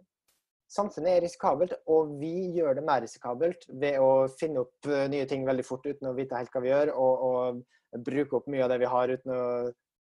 Samfunnet 0.73 1.11
er 1.11 1.21
risikabelt, 1.21 1.73
og 1.93 2.15
vi 2.17 2.47
gjør 2.55 2.79
det 2.79 2.83
mer 2.87 3.03
risikabelt 3.03 3.67
ved 3.69 3.99
å 4.01 4.25
finne 4.39 4.63
opp 4.63 4.87
eh, 4.89 5.05
nye 5.11 5.27
ting 5.29 5.43
veldig 5.45 5.65
fort 5.67 5.85
uten 5.85 6.09
å 6.09 6.15
vite 6.17 6.39
helt 6.39 6.49
hva 6.49 6.63
vi 6.63 6.71
gjør, 6.71 6.91
og, 6.97 7.25
og 7.27 8.01
bruke 8.07 8.39
opp 8.39 8.47
mye 8.49 8.63
av 8.65 8.71
det 8.73 8.79
vi 8.81 8.89
har 8.89 9.13
uten 9.13 9.35
å, 9.35 9.43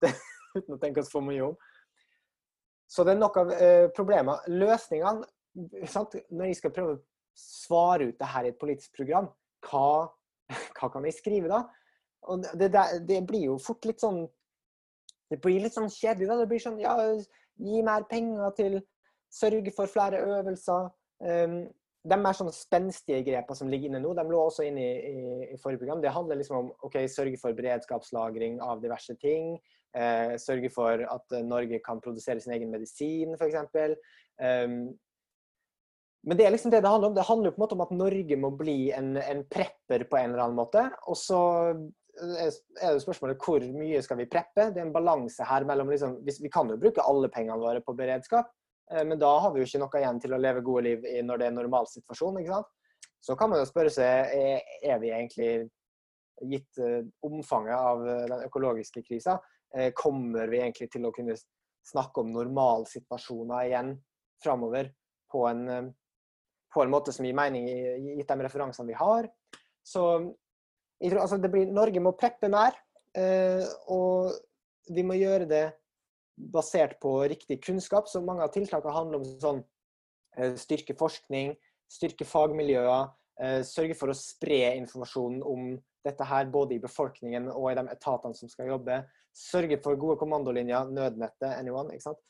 uten 0.58 0.76
å 0.76 0.80
tenke 0.82 1.00
oss 1.04 1.12
for 1.14 1.24
mye 1.24 1.46
om. 1.46 1.56
Så 2.92 3.06
det 3.08 3.16
er 3.16 3.22
nok 3.22 3.40
av 3.40 3.54
eh, 3.56 3.88
problemer. 3.96 4.44
Løsningene 4.52 5.88
sant? 5.88 6.16
Når 6.32 6.52
jeg 6.52 6.60
skal 6.60 6.76
prøve 6.76 6.98
å 6.98 7.02
svare 7.38 8.10
ut 8.12 8.20
det 8.20 8.32
her 8.34 8.48
i 8.48 8.52
et 8.52 8.60
politisk 8.60 8.96
program, 9.00 9.30
hva, 9.68 10.08
hva 10.78 10.92
kan 10.92 11.08
jeg 11.08 11.16
skrive 11.20 11.52
da? 11.52 11.64
Og 12.28 12.44
det, 12.44 12.72
det, 12.74 12.86
det, 13.08 13.22
blir 13.28 13.54
jo 13.54 13.60
fort 13.62 13.86
litt 13.88 14.04
sånn 14.04 14.26
Det 15.32 15.42
blir 15.44 15.64
litt 15.64 15.76
sånn 15.76 15.92
kjedelig. 15.92 16.30
da, 16.30 16.38
Det 16.42 16.52
blir 16.52 16.64
sånn 16.64 16.80
Ja, 16.80 16.96
gi 17.58 17.82
mer 17.84 18.08
penger 18.10 18.54
til 18.58 18.80
Sørge 19.34 19.74
for 19.76 19.92
flere 19.92 20.22
øvelser. 20.24 20.88
Um, 21.20 21.66
de 22.08 22.18
mer 22.22 22.36
sånn 22.38 22.52
spenstige 22.56 23.26
grepene 23.28 23.60
som 23.60 23.68
ligger 23.72 23.90
inne 23.90 24.00
nå, 24.00 24.14
de 24.16 24.24
lå 24.24 24.40
også 24.40 24.64
inne 24.68 24.84
i, 24.84 24.94
i, 25.10 25.24
i, 25.50 25.58
forrige 25.60 25.82
program. 25.82 26.00
Det 26.04 26.14
handler 26.16 26.40
liksom 26.40 26.60
om 26.62 26.70
ok, 26.88 26.96
sørge 27.12 27.40
for 27.42 27.58
beredskapslagring 27.58 28.62
av 28.64 28.80
diverse 28.84 29.18
ting. 29.20 29.58
Eh, 29.98 30.38
sørge 30.40 30.72
for 30.72 31.04
at 31.04 31.36
Norge 31.44 31.82
kan 31.84 32.00
produsere 32.04 32.40
sin 32.44 32.56
egen 32.56 32.72
medisin, 32.72 33.36
f.eks. 33.36 33.98
Um, 34.40 34.80
men 36.28 36.40
det 36.40 36.48
er 36.48 36.54
liksom 36.54 36.72
det 36.74 36.82
det 36.84 36.92
handler 36.92 37.12
om. 37.12 37.16
Det 37.18 37.28
handler 37.28 37.54
på 37.54 37.60
en 37.60 37.66
måte 37.66 37.78
om 37.78 37.86
at 37.86 37.96
Norge 37.96 38.40
må 38.40 38.52
bli 38.60 38.80
en, 38.96 39.16
en 39.20 39.44
prepper 39.52 40.08
på 40.10 40.20
en 40.20 40.32
eller 40.32 40.46
annen 40.46 40.60
måte. 40.60 40.88
Og 41.08 41.20
så 41.20 41.42
er 42.18 42.94
det 42.96 43.04
spørsmålet 43.04 43.42
hvor 43.44 43.64
mye 43.78 44.02
skal 44.06 44.18
vi 44.20 44.30
preppe? 44.32 44.72
Det 44.74 44.82
er 44.82 44.88
en 44.88 44.96
balanse 44.96 45.46
her 45.46 45.66
mellom 45.70 45.92
liksom, 45.94 46.20
Vi 46.26 46.50
kan 46.54 46.70
jo 46.70 46.80
bruke 46.82 47.06
alle 47.06 47.30
pengene 47.34 47.60
våre 47.62 47.84
på 47.86 47.96
beredskap, 47.98 48.50
Eh, 48.92 49.06
men 49.06 49.20
da 49.20 49.40
har 49.40 49.54
vi 49.54 49.62
jo 49.62 49.68
ikke 49.68 49.82
noe 49.84 50.02
igjen 50.02 50.22
til 50.24 50.36
å 50.36 50.42
leve 50.42 50.64
gode 50.66 50.86
liv 50.88 51.08
når 51.26 51.40
det 51.40 51.48
er 51.48 51.54
en 51.54 51.60
normalsituasjon. 51.62 52.40
ikke 52.42 52.56
sant? 52.56 52.72
Så 53.24 53.36
kan 53.36 53.52
man 53.52 53.62
jo 53.62 53.68
spørre 53.68 53.92
seg 53.92 54.32
er 54.86 55.02
vi 55.02 55.12
egentlig 55.12 55.52
gitt 56.48 56.80
eh, 56.84 57.04
omfanget 57.28 57.76
av 57.76 58.08
eh, 58.08 58.26
den 58.32 58.48
økologiske 58.48 59.04
krisa, 59.06 59.40
kommer 60.00 60.48
vi 60.48 60.62
egentlig 60.62 60.86
til 60.94 61.04
å 61.06 61.10
kunne 61.12 61.34
snakke 61.86 62.22
om 62.24 62.30
normalsituasjoner 62.32 63.66
igjen 63.68 63.90
framover 64.40 64.88
på 65.30 65.42
en, 65.50 65.90
på 66.72 66.82
en 66.82 66.94
måte 66.94 67.12
som 67.12 67.28
gir 67.28 67.36
mening, 67.36 67.68
gitt 68.16 68.32
de 68.32 68.46
referansene 68.48 68.88
vi 68.88 68.96
har. 68.96 69.28
Så 69.84 70.06
tror, 71.04 71.22
altså, 71.22 71.38
blir, 71.46 71.70
Norge 71.70 72.02
må 72.02 72.16
preppe 72.18 72.50
mer, 72.50 72.78
og 73.94 74.34
vi 74.94 75.04
må 75.06 75.18
gjøre 75.18 75.48
det 75.50 75.66
basert 76.38 77.00
på 77.02 77.14
riktig 77.30 77.60
kunnskap. 77.66 78.10
Så 78.10 78.22
mange 78.22 78.46
av 78.46 78.54
tiltakene 78.54 78.96
handler 78.96 79.22
om 79.22 79.28
sånn 79.42 79.62
eh, 80.38 80.56
styrke 80.60 80.96
forskning, 80.98 81.56
styrke 81.92 82.28
fagmiljøer, 82.28 83.12
eh, 83.42 83.60
sørge 83.68 83.98
for 83.98 84.14
å 84.14 84.18
spre 84.18 84.76
informasjonen 84.78 85.44
om 85.46 85.72
dette 86.08 86.28
her 86.28 86.48
både 86.52 86.78
i 86.78 86.84
befolkningen 86.84 87.50
og 87.52 87.72
i 87.72 87.78
de 87.80 87.88
etatene 87.92 88.38
som 88.38 88.52
skal 88.52 88.72
jobbe. 88.76 89.02
Sørge 89.38 89.80
for 89.84 90.00
gode 90.00 90.20
kommandolinjer, 90.22 90.94
nødnettet, 90.94 91.50
anyone. 91.58 91.94
ikke 91.94 92.10
sant? 92.10 92.22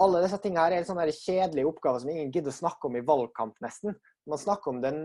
Alle 0.00 0.22
disse 0.22 0.38
tingene 0.40 0.62
her 0.64 0.78
er 0.78 0.86
sånne 0.88 1.10
kjedelige 1.12 1.68
oppgaver 1.68 2.00
som 2.00 2.12
ingen 2.12 2.30
gidder 2.32 2.54
å 2.54 2.60
snakke 2.60 2.88
om 2.88 2.94
i 2.96 3.04
valgkamp, 3.04 3.58
nesten. 3.60 3.96
Man 4.28 4.38
snakker 4.38 4.70
om 4.70 4.80
den 4.82 4.98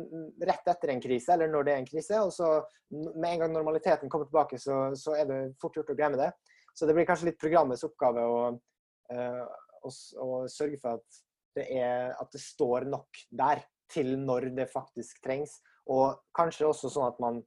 rett 0.43 0.67
etter 0.67 0.91
en 0.91 1.01
krise, 1.01 1.33
eller 1.33 1.51
når 1.51 1.67
det 1.67 1.73
er 1.73 1.81
en 1.81 1.87
krise. 1.87 2.19
Og 2.25 2.33
så 2.35 2.49
med 2.91 3.29
en 3.29 3.45
gang 3.45 3.53
normaliteten 3.53 4.11
kommer 4.11 4.27
tilbake, 4.29 4.59
så, 4.61 4.89
så 4.99 5.15
er 5.19 5.29
det 5.29 5.39
fort 5.61 5.77
gjort 5.77 5.93
å 5.93 5.97
glemme 5.97 6.19
det. 6.19 6.31
Så 6.75 6.87
det 6.87 6.95
blir 6.97 7.07
kanskje 7.07 7.29
litt 7.29 7.39
programmets 7.39 7.85
oppgave 7.87 8.25
å, 8.27 8.41
uh, 9.13 9.43
å, 9.87 9.93
å 10.25 10.29
sørge 10.51 10.81
for 10.81 10.99
at 10.99 11.21
det, 11.55 11.69
er, 11.79 12.11
at 12.19 12.31
det, 12.35 12.41
står 12.43 12.89
nok 12.91 13.23
der 13.31 13.63
til 13.91 14.17
når 14.19 14.49
det 14.57 14.67
faktisk 14.73 15.23
trengs. 15.23 15.55
Og 15.87 16.17
kanskje 16.35 16.67
også 16.67 16.91
sånn 16.91 17.07
at 17.07 17.21
man 17.23 17.43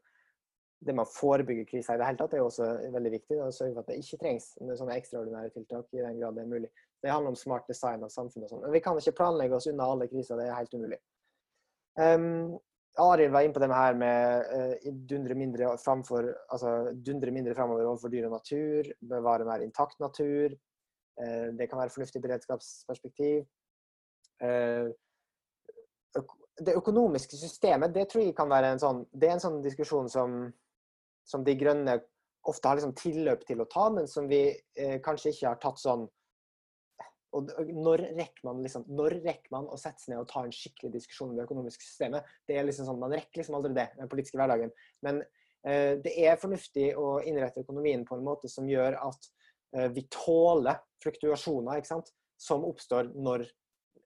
det 0.78 0.94
med 0.94 1.02
å 1.02 1.11
forebygge 1.11 1.66
kriser 1.66 1.96
i 1.96 2.00
det 2.00 2.07
hele 2.07 2.20
tatt 2.20 2.35
er 2.38 2.44
også 2.44 2.68
veldig 2.94 3.11
viktig. 3.16 3.38
Å 3.42 3.50
sørge 3.54 3.74
for 3.74 3.83
at 3.83 3.90
det 3.90 3.98
ikke 3.98 4.20
trengs 4.22 4.52
sånne 4.57 4.98
ekstraordinære 5.00 5.52
tiltak 5.57 5.88
i 5.92 6.04
den 6.04 6.20
grad 6.20 6.38
det 6.38 6.44
er 6.44 6.52
mulig. 6.52 6.70
Det 7.02 7.11
handler 7.11 7.35
om 7.35 7.38
smart 7.38 7.66
design 7.70 8.04
av 8.07 8.12
samfunnet 8.14 8.48
og 8.48 8.54
sånn. 8.54 8.72
Vi 8.74 8.83
kan 8.83 8.98
ikke 8.98 9.16
planlegge 9.18 9.59
oss 9.59 9.68
unna 9.70 9.90
alle 9.92 10.09
kriser, 10.11 10.38
det 10.38 10.48
er 10.48 10.57
helt 10.57 10.74
umulig. 10.74 11.00
Um, 11.98 12.58
Arild 12.98 13.32
var 13.32 13.42
inne 13.42 13.54
på 13.54 13.62
det 13.62 13.70
her 13.74 13.96
med 13.98 14.50
uh, 14.54 14.92
dundre 15.11 15.34
mindre 15.38 15.70
framfor, 15.82 16.30
altså 16.50 16.92
dundre 17.06 17.32
mindre 17.34 17.54
framover 17.54 17.87
overfor 17.87 18.12
dyr 18.12 18.28
og 18.28 18.37
natur, 18.37 18.90
bevare 19.11 19.46
mer 19.46 19.64
intakt 19.66 19.98
natur. 20.02 20.54
Uh, 21.18 21.50
det 21.58 21.68
kan 21.70 21.78
være 21.78 21.94
fornuftig 21.94 22.22
beredskapsperspektiv. 22.22 23.44
Uh, 24.42 24.90
det 26.58 26.74
økonomiske 26.74 27.38
systemet, 27.38 27.94
det 27.94 28.08
tror 28.11 28.24
jeg 28.24 28.34
kan 28.34 28.50
være 28.50 28.72
en 28.72 28.80
sånn 28.82 29.04
Det 29.12 29.28
er 29.28 29.37
en 29.37 29.42
sånn 29.42 29.58
diskusjon 29.62 30.08
som, 30.11 30.38
som 31.26 31.44
De 31.46 31.54
grønne 31.54 32.00
ofte 32.48 32.66
har 32.66 32.78
liksom 32.78 32.96
tilløp 32.98 33.44
til 33.46 33.62
å 33.62 33.66
ta, 33.70 33.84
men 33.94 34.08
som 34.11 34.26
vi 34.30 34.40
kanskje 35.04 35.34
ikke 35.34 35.52
har 35.52 35.61
tatt 35.62 35.78
sånn 35.82 36.06
og 37.36 37.50
når 37.68 38.02
rekker 38.16 38.46
man 38.46 38.62
liksom, 38.64 38.86
når 38.88 39.18
rekker 39.24 39.52
man 39.52 39.66
å 39.68 39.76
sette 39.80 40.00
seg 40.00 40.14
ned 40.14 40.22
og 40.22 40.30
ta 40.30 40.44
en 40.46 40.54
skikkelig 40.54 40.94
diskusjon 40.94 41.32
om 41.32 41.36
det 41.36 41.44
økonomiske 41.44 41.84
systemet? 41.84 42.28
Det 42.48 42.56
er 42.56 42.64
liksom 42.64 42.88
sånn, 42.88 43.00
Man 43.02 43.12
rekker 43.12 43.42
liksom 43.42 43.58
aldri 43.58 43.74
det 43.76 43.88
med 43.94 44.04
den 44.04 44.12
politiske 44.12 44.40
hverdagen. 44.40 44.72
Men 45.04 45.20
eh, 45.68 45.98
det 46.04 46.14
er 46.24 46.40
fornuftig 46.40 46.88
å 46.96 47.18
innrette 47.20 47.64
økonomien 47.66 48.06
på 48.08 48.16
en 48.16 48.24
måte 48.24 48.48
som 48.52 48.68
gjør 48.70 48.96
at 49.02 49.28
eh, 49.76 49.90
vi 49.92 50.06
tåler 50.14 50.80
fluktuasjoner 51.04 51.82
ikke 51.82 51.94
sant? 51.94 52.14
som 52.38 52.62
oppstår 52.62 53.10
når 53.18 53.48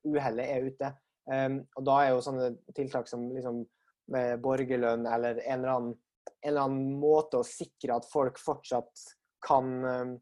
uhellet 0.09 0.49
er 0.49 0.65
ute. 0.65 0.89
Um, 1.29 1.59
og 1.77 1.85
da 1.87 1.99
er 2.01 2.15
jo 2.15 2.23
sånne 2.25 2.47
tiltak 2.75 3.11
som 3.11 3.27
liksom, 3.31 3.63
borgerlønn 4.43 5.05
eller 5.07 5.39
en 5.45 5.61
eller, 5.61 5.69
annen, 5.75 5.93
en 6.33 6.49
eller 6.49 6.65
annen 6.65 6.97
måte 7.01 7.39
å 7.39 7.47
sikre 7.47 7.99
at 8.01 8.09
folk 8.11 8.41
fortsatt 8.41 9.05
kan 9.45 9.69
um, 9.85 10.17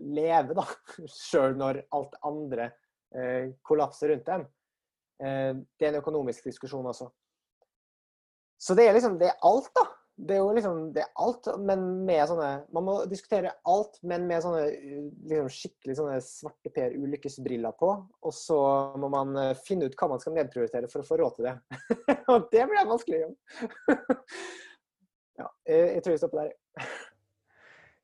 leve, 0.00 0.56
da. 0.58 0.66
Sjøl 1.12 1.56
når 1.58 1.82
alt 1.96 2.18
andre 2.26 2.70
eh, 3.14 3.54
kollapser 3.66 4.12
rundt 4.12 4.26
dem. 4.28 4.46
Eh, 5.22 5.54
det 5.78 5.86
er 5.86 5.94
en 5.94 6.02
økonomisk 6.02 6.48
diskusjon 6.48 6.86
også. 6.88 7.10
Så 8.58 8.74
det 8.74 8.88
er 8.88 8.96
liksom 8.96 9.18
det 9.20 9.30
er 9.30 9.40
alt, 9.46 9.70
da. 9.76 9.86
Det 10.18 10.34
er 10.34 10.40
jo 10.42 10.50
liksom 10.50 10.78
det 10.96 11.04
er 11.04 11.10
alt, 11.22 11.46
men 11.62 11.82
med 12.02 12.24
sånne 12.26 12.48
Man 12.74 12.86
må 12.88 12.94
diskutere 13.06 13.52
alt, 13.70 14.00
men 14.02 14.24
med 14.26 14.42
sånne 14.42 14.64
liksom 15.30 15.50
skikkelig 15.54 15.94
sånne 15.94 16.16
svarte 16.26 16.72
Per-ulykkesbriller 16.74 17.76
på. 17.78 17.92
Og 18.26 18.34
så 18.34 18.58
må 18.98 19.10
man 19.14 19.36
eh, 19.38 19.54
finne 19.66 19.86
ut 19.86 19.98
hva 19.98 20.10
man 20.14 20.22
skal 20.22 20.34
nedprioritere 20.38 20.90
for 20.90 21.04
å 21.04 21.06
få 21.06 21.20
råd 21.22 21.38
til 21.38 21.50
det. 21.50 21.54
Og 22.34 22.48
det 22.50 22.66
blir 22.66 22.90
vanskelig 22.90 23.22
ja, 25.38 25.46
jeg 25.70 26.02
tror 26.02 26.16
vi 26.16 26.20
stopper 26.20 26.42
der. 26.42 26.98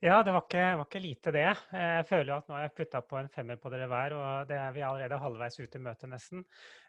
Ja, 0.05 0.19
det 0.21 0.35
var 0.35 0.43
ikke, 0.45 0.63
var 0.77 0.85
ikke, 0.85 1.01
lite, 1.01 1.33
det. 1.33 1.45
Jeg 1.73 2.05
føler 2.11 2.35
at 2.35 2.49
nå 2.51 2.53
har 2.59 2.67
jeg 2.67 2.73
putta 2.77 3.01
på 3.09 3.17
en 3.17 3.31
femmer 3.33 3.57
på 3.57 3.71
dere 3.73 3.87
hver, 3.89 4.13
og 4.19 4.51
det 4.51 4.59
er 4.61 4.75
vi 4.77 4.83
allerede 4.85 5.17
halvveis 5.23 5.57
ute 5.63 5.79
i 5.79 5.81
møtet, 5.81 6.11
nesten. 6.13 6.43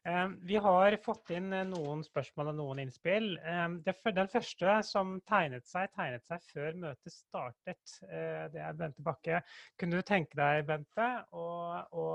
Eh, 0.04 0.34
vi 0.50 0.58
har 0.60 0.98
fått 1.06 1.32
inn 1.38 1.48
noen 1.70 2.04
spørsmål 2.04 2.52
og 2.52 2.58
noen 2.58 2.82
innspill. 2.84 3.30
Eh, 3.40 3.78
den 3.88 4.32
første 4.34 4.74
som 4.84 5.16
tegnet 5.32 5.64
seg, 5.64 5.94
tegnet 5.96 6.28
seg 6.28 6.44
før 6.50 6.76
møtet 6.82 7.16
startet. 7.16 7.96
Eh, 8.10 8.50
det 8.52 8.66
er 8.68 8.76
Bente 8.82 9.06
Bakke. 9.08 9.40
Kunne 9.80 10.04
du 10.04 10.10
tenke 10.12 10.36
deg, 10.36 10.66
Bente, 10.68 11.08
å, 11.32 11.48
å, 11.96 12.10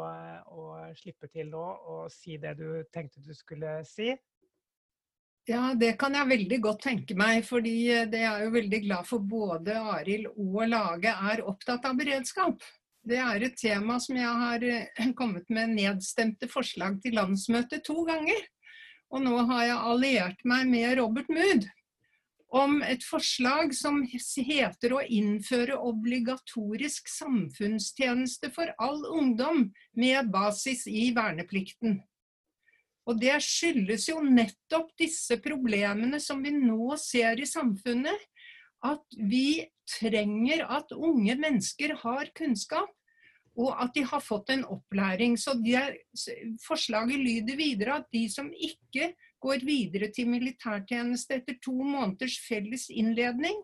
å 0.52 0.66
slippe 1.00 1.32
til 1.32 1.48
nå 1.54 1.64
og 1.94 2.12
si 2.12 2.36
det 2.44 2.58
du 2.60 2.82
tenkte 2.92 3.24
du 3.24 3.32
skulle 3.40 3.78
si? 3.88 4.12
Ja, 5.50 5.72
det 5.74 5.96
kan 5.98 6.14
jeg 6.14 6.30
veldig 6.30 6.58
godt 6.62 6.84
tenke 6.84 7.16
meg. 7.18 7.42
fordi 7.46 7.74
eh, 7.90 8.06
det 8.10 8.20
er 8.22 8.44
jo 8.44 8.52
veldig 8.54 8.80
glad 8.84 9.08
for 9.08 9.18
både 9.18 9.74
Arild 9.96 10.28
og 10.36 10.60
Lage 10.70 11.10
er 11.32 11.42
opptatt 11.42 11.88
av 11.88 11.96
beredskap. 11.98 12.62
Det 13.02 13.18
er 13.18 13.42
et 13.42 13.56
tema 13.58 13.96
som 13.98 14.18
jeg 14.20 14.30
har 14.44 14.62
eh, 14.62 15.10
kommet 15.18 15.50
med 15.50 15.74
nedstemte 15.74 16.46
forslag 16.50 17.00
til 17.02 17.18
landsmøtet 17.18 17.82
to 17.88 18.04
ganger. 18.06 18.38
Og 19.10 19.24
nå 19.24 19.42
har 19.50 19.64
jeg 19.66 19.86
alliert 19.90 20.44
meg 20.46 20.70
med 20.70 20.98
Robert 21.00 21.32
Mood 21.34 21.66
om 22.50 22.80
et 22.82 23.02
forslag 23.06 23.74
som 23.78 24.00
heter 24.06 24.94
å 24.94 25.02
innføre 25.02 25.76
obligatorisk 25.86 27.10
samfunnstjeneste 27.10 28.50
for 28.54 28.70
all 28.82 29.02
ungdom 29.06 29.68
med 29.98 30.30
basis 30.34 30.86
i 30.90 31.10
verneplikten. 31.14 32.00
Og 33.08 33.18
det 33.20 33.36
skyldes 33.42 34.08
jo 34.10 34.20
nettopp 34.24 34.92
disse 35.00 35.38
problemene 35.42 36.20
som 36.22 36.42
vi 36.44 36.52
nå 36.54 36.94
ser 37.00 37.40
i 37.40 37.48
samfunnet. 37.48 38.28
At 38.86 39.04
vi 39.16 39.60
trenger 39.98 40.64
at 40.72 40.92
unge 40.96 41.34
mennesker 41.36 41.96
har 42.02 42.30
kunnskap, 42.36 42.92
og 43.60 43.74
at 43.82 43.92
de 43.96 44.04
har 44.06 44.22
fått 44.24 44.52
en 44.54 44.62
opplæring. 44.64 45.36
Så 45.40 45.56
er, 45.66 45.98
Forslaget 46.64 47.18
lyder 47.20 47.58
videre 47.58 47.98
at 48.00 48.08
de 48.14 48.24
som 48.32 48.48
ikke 48.52 49.12
går 49.40 49.64
videre 49.64 50.10
til 50.14 50.30
militærtjeneste 50.30 51.40
etter 51.40 51.58
to 51.64 51.74
måneders 51.74 52.38
felles 52.44 52.88
innledning, 52.92 53.56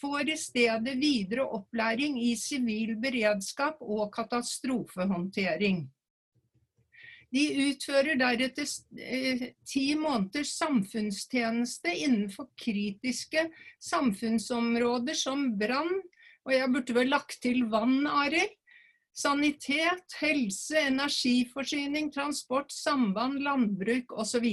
får 0.00 0.30
i 0.30 0.36
stedet 0.36 0.96
videre 1.00 1.46
opplæring 1.56 2.18
i 2.20 2.34
sivil 2.36 2.96
beredskap 3.00 3.80
og 3.80 4.10
katastrofehåndtering. 4.12 5.86
De 7.34 7.42
utfører 7.66 8.18
deretter 8.20 8.68
eh, 9.02 9.48
ti 9.66 9.86
måneders 9.98 10.52
samfunnstjeneste 10.60 11.90
innenfor 12.04 12.52
kritiske 12.60 13.48
samfunnsområder 13.82 15.18
som 15.18 15.48
brann, 15.58 15.90
og 16.46 16.54
jeg 16.54 16.70
burde 16.70 16.94
vel 16.94 17.10
lagt 17.10 17.40
til 17.42 17.64
vann, 17.72 18.06
Arild. 18.06 18.54
Sanitet, 19.16 20.12
helse, 20.20 20.76
energiforsyning, 20.76 22.10
transport, 22.12 22.68
samband, 22.72 23.40
landbruk 23.40 24.12
osv. 24.12 24.44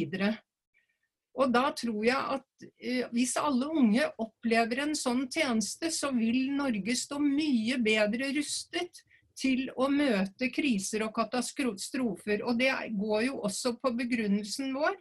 Og 1.34 1.50
da 1.52 1.66
tror 1.76 2.06
jeg 2.08 2.38
at 2.38 2.68
eh, 2.80 3.04
hvis 3.12 3.36
alle 3.42 3.68
unge 3.68 4.08
opplever 4.24 4.86
en 4.86 4.96
sånn 4.98 5.26
tjeneste, 5.28 5.92
så 5.92 6.14
vil 6.16 6.54
Norge 6.56 6.96
stå 6.98 7.20
mye 7.22 7.78
bedre 7.84 8.32
rustet 8.38 9.04
til 9.40 9.68
å 9.80 9.90
møte 9.92 10.50
kriser 10.54 11.06
og 11.08 11.14
katastrofer. 11.16 12.44
Og 12.46 12.60
det 12.60 12.72
går 12.98 13.28
jo 13.30 13.42
også 13.48 13.76
på 13.82 13.94
begrunnelsen 13.98 14.74
vår 14.76 14.98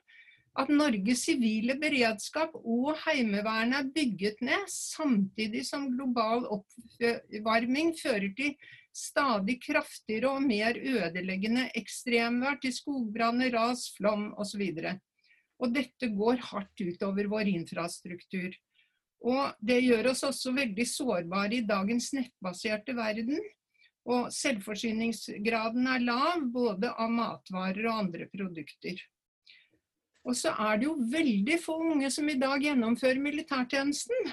at 0.61 0.69
Norges 0.69 1.25
sivile 1.25 1.79
beredskap 1.81 2.53
og 2.61 2.91
Heimevernet 3.07 3.79
er 3.79 3.93
bygget 3.95 4.43
ned, 4.45 4.67
samtidig 4.69 5.65
som 5.65 5.89
global 5.95 6.45
oppvarming 6.59 7.95
fører 7.97 8.35
til 8.37 8.53
stadig 8.93 9.57
kraftigere 9.63 10.35
og 10.35 10.45
mer 10.45 10.77
ødeleggende 10.77 11.71
ekstremvær 11.79 12.61
til 12.61 12.75
skogbranner, 12.77 13.53
ras, 13.55 13.89
flom 13.97 14.29
osv. 14.41 14.67
Og, 14.83 15.01
og 15.65 15.73
dette 15.73 16.11
går 16.13 16.45
hardt 16.51 16.85
utover 16.85 17.33
vår 17.33 17.49
infrastruktur. 17.55 18.53
Og 19.23 19.57
det 19.63 19.81
gjør 19.87 20.11
oss 20.13 20.25
også 20.27 20.53
veldig 20.53 20.87
sårbare 20.89 21.61
i 21.61 21.65
dagens 21.65 22.11
nettbaserte 22.17 22.95
verden. 22.99 23.39
Og 24.11 24.33
selvforsyningsgraden 24.35 25.87
er 25.87 26.03
lav, 26.03 26.47
både 26.51 26.91
av 26.91 27.11
matvarer 27.13 27.87
og 27.87 28.01
andre 28.07 28.27
produkter. 28.33 28.99
Og 30.27 30.37
så 30.39 30.55
er 30.55 30.79
det 30.79 30.89
jo 30.89 30.97
veldig 31.13 31.59
få 31.63 31.77
unge 31.93 32.11
som 32.15 32.29
i 32.31 32.39
dag 32.39 32.63
gjennomfører 32.63 33.23
militærtjenesten. 33.23 34.33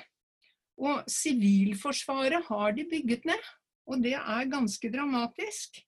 Og 0.80 1.06
Sivilforsvaret 1.12 2.46
har 2.48 2.74
de 2.78 2.86
bygget 2.90 3.26
ned, 3.30 3.48
og 3.90 4.04
det 4.06 4.16
er 4.18 4.52
ganske 4.52 4.92
dramatisk. 4.94 5.82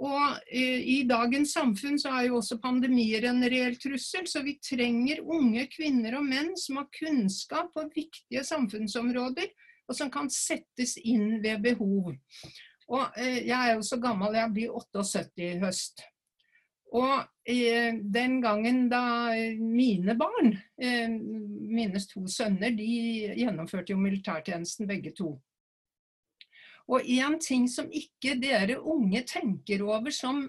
Og 0.00 0.38
eh, 0.48 0.80
i 0.80 0.98
dagens 1.08 1.52
samfunn 1.52 1.98
så 2.00 2.12
er 2.16 2.28
jo 2.30 2.38
også 2.38 2.56
pandemier 2.62 3.26
en 3.28 3.42
reell 3.44 3.76
trussel, 3.80 4.26
så 4.30 4.42
vi 4.44 4.56
trenger 4.64 5.20
unge 5.20 5.66
kvinner 5.72 6.16
og 6.18 6.24
menn 6.26 6.54
som 6.58 6.80
har 6.80 6.88
kunnskap 6.94 7.72
på 7.74 7.84
viktige 7.94 8.44
samfunnsområder, 8.48 9.50
og 9.90 9.98
som 9.98 10.10
kan 10.12 10.30
settes 10.32 10.96
inn 11.02 11.40
ved 11.42 11.60
behov. 11.64 12.14
Og 12.90 13.20
eh, 13.20 13.44
jeg 13.46 13.58
er 13.58 13.76
jo 13.76 13.84
så 13.86 13.98
gammel, 14.02 14.38
jeg 14.38 14.54
blir 14.54 14.72
78 14.80 15.44
i 15.46 15.52
høst. 15.62 16.02
Og 16.90 17.20
eh, 17.46 18.00
den 18.02 18.40
gangen 18.42 18.88
da 18.90 19.02
mine 19.60 20.16
barn, 20.18 20.56
eh, 20.80 21.06
mine 21.10 22.02
to 22.10 22.24
sønner, 22.26 22.74
de 22.74 22.88
gjennomførte 23.38 23.94
jo 23.94 24.00
militærtjenesten 24.00 24.90
begge 24.90 25.14
to. 25.14 25.36
Og 26.90 27.06
en 27.06 27.36
ting 27.38 27.68
som 27.70 27.86
ikke 27.94 28.34
dere 28.42 28.80
unge 28.80 29.20
tenker 29.22 29.84
over 29.86 30.10
som 30.10 30.40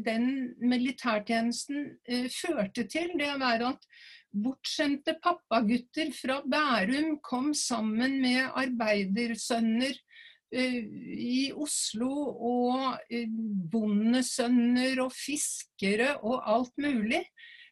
den 0.00 0.54
militærtjenesten 0.56 1.90
førte 2.32 2.86
til, 2.88 3.10
det 3.20 3.28
er 3.28 3.64
at 3.68 3.84
bortskjemte 4.32 5.18
pappagutter 5.20 6.08
fra 6.16 6.38
Bærum 6.40 7.18
kom 7.20 7.50
sammen 7.52 8.16
med 8.22 8.48
arbeidersønner 8.48 9.92
Eh, 9.92 10.09
i 10.52 11.50
Oslo 11.54 12.10
og 12.50 12.98
eh, 13.10 13.30
bondesønner 13.72 15.00
og 15.04 15.14
fiskere 15.14 16.16
og 16.26 16.42
alt 16.50 16.76
mulig. 16.80 17.22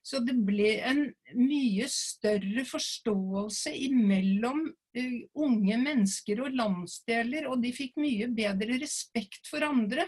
Så 0.09 0.23
det 0.25 0.39
ble 0.47 0.79
en 0.89 1.03
mye 1.37 1.89
større 1.93 2.63
forståelse 2.65 3.75
imellom 3.91 4.63
uh, 4.71 5.19
unge 5.37 5.77
mennesker 5.83 6.41
og 6.47 6.55
landsdeler, 6.57 7.45
og 7.51 7.61
de 7.61 7.75
fikk 7.77 7.99
mye 8.01 8.31
bedre 8.33 8.79
respekt 8.81 9.51
for 9.51 9.67
andre. 9.67 10.07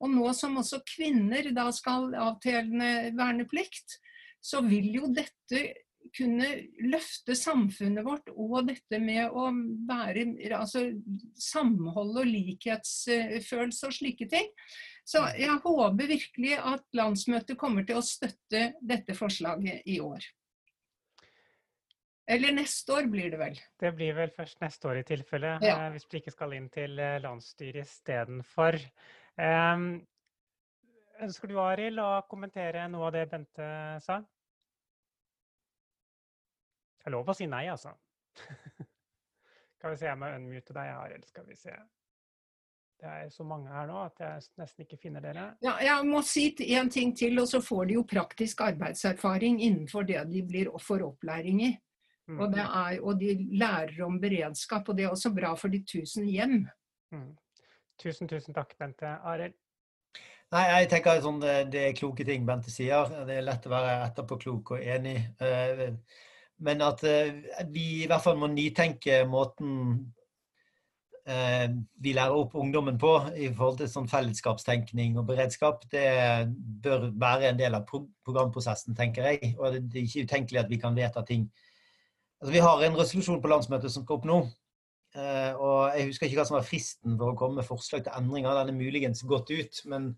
Og 0.00 0.14
nå 0.14 0.30
som 0.38 0.56
også 0.62 0.80
kvinner 0.94 1.50
da 1.52 1.66
skal 1.74 2.14
avtjene 2.16 3.12
verneplikt, 3.18 3.98
så 4.40 4.62
vil 4.64 4.88
jo 4.94 5.12
dette 5.12 5.66
kunne 6.16 6.48
løfte 6.92 7.36
samfunnet 7.38 8.04
vårt 8.06 8.28
og 8.32 8.68
dette 8.68 9.00
med 9.02 9.32
å 9.32 9.48
være 9.88 10.26
altså, 10.58 10.84
samhold 11.38 12.18
og 12.22 12.28
likhetsfølelse 12.28 13.88
og 13.88 13.96
slike 13.96 14.28
ting. 14.32 14.50
Så 15.08 15.24
jeg 15.34 15.58
håper 15.64 16.12
virkelig 16.12 16.54
at 16.60 16.84
landsmøtet 16.96 17.58
kommer 17.58 17.86
til 17.88 17.98
å 17.98 18.06
støtte 18.06 18.68
dette 18.80 19.16
forslaget 19.18 19.88
i 19.90 19.98
år. 20.04 20.22
Eller 22.32 22.54
neste 22.54 22.94
år 22.94 23.08
blir 23.10 23.32
det 23.32 23.38
vel? 23.40 23.58
Det 23.80 23.90
blir 23.96 24.14
vel 24.14 24.30
først 24.32 24.60
neste 24.62 24.88
år 24.88 25.00
i 25.00 25.06
tilfelle, 25.06 25.56
ja. 25.64 25.74
Eh, 25.74 25.90
hvis 25.96 26.06
vi 26.06 26.20
ikke 26.20 26.34
skal 26.34 26.54
inn 26.56 26.68
til 26.72 26.94
eh, 27.02 27.18
landsstyret 27.22 27.82
istedenfor. 27.82 28.78
Um, 29.36 29.88
ønsker 31.24 31.50
du 31.50 31.58
Arild 31.60 31.98
å 32.02 32.22
kommentere 32.30 32.86
noe 32.92 33.08
av 33.08 33.16
det 33.16 33.26
Bente 33.32 33.66
sa? 34.04 34.20
Det 37.02 37.10
er 37.10 37.16
lov 37.16 37.30
å 37.32 37.34
si 37.34 37.48
nei, 37.50 37.64
altså. 37.66 37.90
Skal 39.82 39.90
vi 39.90 39.98
se, 39.98 40.06
jeg 40.06 40.18
må 40.20 40.28
unmute 40.30 40.74
deg, 40.76 40.90
Arild. 40.94 41.24
Skal 41.26 41.46
vi 41.48 41.56
se. 41.58 41.74
Det 43.02 43.10
er 43.10 43.30
så 43.34 43.42
mange 43.42 43.66
her 43.74 43.88
nå 43.90 43.96
at 44.04 44.20
jeg 44.22 44.44
nesten 44.60 44.84
ikke 44.84 45.00
finner 45.02 45.24
dere. 45.24 45.48
Ja, 45.64 45.72
jeg 45.82 46.06
må 46.06 46.20
si 46.22 46.44
en 46.76 46.90
ting 46.94 47.10
til, 47.18 47.34
og 47.42 47.48
så 47.50 47.58
får 47.58 47.88
de 47.90 47.96
jo 47.96 48.04
praktisk 48.06 48.62
arbeidserfaring 48.62 49.58
innenfor 49.58 50.06
det 50.06 50.22
de 50.30 50.44
blir 50.46 50.70
for 50.78 51.02
opplæring 51.02 51.64
i. 51.66 51.72
Mm. 52.30 52.38
Og, 52.38 52.54
er, 52.54 53.00
og, 53.02 53.18
de 53.18 53.34
lærer 53.58 53.98
om 54.06 54.20
beredskap, 54.22 54.86
og 54.86 54.96
det 54.96 55.08
er 55.08 55.16
også 55.16 55.34
bra 55.34 55.50
for 55.58 55.74
de 55.74 55.82
tusen 55.82 56.30
hjem. 56.30 56.60
Mm. 57.10 57.32
Tusen, 57.98 58.30
tusen 58.30 58.54
takk, 58.54 58.78
Bente. 58.78 59.16
Arild? 59.26 59.58
Nei, 60.54 60.66
jeg 60.68 60.92
tenker 60.92 61.18
sånn, 61.24 61.42
det, 61.42 61.56
det, 61.74 61.88
er 61.88 61.98
kloke 61.98 62.22
ting 62.28 62.46
Bente 62.46 62.70
sier. 62.70 63.10
Det 63.26 63.40
er 63.40 63.48
lett 63.50 63.66
å 63.66 63.74
være 63.74 63.98
etterpåklok 64.06 64.76
og 64.76 64.86
enig. 64.94 65.16
Men 66.62 66.82
at 66.84 67.02
eh, 67.08 67.32
vi 67.72 68.02
i 68.02 68.08
hvert 68.10 68.22
fall 68.24 68.38
må 68.38 68.50
nytenke 68.52 69.22
måten 69.30 69.72
eh, 71.26 71.66
vi 72.02 72.14
lærer 72.14 72.36
opp 72.36 72.54
ungdommen 72.58 72.98
på 73.00 73.14
i 73.34 73.48
forhold 73.50 73.80
til 73.80 73.90
sånn 73.90 74.10
fellesskapstenkning 74.10 75.18
og 75.20 75.26
beredskap. 75.30 75.86
Det 75.90 76.06
bør 76.84 77.10
være 77.10 77.50
en 77.50 77.60
del 77.60 77.78
av 77.78 77.86
programprosessen, 77.88 78.96
tenker 78.98 79.30
jeg. 79.30 79.54
Og 79.58 79.78
det 79.78 79.98
er 79.98 80.06
ikke 80.06 80.26
utenkelig 80.28 80.62
at 80.62 80.72
vi 80.72 80.80
kan 80.82 80.98
vedta 80.98 81.24
ting. 81.26 81.48
Altså, 82.42 82.52
vi 82.54 82.64
har 82.64 82.82
en 82.82 82.98
resolusjon 82.98 83.42
på 83.42 83.50
landsmøtet 83.50 83.94
som 83.94 84.04
skal 84.04 84.18
opp 84.18 84.28
nå. 84.28 84.42
Eh, 85.12 85.52
og 85.60 85.92
jeg 85.92 86.08
husker 86.08 86.26
ikke 86.26 86.40
hva 86.40 86.46
som 86.48 86.56
var 86.56 86.66
fristen 86.66 87.18
for 87.20 87.32
å 87.32 87.38
komme 87.38 87.60
med 87.60 87.68
forslag 87.68 88.04
til 88.06 88.14
endringer. 88.16 88.56
Den 88.62 88.72
er 88.72 88.78
muligens 88.78 89.22
gått 89.28 89.52
ut. 89.52 89.82
Men 89.90 90.14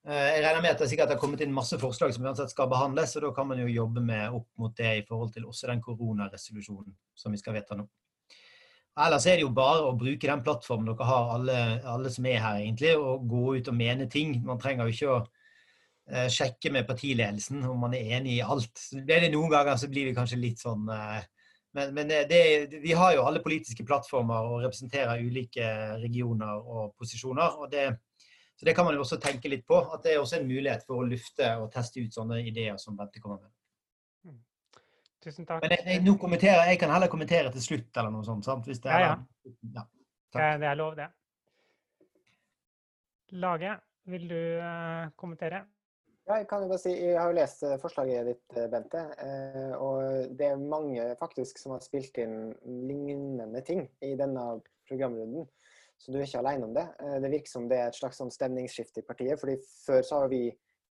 jeg 0.00 0.40
regner 0.40 0.62
med 0.64 0.72
at 0.72 0.80
det 0.80 0.86
sikkert 0.88 1.10
har 1.12 1.18
kommet 1.20 1.42
inn 1.44 1.52
masse 1.52 1.76
forslag 1.76 2.14
som 2.16 2.24
uansett 2.24 2.52
skal 2.52 2.70
behandles, 2.72 3.12
og 3.18 3.26
da 3.26 3.32
kan 3.36 3.48
man 3.50 3.58
jo 3.60 3.66
jobbe 3.68 4.00
med 4.00 4.32
opp 4.32 4.48
mot 4.56 4.72
det 4.76 4.92
i 5.02 5.02
forhold 5.04 5.34
til 5.34 5.44
også 5.50 5.68
den 5.68 5.82
koronaresolusjonen 5.84 6.94
som 7.14 7.34
vi 7.36 7.40
skal 7.40 7.58
vedta 7.58 7.76
nå. 7.76 7.84
Ellers 9.00 9.26
er 9.28 9.38
det 9.38 9.44
jo 9.44 9.52
bare 9.54 9.84
å 9.86 9.96
bruke 9.96 10.28
den 10.28 10.42
plattformen 10.44 10.88
dere 10.88 11.06
har, 11.06 11.28
alle, 11.36 11.58
alle 11.88 12.10
som 12.12 12.26
er 12.26 12.40
her, 12.42 12.62
egentlig, 12.64 12.94
og 12.98 13.28
gå 13.30 13.44
ut 13.58 13.70
og 13.70 13.76
mene 13.76 14.08
ting. 14.10 14.34
Man 14.44 14.58
trenger 14.60 14.88
jo 14.88 14.96
ikke 14.96 15.12
å 15.12 15.18
eh, 16.10 16.26
sjekke 16.32 16.72
med 16.74 16.88
partiledelsen 16.88 17.62
om 17.70 17.84
man 17.86 17.94
er 17.96 18.16
enig 18.18 18.38
i 18.38 18.42
alt. 18.42 18.72
Så 18.80 19.00
blir 19.06 19.24
det 19.24 19.30
noen 19.32 19.52
ganger 19.52 19.78
så 19.80 19.88
blir 19.92 20.10
vi 20.10 20.16
kanskje 20.16 20.40
litt 20.40 20.64
sånn 20.64 20.88
eh, 20.96 21.20
Men, 21.70 21.92
men 21.94 22.08
det, 22.10 22.24
det, 22.26 22.78
vi 22.82 22.96
har 22.98 23.12
jo 23.14 23.22
alle 23.22 23.38
politiske 23.44 23.84
plattformer 23.86 24.48
og 24.48 24.64
representerer 24.64 25.20
ulike 25.22 25.68
regioner 26.02 26.58
og 26.58 26.96
posisjoner. 26.98 27.60
og 27.62 27.70
det 27.70 27.84
så 28.60 28.66
det 28.68 28.74
kan 28.76 28.84
man 28.84 28.92
jo 28.92 29.00
også 29.00 29.16
tenke 29.16 29.48
litt 29.48 29.62
på. 29.64 29.78
At 29.94 30.02
det 30.04 30.10
er 30.12 30.18
også 30.20 30.36
en 30.36 30.44
mulighet 30.44 30.82
for 30.84 31.00
å 31.00 31.04
lufte 31.08 31.46
og 31.62 31.70
teste 31.72 32.02
ut 32.04 32.12
sånne 32.12 32.42
ideer 32.44 32.74
som 32.76 32.98
Bente 32.98 33.22
kommer 33.24 33.38
med. 33.40 34.34
Tusen 35.24 35.46
takk. 35.48 35.62
Men 35.64 35.72
jeg, 35.72 35.86
jeg, 35.86 36.02
nå 36.04 36.12
jeg 36.44 36.76
kan 36.80 36.92
heller 36.92 37.08
kommentere 37.08 37.52
til 37.54 37.64
slutt 37.64 37.96
eller 37.96 38.12
noe 38.12 38.26
sånt. 38.28 38.44
sant? 38.44 38.68
Hvis 38.68 38.82
det 38.84 38.92
er, 38.92 39.06
Ja, 39.06 39.16
ja. 39.78 39.86
Det, 40.36 40.50
det 40.60 40.68
er 40.68 40.76
lov, 40.76 40.92
det. 41.00 41.08
Lage, 43.40 43.72
vil 44.12 44.28
du 44.28 44.40
uh, 44.60 45.08
kommentere? 45.16 45.62
Ja, 46.28 46.36
jeg 46.36 46.50
kan 46.52 46.66
jo 46.66 46.68
bare 46.68 46.82
si, 46.84 46.92
jeg 46.92 47.16
har 47.16 47.32
jo 47.32 47.38
lest 47.40 47.64
eh, 47.64 47.78
forslaget 47.80 48.28
ditt, 48.28 48.44
eh, 48.60 48.68
Bente. 48.70 49.06
eh, 49.24 49.72
Og 49.80 50.36
det 50.36 50.50
er 50.52 50.60
mange 50.60 51.08
faktisk 51.18 51.58
som 51.58 51.72
har 51.72 51.80
spilt 51.80 52.20
inn 52.20 52.52
lignende 52.68 53.64
ting 53.66 53.86
i 54.04 54.12
denne 54.20 54.44
programrunden. 54.86 55.48
Så 56.00 56.12
du 56.12 56.16
er 56.18 56.24
ikke 56.24 56.40
alene 56.40 56.68
om 56.68 56.74
det. 56.74 56.86
Eh, 57.02 57.18
Det 57.20 57.30
virker 57.30 57.52
som 57.52 57.68
det 57.68 57.78
er 57.78 57.90
et 57.90 57.98
slags 57.98 58.20
sånn 58.20 58.32
stemningsskifte 58.32 59.02
i 59.02 59.06
partiet. 59.06 59.40
fordi 59.40 59.58
før 59.84 60.02
så 60.02 60.22
har 60.22 60.32
vi, 60.32 60.48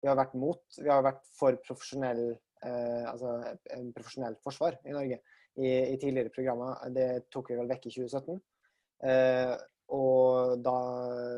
vi 0.02 0.08
har 0.08 0.16
vært 0.16 0.34
mot, 0.34 0.62
vi 0.80 0.90
har 0.90 1.04
vært 1.04 1.22
for 1.38 1.58
profesjonell, 1.66 2.38
eh, 2.64 3.04
altså 3.10 3.36
en 3.76 3.92
profesjonelt 3.92 4.40
forsvar 4.42 4.78
i 4.84 4.96
Norge 4.96 5.20
i, 5.56 5.68
i 5.92 5.96
tidligere 6.00 6.32
programmer. 6.34 6.80
Det 6.90 7.28
tok 7.30 7.50
vi 7.50 7.60
vel 7.60 7.68
vekk 7.68 7.86
i 7.86 7.94
2017. 7.98 8.40
Eh, 9.04 9.54
og 9.94 10.62
da, 10.64 10.78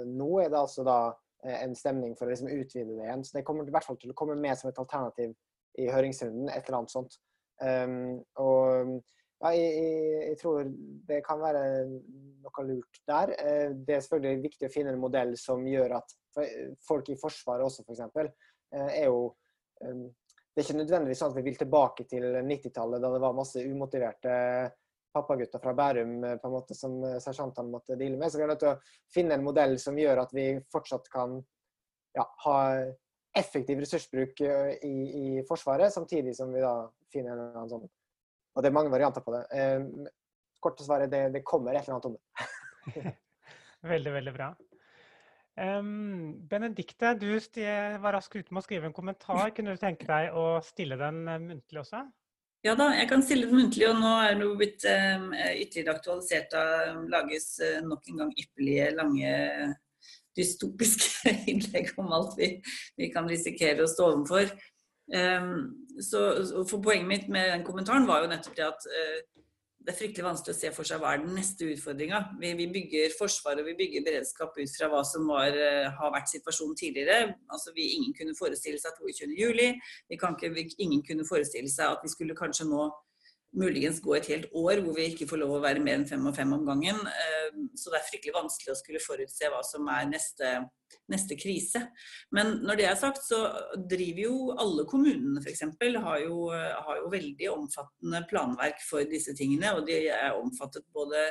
nå 0.07 0.29
er 0.41 0.53
det 0.53 0.61
altså 0.61 0.85
da 0.87 0.99
eh, 1.43 1.59
en 1.65 1.75
stemning 1.75 2.15
for 2.17 2.29
å 2.29 2.31
liksom 2.31 2.53
utvide 2.53 2.95
det 2.95 3.09
igjen. 3.09 3.25
Så 3.27 3.39
det 3.39 3.45
kommer 3.49 3.67
i 3.67 3.75
hvert 3.75 3.87
fall 3.89 3.99
til 3.99 4.15
å 4.15 4.19
komme 4.19 4.39
med 4.39 4.59
som 4.59 4.71
et 4.71 4.79
alternativ 4.79 5.35
i 5.83 5.91
høringsrunden, 5.91 6.49
et 6.49 6.69
eller 6.69 6.79
annet 6.81 6.95
sånt. 6.95 7.19
Um, 7.57 8.21
og 8.37 9.01
ja, 9.43 9.53
jeg, 9.53 9.73
jeg, 9.77 10.21
jeg 10.31 10.39
tror 10.41 10.71
det 11.09 11.23
kan 11.27 11.41
være 11.43 11.65
noe 11.87 12.67
lurt 12.69 13.01
der. 13.09 13.35
Eh, 13.37 13.75
Det 13.77 13.97
er 13.97 14.05
selvfølgelig 14.05 14.47
viktig 14.47 14.69
å 14.69 14.73
finne 14.73 14.95
en 14.95 15.03
modell 15.03 15.35
som 15.41 15.67
gjør 15.67 15.99
at 16.01 16.17
folk 16.85 17.09
i 17.09 17.19
Forsvaret 17.21 17.65
også, 17.65 17.85
f.eks., 17.87 18.33
er 18.77 19.07
jo 19.07 19.21
um, 19.87 20.03
Det 20.53 20.61
er 20.61 20.67
ikke 20.67 20.81
nødvendigvis 20.81 21.21
sånn 21.23 21.31
at 21.33 21.37
vi 21.39 21.45
vil 21.47 21.57
tilbake 21.61 22.05
til 22.09 22.25
90-tallet, 22.35 23.01
da 23.01 23.13
det 23.13 23.21
var 23.23 23.37
masse 23.37 23.63
umotiverte 23.65 24.35
pappagutter 25.17 25.59
fra 25.63 25.75
Bærum 25.75 26.25
eh, 26.25 26.37
på 26.37 26.49
en 26.49 26.55
måte 26.55 26.77
som 26.77 26.97
eh, 27.05 27.19
sersjantene 27.23 27.73
måtte 27.73 27.97
deale 27.97 28.19
med. 28.21 28.31
Så 28.31 28.41
vi 28.41 28.47
er 28.47 28.53
nødt 28.53 28.63
til 28.65 28.75
å 28.75 28.79
finne 29.13 29.37
en 29.37 29.45
modell 29.47 29.77
som 29.83 29.99
gjør 29.99 30.23
at 30.25 30.35
vi 30.37 30.47
fortsatt 30.73 31.09
kan 31.13 31.39
ja, 32.17 32.25
ha 32.45 32.59
effektiv 33.37 33.81
ressursbruk 33.85 34.41
eh, 34.45 34.73
i, 34.89 34.97
i 35.21 35.45
Forsvaret, 35.49 35.95
samtidig 35.95 36.37
som 36.37 36.53
vi 36.55 36.65
da 36.65 36.75
finner 37.13 37.33
en 37.33 37.39
eller 37.39 37.61
annen 37.63 37.73
sånn 37.75 37.89
Og 38.57 38.65
det 38.65 38.71
er 38.71 38.77
mange 38.77 38.93
varianter 38.93 39.25
på 39.25 39.35
det. 39.35 39.45
Eh, 39.53 40.09
å 40.67 40.73
svare, 40.83 41.07
det, 41.11 41.29
det 41.37 41.45
kommer 41.47 41.77
et 41.77 41.85
eller 41.85 41.99
annet 41.99 42.09
om 42.09 42.17
det. 42.17 43.13
Veldig, 43.87 44.13
veldig 44.17 44.33
bra. 44.35 44.47
Um, 45.57 46.33
Benedikte, 46.51 47.13
du 47.21 47.29
var 48.03 48.17
raskt 48.17 48.35
ute 48.35 48.51
med 48.51 48.61
å 48.61 48.65
skrive 48.65 48.89
en 48.89 48.97
kommentar. 48.97 49.53
Kunne 49.55 49.77
du 49.77 49.81
tenke 49.81 50.09
deg 50.09 50.35
å 50.35 50.59
stille 50.65 50.99
den 51.01 51.21
eh, 51.31 51.39
muntlig 51.41 51.81
også? 51.85 52.03
Ja 52.67 52.75
da, 52.75 52.89
jeg 52.97 53.07
kan 53.13 53.23
stille 53.23 53.47
den 53.47 53.61
muntlig, 53.61 53.87
og 53.87 54.01
nå 54.01 54.11
er 54.25 54.35
det 54.41 54.49
blitt 54.59 54.87
um, 54.91 55.29
ytterligere 55.37 55.95
aktualisert 55.95 56.57
av 56.59 57.05
lages 57.13 57.51
uh, 57.63 57.79
nok 57.87 58.11
en 58.11 58.25
gang 58.25 58.33
ypperlige, 58.35 58.91
lange, 58.99 59.35
dystopiske 60.37 61.37
innlegg 61.53 61.95
om 62.01 62.11
alt 62.17 62.35
vi, 62.41 62.51
vi 62.99 63.13
kan 63.15 63.29
risikere 63.31 63.87
å 63.87 63.93
stå 63.93 64.11
overfor. 64.17 64.51
Um, 65.07 65.87
så, 66.03 66.21
for 66.67 66.83
Poenget 66.83 67.09
mitt 67.09 67.29
med 67.31 67.53
den 67.53 67.65
kommentaren 67.65 68.09
var 68.09 68.25
jo 68.25 68.31
nettopp 68.31 68.57
det 68.59 68.65
at 68.67 68.87
eh, 68.91 69.21
det 69.87 69.93
er 69.93 69.99
fryktelig 70.01 70.25
vanskelig 70.27 70.51
å 70.51 70.59
se 70.59 70.71
for 70.75 70.89
seg 70.89 70.99
hva 70.99 71.13
er 71.15 71.21
den 71.23 71.37
neste 71.39 71.69
utfordringa. 71.71 72.19
Vi, 72.41 72.49
vi 72.59 72.65
bygger 72.75 73.13
forsvar 73.15 73.61
og 73.63 73.69
vi 73.69 73.77
bygger 73.79 74.03
beredskap 74.09 74.57
ut 74.59 74.73
fra 74.75 74.89
hva 74.91 75.05
som 75.07 75.29
var, 75.31 75.55
eh, 75.55 75.87
har 75.95 76.11
vært 76.11 76.33
situasjonen 76.33 76.75
tidligere. 76.81 77.37
Altså, 77.47 77.71
vi, 77.77 77.87
ingen 77.95 78.17
kunne 78.19 78.35
forestille 78.35 78.83
seg 78.83 78.99
22.07. 78.99 79.79
Vi 80.11 80.19
kan 80.19 80.35
ikke, 80.35 80.51
vi, 80.57 80.67
ingen 80.83 81.05
kunne 81.07 81.29
forestille 81.29 81.71
seg 81.71 81.95
at 81.95 82.03
vi 82.03 82.11
skulle 82.11 82.35
kanskje 82.35 82.67
nå 82.67 82.89
muligens 83.57 84.01
gå 84.05 84.15
et 84.17 84.29
helt 84.33 84.51
år 84.57 84.81
hvor 84.85 84.97
vi 84.97 85.07
ikke 85.11 85.29
får 85.31 85.41
lov 85.41 85.57
å 85.57 85.63
være 85.65 85.83
mer 85.83 86.01
enn 86.01 86.09
fem 86.09 86.25
og 86.29 86.35
fem 86.37 86.53
om 86.57 86.65
gangen. 86.67 86.99
Eh, 87.07 87.59
Så 87.77 87.93
det 87.93 88.01
er 88.01 88.09
fryktelig 88.09 88.35
vanskelig 88.35 88.73
å 88.73 88.79
skulle 88.79 89.03
forutse 89.03 89.51
hva 89.53 89.63
som 89.65 89.89
er 89.93 90.09
neste, 90.11 90.51
neste 91.13 91.37
krise. 91.39 91.83
Men 92.33 92.59
når 92.67 92.81
det 92.81 92.87
er 92.91 92.99
sagt, 93.01 93.25
så 93.25 93.41
driver 93.77 94.23
jo 94.27 94.37
alle 94.57 94.85
kommunene 94.89 95.43
f.eks. 95.43 95.65
Har, 96.05 96.25
har 96.89 97.03
jo 97.03 97.13
veldig 97.13 97.51
omfattende 97.53 98.25
planverk 98.31 98.81
for 98.85 99.09
disse 99.09 99.35
tingene. 99.37 99.75
Og 99.77 99.87
de 99.89 100.03
er 100.09 100.37
omfattet 100.37 100.85
både 100.93 101.29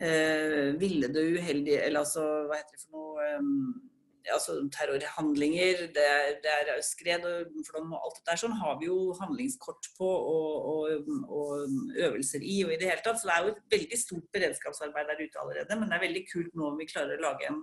eh, 0.00 0.74
villede 0.80 1.26
uheldige 1.34 1.82
Eller 1.86 2.04
altså, 2.04 2.26
hva 2.48 2.60
heter 2.60 2.76
det 2.76 2.84
for 2.84 2.98
noe 2.98 3.30
eh, 3.30 3.89
altså 4.28 4.56
terrorhandlinger, 4.74 5.86
det 5.94 6.04
er, 6.04 6.28
det 6.44 6.52
er 6.74 6.82
skred 6.84 7.24
og 7.26 7.64
flom 7.66 7.94
og 7.96 8.04
alt 8.04 8.18
dette 8.18 8.30
der, 8.30 8.40
sånn 8.42 8.56
har 8.60 8.78
vi 8.80 8.90
jo 8.90 8.98
handlingskort 9.20 9.90
på 9.96 10.08
og, 10.08 10.68
og, 10.70 11.10
og 11.26 11.96
øvelser 11.96 12.44
i 12.44 12.60
og 12.66 12.74
i 12.74 12.78
det 12.80 12.90
hele 12.90 13.04
tatt. 13.04 13.20
Så 13.20 13.30
det 13.30 13.36
er 13.36 13.46
jo 13.46 13.54
et 13.54 13.76
veldig 13.76 14.00
stort 14.04 14.30
beredskapsarbeid 14.36 15.12
der 15.12 15.24
ute 15.24 15.42
allerede. 15.42 15.80
Men 15.80 15.90
det 15.90 15.98
er 15.98 16.06
veldig 16.06 16.24
kult 16.30 16.56
nå 16.58 16.70
om 16.70 16.80
vi 16.80 16.88
klarer 16.90 17.18
å 17.18 17.26
lage 17.28 17.50
en 17.50 17.62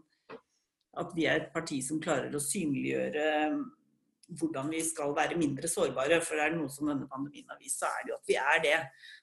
At 0.97 1.11
vi 1.13 1.27
er 1.29 1.43
et 1.43 1.51
parti 1.53 1.77
som 1.85 2.01
klarer 2.01 2.33
å 2.33 2.41
synliggjøre 2.41 3.25
hvordan 4.39 4.71
vi 4.71 4.81
skal 4.83 5.13
være 5.15 5.37
mindre 5.39 5.69
sårbare. 5.69 6.19
For 6.25 6.41
er 6.41 6.51
det 6.51 6.59
noe 6.59 6.73
som 6.73 6.89
denne 6.89 7.07
pandemien 7.07 7.47
har 7.51 7.59
vist, 7.61 7.79
så 7.79 7.91
er 7.91 8.03
det 8.03 8.11
jo 8.11 8.17
at 8.17 8.31
vi 8.31 8.37
er 8.41 8.63
det. 8.63 8.77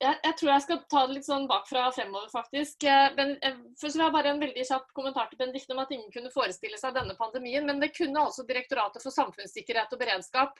jeg, 0.00 0.16
jeg, 0.24 0.34
tror 0.38 0.50
jeg 0.50 0.64
skal 0.64 0.78
ta 0.90 1.02
det 1.06 1.16
litt 1.16 1.26
sånn 1.26 1.48
bakfra 1.50 1.84
fremover, 1.94 2.28
faktisk. 2.32 2.86
Ben, 3.16 3.34
først 3.80 3.98
vil 3.98 4.04
jeg 4.04 4.14
bare 4.14 4.32
en 4.32 4.42
veldig 4.42 4.64
kjapp 4.68 4.88
kommentar 4.96 5.28
til 5.30 5.40
Benedicte 5.40 5.74
om 5.74 5.82
at 5.82 5.92
ingen 5.94 6.12
kunne 6.14 6.32
forestille 6.34 6.78
seg 6.80 6.94
denne 6.96 7.16
pandemien. 7.18 7.66
Men 7.68 7.82
det 7.82 7.92
kunne 7.96 8.24
altså 8.26 8.46
Direktoratet 8.48 9.04
for 9.04 9.14
samfunnssikkerhet 9.14 9.92
og 9.94 10.00
beredskap. 10.00 10.58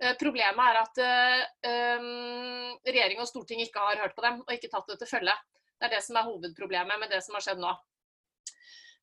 Eh, 0.00 0.14
problemet 0.20 0.68
er 0.68 0.80
at 0.82 1.02
eh, 1.04 2.06
regjering 2.86 3.22
og 3.22 3.30
storting 3.30 3.64
ikke 3.64 3.82
har 3.82 4.04
hørt 4.04 4.14
på 4.16 4.24
dem 4.24 4.40
og 4.44 4.54
ikke 4.54 4.70
tatt 4.72 4.88
det 4.92 5.00
til 5.02 5.10
følge. 5.16 5.34
Det 5.74 5.88
er 5.88 5.96
det 5.96 6.04
som 6.06 6.16
er 6.16 6.28
hovedproblemet 6.28 7.00
med 7.02 7.12
det 7.12 7.20
som 7.24 7.36
har 7.36 7.44
skjedd 7.44 7.60
nå. 7.62 7.74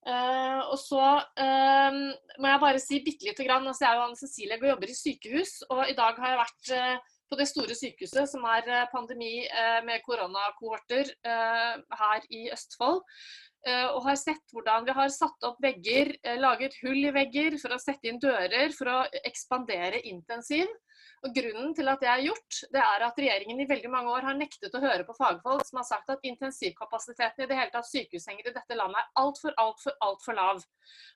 Uh, 0.01 0.65
og 0.73 0.79
så 0.81 1.01
uh, 1.13 1.97
må 2.41 2.49
jeg 2.49 2.61
bare 2.63 2.79
si 2.81 2.97
bitte 3.05 3.27
lite 3.27 3.45
grann. 3.45 3.67
Altså, 3.69 3.85
jeg 3.85 3.91
er 3.91 3.99
jo 3.99 4.05
Anne 4.07 4.17
Cecilie 4.17 4.57
og 4.57 4.69
jobber 4.71 4.89
i 4.89 4.97
sykehus. 4.97 5.51
Og 5.69 5.83
i 5.85 5.97
dag 5.97 6.17
har 6.23 6.33
jeg 6.33 6.39
vært 6.39 6.71
uh, 6.73 7.11
på 7.31 7.39
det 7.39 7.47
store 7.49 7.75
sykehuset 7.77 8.27
som 8.29 8.43
er 8.51 8.67
eh, 8.67 8.89
pandemi 8.91 9.45
eh, 9.45 9.79
med 9.87 10.03
koronakohorter 10.03 11.13
eh, 11.23 11.79
her 12.03 12.27
i 12.29 12.49
Østfold. 12.51 13.01
Og 13.61 13.99
har 14.07 14.15
sett 14.17 14.55
hvordan 14.55 14.87
vi 14.87 14.93
har 14.97 15.11
satt 15.13 15.45
opp 15.45 15.59
vegger, 15.61 16.07
laget 16.41 16.73
hull 16.81 16.97
i 16.97 17.11
vegger 17.13 17.59
for 17.61 17.75
å 17.75 17.77
sette 17.77 18.09
inn 18.09 18.17
dører 18.17 18.73
for 18.73 18.89
å 18.89 18.95
ekspandere 19.21 19.99
intensiv. 20.09 20.65
Og 21.21 21.35
Grunnen 21.35 21.75
til 21.77 21.89
at 21.91 22.01
det 22.01 22.09
er 22.09 22.23
gjort, 22.25 22.59
det 22.73 22.81
er 22.81 23.03
at 23.05 23.19
regjeringen 23.21 23.59
i 23.61 23.67
veldig 23.69 23.89
mange 23.93 24.09
år 24.09 24.25
har 24.25 24.37
nektet 24.37 24.73
å 24.73 24.81
høre 24.81 25.05
på 25.05 25.13
fagfolk 25.13 25.67
som 25.67 25.77
har 25.77 25.85
sagt 25.85 26.09
at 26.09 26.25
intensivkapasiteten 26.25 27.45
i 27.45 27.49
det 27.49 27.57
hele 27.59 27.73
tatt 27.75 27.89
sykehussenger 27.91 28.49
i 28.49 28.53
dette 28.55 28.77
landet 28.77 28.97
er 29.03 29.21
altfor, 29.21 29.53
altfor, 29.61 29.93
altfor 30.01 30.37
lav. 30.39 30.63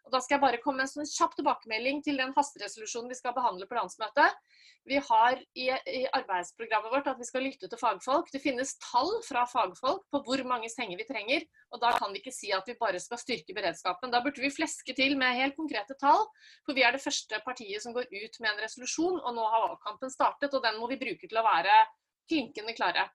Og 0.05 0.13
Da 0.13 0.21
skal 0.21 0.37
jeg 0.37 0.43
bare 0.45 0.61
komme 0.61 0.83
med 0.83 0.89
en 0.89 0.93
sånn 0.93 1.09
kjapp 1.09 1.33
tilbakemelding 1.39 2.03
til 2.05 2.21
den 2.21 2.35
hasteresolusjonen 2.37 3.09
vi 3.09 3.17
skal 3.17 3.33
behandle 3.33 3.65
på 3.65 3.79
landsmøtet. 3.79 4.37
Vi 4.85 4.99
har 5.01 5.39
i, 5.57 5.65
i, 5.73 6.03
arbeidsprogrammet 6.13 6.93
vårt 6.93 7.07
at 7.09 7.17
vi 7.17 7.25
skal 7.25 7.41
lytte 7.47 7.65
til 7.71 7.79
fagfolk. 7.81 8.29
Det 8.29 8.43
finnes 8.43 8.75
tall 8.83 9.09
fra 9.25 9.47
fagfolk 9.49 10.03
på 10.13 10.21
hvor 10.27 10.43
mange 10.45 10.69
senger 10.69 11.01
vi 11.01 11.07
trenger. 11.09 11.47
og 11.73 11.81
Da 11.81 11.95
kan 11.97 12.13
vi 12.13 12.21
ikke 12.21 12.35
si 12.35 12.51
at 12.53 12.69
vi 12.69 12.77
bare 12.77 13.01
skal 13.01 13.17
styrke 13.17 13.57
beredskapen. 13.57 14.13
Da 14.13 14.21
burde 14.21 14.43
vi 14.43 14.53
fleske 14.53 14.93
til 14.93 15.17
med 15.17 15.39
helt 15.41 15.57
konkrete 15.57 15.97
tall. 15.97 16.27
For 16.67 16.77
vi 16.77 16.85
er 16.85 16.93
det 16.93 17.01
første 17.01 17.41
partiet 17.47 17.81
som 17.81 17.97
går 17.97 18.05
ut 18.13 18.39
med 18.45 18.51
en 18.51 18.61
resolusjon, 18.61 19.17
og 19.17 19.33
nå 19.33 19.49
har 19.55 19.65
valgkampen 19.95 20.11
startet. 20.11 20.53
Og 20.53 20.63
den 20.63 20.79
må 20.79 20.87
vi 20.87 20.97
bruke 20.97 21.27
til 21.27 21.37
å 21.37 21.45
være 21.45 21.85
klinkende 22.29 22.75
klare. 22.75 23.09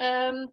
Um, 0.00 0.48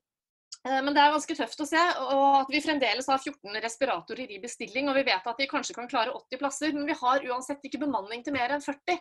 men 0.67 0.93
det 0.93 0.99
er 0.99 1.13
ganske 1.13 1.35
tøft 1.37 1.61
å 1.61 1.67
se 1.67 1.79
og 2.01 2.41
at 2.41 2.49
vi 2.51 2.59
fremdeles 2.59 3.07
har 3.07 3.19
14 3.21 3.61
respiratorer 3.63 4.31
i 4.31 4.39
bestilling. 4.39 4.89
Og 4.89 4.97
vi 4.97 5.05
vet 5.07 5.27
at 5.27 5.37
de 5.37 5.47
kanskje 5.47 5.75
kan 5.75 5.87
klare 5.87 6.11
80 6.11 6.41
plasser, 6.41 6.73
men 6.73 6.87
vi 6.87 6.97
har 6.97 7.23
uansett 7.29 7.63
ikke 7.63 7.85
bemanning 7.85 8.23
til 8.23 8.35
mer 8.35 8.51
enn 8.51 8.63
40. 8.63 8.99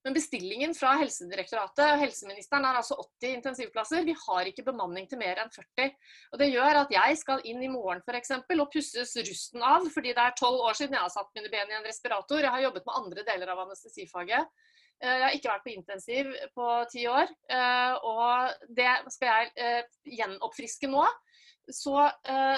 Men 0.00 0.14
bestillingen 0.16 0.72
fra 0.72 0.94
Helsedirektoratet 0.96 1.82
og 1.84 2.00
helseministeren 2.00 2.64
er 2.64 2.78
altså 2.78 2.96
80 2.96 3.34
intensivplasser. 3.36 4.06
Vi 4.06 4.14
har 4.16 4.48
ikke 4.48 4.64
bemanning 4.70 5.04
til 5.10 5.20
mer 5.20 5.42
enn 5.42 5.52
40. 5.52 5.90
Og 6.32 6.40
Det 6.40 6.48
gjør 6.48 6.78
at 6.86 6.94
jeg 6.94 7.18
skal 7.20 7.44
inn 7.44 7.60
i 7.60 7.68
morgen 7.68 8.00
for 8.06 8.16
eksempel, 8.16 8.62
og 8.64 8.70
pusses 8.72 9.12
rusten 9.28 9.60
av, 9.60 9.84
fordi 9.92 10.14
det 10.16 10.24
er 10.24 10.38
tolv 10.40 10.64
år 10.70 10.78
siden 10.78 10.96
jeg 10.96 11.04
har 11.04 11.12
satt 11.12 11.28
mine 11.36 11.52
ben 11.52 11.68
i 11.68 11.76
en 11.76 11.84
respirator. 11.84 12.40
Jeg 12.40 12.54
har 12.54 12.64
jobbet 12.64 12.88
med 12.88 13.00
andre 13.02 13.26
deler 13.28 13.52
av 13.52 13.60
anestesifaget. 13.66 14.48
Eh, 15.00 15.16
jeg 15.16 15.24
har 15.24 15.36
ikke 15.36 15.52
vært 15.54 15.64
på 15.64 15.72
intensiv 15.72 16.30
på 16.56 16.68
ti 16.92 17.06
år, 17.08 17.32
eh, 17.48 17.92
og 18.04 18.70
det 18.76 18.92
skal 19.14 19.30
jeg 19.30 19.52
eh, 19.56 19.98
gjenoppfriske 20.18 20.90
nå. 20.92 21.08
Så 21.70 21.92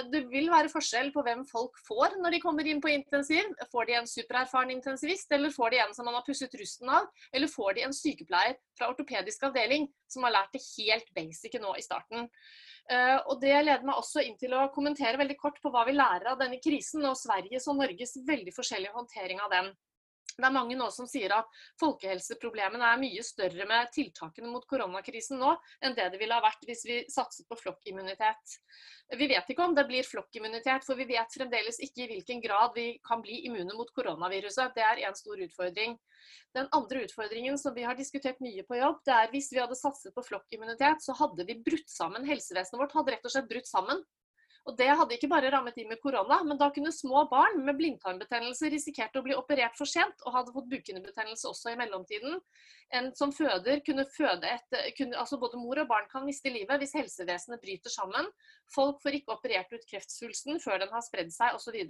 det 0.09 0.23
vil 0.31 0.47
være 0.49 0.71
forskjell 0.73 1.11
på 1.13 1.21
hvem 1.27 1.43
folk 1.45 1.75
får 1.85 2.15
når 2.23 2.33
de 2.33 2.39
kommer 2.41 2.69
inn 2.71 2.79
på 2.81 2.89
intensiv. 2.89 3.51
Får 3.69 3.91
de 3.91 3.97
en 3.99 4.09
supererfaren 4.09 4.71
intensivist, 4.73 5.35
eller 5.37 5.53
får 5.53 5.75
de 5.75 5.81
en 5.83 5.93
som 5.93 6.09
man 6.09 6.17
har 6.17 6.25
pusset 6.25 6.55
rusten 6.57 6.89
av? 6.89 7.11
Eller 7.35 7.51
får 7.51 7.77
de 7.77 7.85
en 7.85 7.93
sykepleier 7.93 8.57
fra 8.79 8.89
ortopedisk 8.89 9.45
avdeling 9.51 9.85
som 10.09 10.25
har 10.25 10.33
lært 10.39 10.57
det 10.57 10.63
helt 10.79 11.13
basic 11.19 11.59
nå 11.61 11.75
i 11.77 11.85
starten? 11.85 12.31
Og 13.29 13.35
Det 13.43 13.53
leder 13.53 13.85
meg 13.85 14.01
også 14.01 14.25
inn 14.25 14.39
til 14.41 14.57
å 14.57 14.71
kommentere 14.73 15.21
veldig 15.21 15.37
kort 15.45 15.61
på 15.61 15.75
hva 15.75 15.85
vi 15.91 15.99
lærer 15.99 16.33
av 16.33 16.41
denne 16.41 16.63
krisen, 16.63 17.05
og 17.05 17.19
Sveriges 17.21 17.69
og 17.69 17.83
Norges 17.83 18.17
veldig 18.17 18.57
forskjellige 18.57 18.97
håndtering 18.97 19.45
av 19.45 19.53
den. 19.53 19.75
Det 20.39 20.47
er 20.47 20.55
mange 20.55 20.77
nå 20.79 20.89
som 20.95 21.09
sier 21.11 21.35
at 21.37 21.49
folkehelseproblemene 21.81 22.87
er 22.89 23.01
mye 23.01 23.25
større 23.27 23.67
med 23.69 23.93
tiltakene 23.95 24.51
mot 24.53 24.67
koronakrisen 24.69 25.41
nå 25.43 25.53
enn 25.85 25.97
det 25.99 26.09
det 26.13 26.21
ville 26.21 26.37
ha 26.37 26.45
vært 26.45 26.65
hvis 26.69 26.85
vi 26.89 26.99
satset 27.13 27.49
på 27.49 27.59
flokkimmunitet. 27.61 28.57
Vi 29.13 29.29
vet 29.29 29.51
ikke 29.53 29.65
om 29.67 29.75
det 29.77 29.85
blir 29.89 30.07
flokkimmunitet, 30.09 30.87
for 30.87 30.97
vi 30.97 31.05
vet 31.11 31.35
fremdeles 31.37 31.81
ikke 31.85 32.05
i 32.05 32.09
hvilken 32.15 32.41
grad 32.45 32.73
vi 32.77 32.87
kan 33.05 33.21
bli 33.25 33.43
immune 33.49 33.77
mot 33.77 33.91
koronaviruset. 33.93 34.73
Det 34.77 34.85
er 34.87 35.03
en 35.09 35.19
stor 35.19 35.43
utfordring. 35.45 35.99
Den 36.57 36.69
andre 36.73 37.05
utfordringen 37.07 37.59
som 37.61 37.75
vi 37.77 37.85
har 37.85 37.99
diskutert 37.99 38.41
mye 38.45 38.65
på 38.65 38.79
jobb, 38.79 39.03
det 39.05 39.15
er 39.19 39.31
hvis 39.35 39.51
vi 39.53 39.61
hadde 39.61 39.77
satset 39.79 40.15
på 40.17 40.25
flokkimmunitet, 40.25 41.05
så 41.05 41.17
hadde 41.19 41.45
vi 41.49 41.61
brutt 41.61 41.93
sammen. 41.93 42.25
Helsevesenet 42.29 42.81
vårt 42.81 42.97
hadde 42.97 43.17
rett 43.17 43.29
og 43.29 43.35
slett 43.35 43.51
brutt 43.51 43.69
sammen. 43.69 44.01
Og 44.63 44.77
Det 44.79 44.87
hadde 44.87 45.17
ikke 45.17 45.31
bare 45.31 45.51
rammet 45.51 45.75
de 45.75 45.85
med 45.91 45.99
korona, 46.03 46.37
men 46.47 46.59
da 46.59 46.69
kunne 46.71 46.93
små 46.95 47.25
barn 47.31 47.65
med 47.67 47.75
blindtarmbetennelse 47.81 48.71
risikert 48.71 49.17
å 49.19 49.23
bli 49.25 49.35
operert 49.35 49.75
for 49.75 49.91
sent 49.91 50.23
og 50.23 50.37
hadde 50.37 50.55
fått 50.55 50.69
bukhinnebetennelse 50.71 51.49
også 51.51 51.73
i 51.73 51.79
mellomtiden. 51.81 52.39
En 52.95 53.11
som 53.19 53.33
føder 53.35 53.83
kunne 53.83 54.07
føde 54.15 54.47
et, 54.47 54.79
kunne, 54.99 55.19
altså 55.19 55.41
Både 55.43 55.59
mor 55.59 55.81
og 55.83 55.89
barn 55.91 56.07
kan 56.13 56.23
miste 56.23 56.53
livet 56.53 56.79
hvis 56.79 56.95
helsevesenet 56.95 57.63
bryter 57.63 57.91
sammen. 57.91 58.29
Folk 58.71 59.01
får 59.03 59.19
ikke 59.19 59.35
operert 59.35 59.73
ut 59.75 59.89
kreftsvulsten 59.89 60.63
før 60.63 60.85
den 60.85 60.95
har 60.95 61.03
spredd 61.03 61.33
seg 61.35 61.59
osv. 61.59 61.81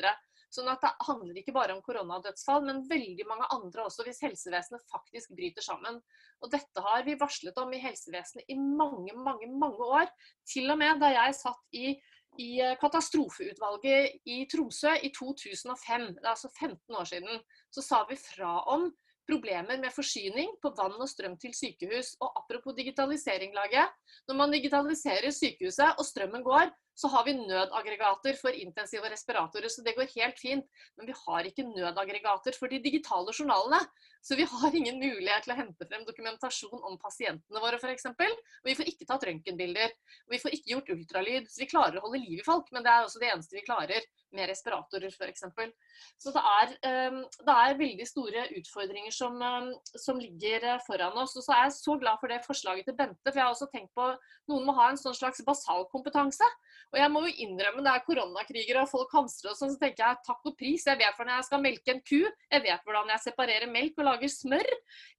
Så 0.53 0.61
sånn 0.61 0.73
at 0.73 0.81
det 0.85 0.93
handler 1.09 1.39
ikke 1.41 1.55
bare 1.57 1.77
om 1.77 1.83
koronadødsfall, 1.85 2.65
men 2.65 2.83
veldig 2.89 3.25
mange 3.29 3.51
andre 3.53 3.87
også, 3.89 4.05
hvis 4.05 4.21
helsevesenet 4.25 4.85
faktisk 4.93 5.33
bryter 5.37 5.65
sammen. 5.65 6.01
Og 6.41 6.53
dette 6.53 6.85
har 6.85 7.05
vi 7.05 7.19
varslet 7.21 7.61
om 7.61 7.73
i 7.73 7.81
helsevesenet 7.81 8.49
i 8.49 8.57
mange, 8.57 9.13
mange, 9.17 9.49
mange 9.49 9.93
år. 10.01 10.09
Til 10.49 10.73
og 10.73 10.81
med 10.81 11.01
da 11.01 11.13
jeg 11.13 11.39
satt 11.41 11.77
i 11.77 11.95
i 12.41 12.61
eh, 12.61 12.77
katastrofeutvalget 12.81 14.23
i 14.25 14.43
Tromsø 14.51 14.95
i 15.03 15.13
2005, 15.13 16.07
det 16.17 16.25
er 16.25 16.35
altså 16.35 16.51
15 16.59 16.99
år 16.99 17.09
siden, 17.09 17.43
så 17.71 17.85
sa 17.85 18.05
vi 18.09 18.17
fra 18.17 18.59
om 18.73 18.91
problemer 19.29 19.79
med 19.79 19.95
forsyning 19.95 20.57
på 20.63 20.73
vann 20.77 20.99
og 20.99 21.09
strøm 21.11 21.37
til 21.41 21.55
sykehus. 21.55 22.17
Og 22.21 22.33
apropos 22.41 22.75
digitalisering, 22.77 23.55
laget. 23.55 23.91
Når 24.29 24.39
man 24.39 24.55
digitaliserer 24.55 25.31
sykehuset 25.31 25.99
og 25.99 26.07
strømmen 26.07 26.43
går, 26.47 26.73
så 26.99 27.09
har 27.09 27.25
vi 27.25 27.37
nødaggregater 27.39 28.37
for 28.41 28.53
intensive 28.53 29.09
respiratorer, 29.09 29.71
så 29.73 29.85
det 29.85 29.95
går 29.97 30.11
helt 30.17 30.41
fint. 30.41 30.67
Men 30.99 31.09
vi 31.09 31.15
har 31.17 31.49
ikke 31.49 31.69
nødaggregater 31.71 32.59
for 32.59 32.69
de 32.69 32.83
digitale 32.83 33.33
journalene. 33.39 33.81
Så 34.23 34.37
vi 34.39 34.47
har 34.47 34.75
ingen 34.79 35.01
mulighet 35.03 35.43
til 35.43 35.53
å 35.55 35.59
hente 35.59 35.87
frem 35.91 36.05
dokumentasjon 36.07 36.85
om 36.87 36.99
pasientene 37.03 37.63
våre, 37.63 37.81
f.eks. 37.83 38.07
Og 38.07 38.69
vi 38.69 38.77
får 38.79 38.91
ikke 38.93 39.09
tatt 39.09 39.25
røntgenbilder. 39.27 39.95
Og 40.29 40.37
vi 40.37 40.39
får 40.43 40.55
ikke 40.57 40.75
gjort 40.77 40.93
ultralyd. 40.95 41.49
Så 41.51 41.65
vi 41.65 41.71
klarer 41.73 41.99
å 41.99 42.05
holde 42.07 42.23
liv 42.23 42.39
i 42.39 42.47
folk, 42.47 42.71
men 42.71 42.87
det 42.87 42.93
er 42.93 43.07
også 43.09 43.23
det 43.23 43.33
eneste 43.33 43.59
vi 43.59 43.65
klarer 43.67 44.07
med 44.33 44.49
respiratorer 44.49 45.11
f.eks. 45.13 45.43
Så 46.23 46.33
det 46.33 46.43
er, 46.53 46.75
um, 47.11 47.19
det 47.49 47.57
er, 47.57 47.79
veldig 47.83 48.07
store 48.09 48.45
utfordringer 48.61 49.15
som, 49.15 49.37
um, 49.43 49.73
som, 49.91 50.21
ligger 50.23 50.69
eh, 50.71 50.81
foran 50.87 51.19
oss. 51.21 51.35
Og 51.37 51.45
så 51.45 51.57
er 51.57 51.67
jeg 51.67 51.75
så 51.79 51.97
glad 52.01 52.21
for 52.21 52.33
det 52.33 52.43
forslaget 52.47 52.89
til 52.89 52.97
Bente, 52.97 53.27
for 53.27 53.41
jeg 53.41 53.45
har 53.45 53.57
også 53.57 53.69
tenkt 53.73 53.93
på 53.99 54.07
noen 54.51 54.67
må 54.69 54.75
ha 54.77 54.89
en 54.93 55.01
sånn 55.01 55.17
slags 55.17 55.43
basalkompetanse. 55.47 56.47
Og 56.93 57.01
jeg 57.01 57.13
må 57.13 57.25
jo 57.27 57.35
innrømme 57.47 57.85
det 57.85 57.93
er 57.93 58.07
koronakriger 58.07 58.81
og 58.83 58.91
folk 58.91 59.13
hamstrer 59.17 59.53
og 59.53 59.59
sånn, 59.59 59.75
så 59.75 59.81
tenker 59.81 60.05
jeg 60.05 60.23
takk 60.27 60.49
og 60.49 60.57
pris. 60.59 60.87
Jeg 60.89 61.01
vet 61.01 61.19
hvordan 61.19 61.35
jeg 61.39 61.49
skal 61.49 61.65
melke 61.65 61.95
en 61.95 62.03
ku, 62.05 62.21
jeg 62.23 62.65
vet 62.67 62.87
hvordan 62.87 63.13
jeg 63.15 63.25
separerer 63.27 63.73
melk 63.73 64.01
og 64.01 64.09
lager 64.13 64.33
smør. 64.33 64.69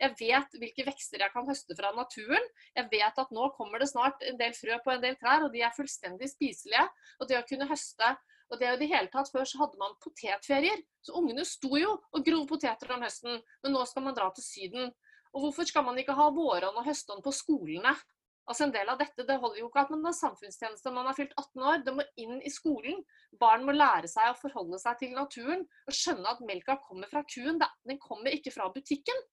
Jeg 0.01 0.15
vet 0.19 0.59
hvilke 0.61 0.87
vekster 0.87 1.25
jeg 1.25 1.33
kan 1.33 1.47
høste 1.49 1.77
fra 1.77 1.93
naturen. 1.97 2.51
Jeg 2.77 2.89
vet 2.91 3.23
at 3.25 3.33
nå 3.35 3.49
kommer 3.57 3.81
det 3.83 3.91
snart 3.91 4.21
en 4.29 4.39
del 4.39 4.55
frø 4.57 4.77
på 4.85 4.93
en 4.93 5.03
del 5.03 5.17
trær, 5.19 5.47
og 5.47 5.53
de 5.55 5.65
er 5.65 5.75
fullstendig 5.75 6.31
spiselige. 6.31 6.85
Og 7.19 7.29
det 7.29 7.41
å 7.41 7.47
kunne 7.49 7.69
høste 7.69 8.15
og 8.51 8.59
det 8.59 8.67
er 8.67 8.75
jo 8.75 8.81
det 8.83 8.91
hele 8.91 9.09
tatt 9.09 9.31
Før 9.33 9.47
så 9.49 9.63
hadde 9.63 9.79
man 9.81 9.95
potetferier. 10.03 10.83
Så 11.01 11.15
ungene 11.17 11.45
sto 11.47 11.73
jo 11.79 11.95
og 11.97 12.25
grov 12.27 12.45
poteter 12.51 12.91
om 12.93 13.01
høsten. 13.01 13.39
Men 13.63 13.73
nå 13.73 13.85
skal 13.89 14.05
man 14.05 14.17
dra 14.17 14.29
til 14.35 14.45
Syden. 14.45 14.91
Og 15.33 15.47
hvorfor 15.47 15.65
skal 15.65 15.85
man 15.87 15.97
ikke 15.97 16.13
ha 16.13 16.29
vårånd 16.29 16.77
og 16.77 16.85
høstånd 16.85 17.23
på 17.25 17.33
skolene? 17.33 17.95
Altså 18.43 18.65
En 18.65 18.73
del 18.75 18.89
av 18.91 18.99
dette 18.99 19.23
det 19.27 19.37
holder 19.39 19.61
jo 19.61 19.69
ikke 19.69 19.85
at 19.85 19.91
man 19.93 20.07
har 20.09 20.15
samfunnstjeneste 20.17 20.91
man 20.91 21.07
har 21.07 21.15
fylt 21.15 21.35
18 21.39 21.67
år. 21.69 21.83
Det 21.85 21.93
må 21.95 22.05
inn 22.19 22.41
i 22.43 22.51
skolen. 22.51 23.03
Barn 23.39 23.63
må 23.67 23.75
lære 23.75 24.09
seg 24.11 24.31
å 24.31 24.39
forholde 24.39 24.79
seg 24.81 24.99
til 24.99 25.13
naturen 25.15 25.63
og 25.63 25.95
skjønne 25.95 26.33
at 26.33 26.43
melka 26.47 26.75
kommer 26.83 27.11
fra 27.11 27.23
kuen. 27.23 27.61
Den 27.87 28.01
kommer 28.03 28.35
ikke 28.35 28.51
fra 28.55 28.67
butikken. 28.73 29.23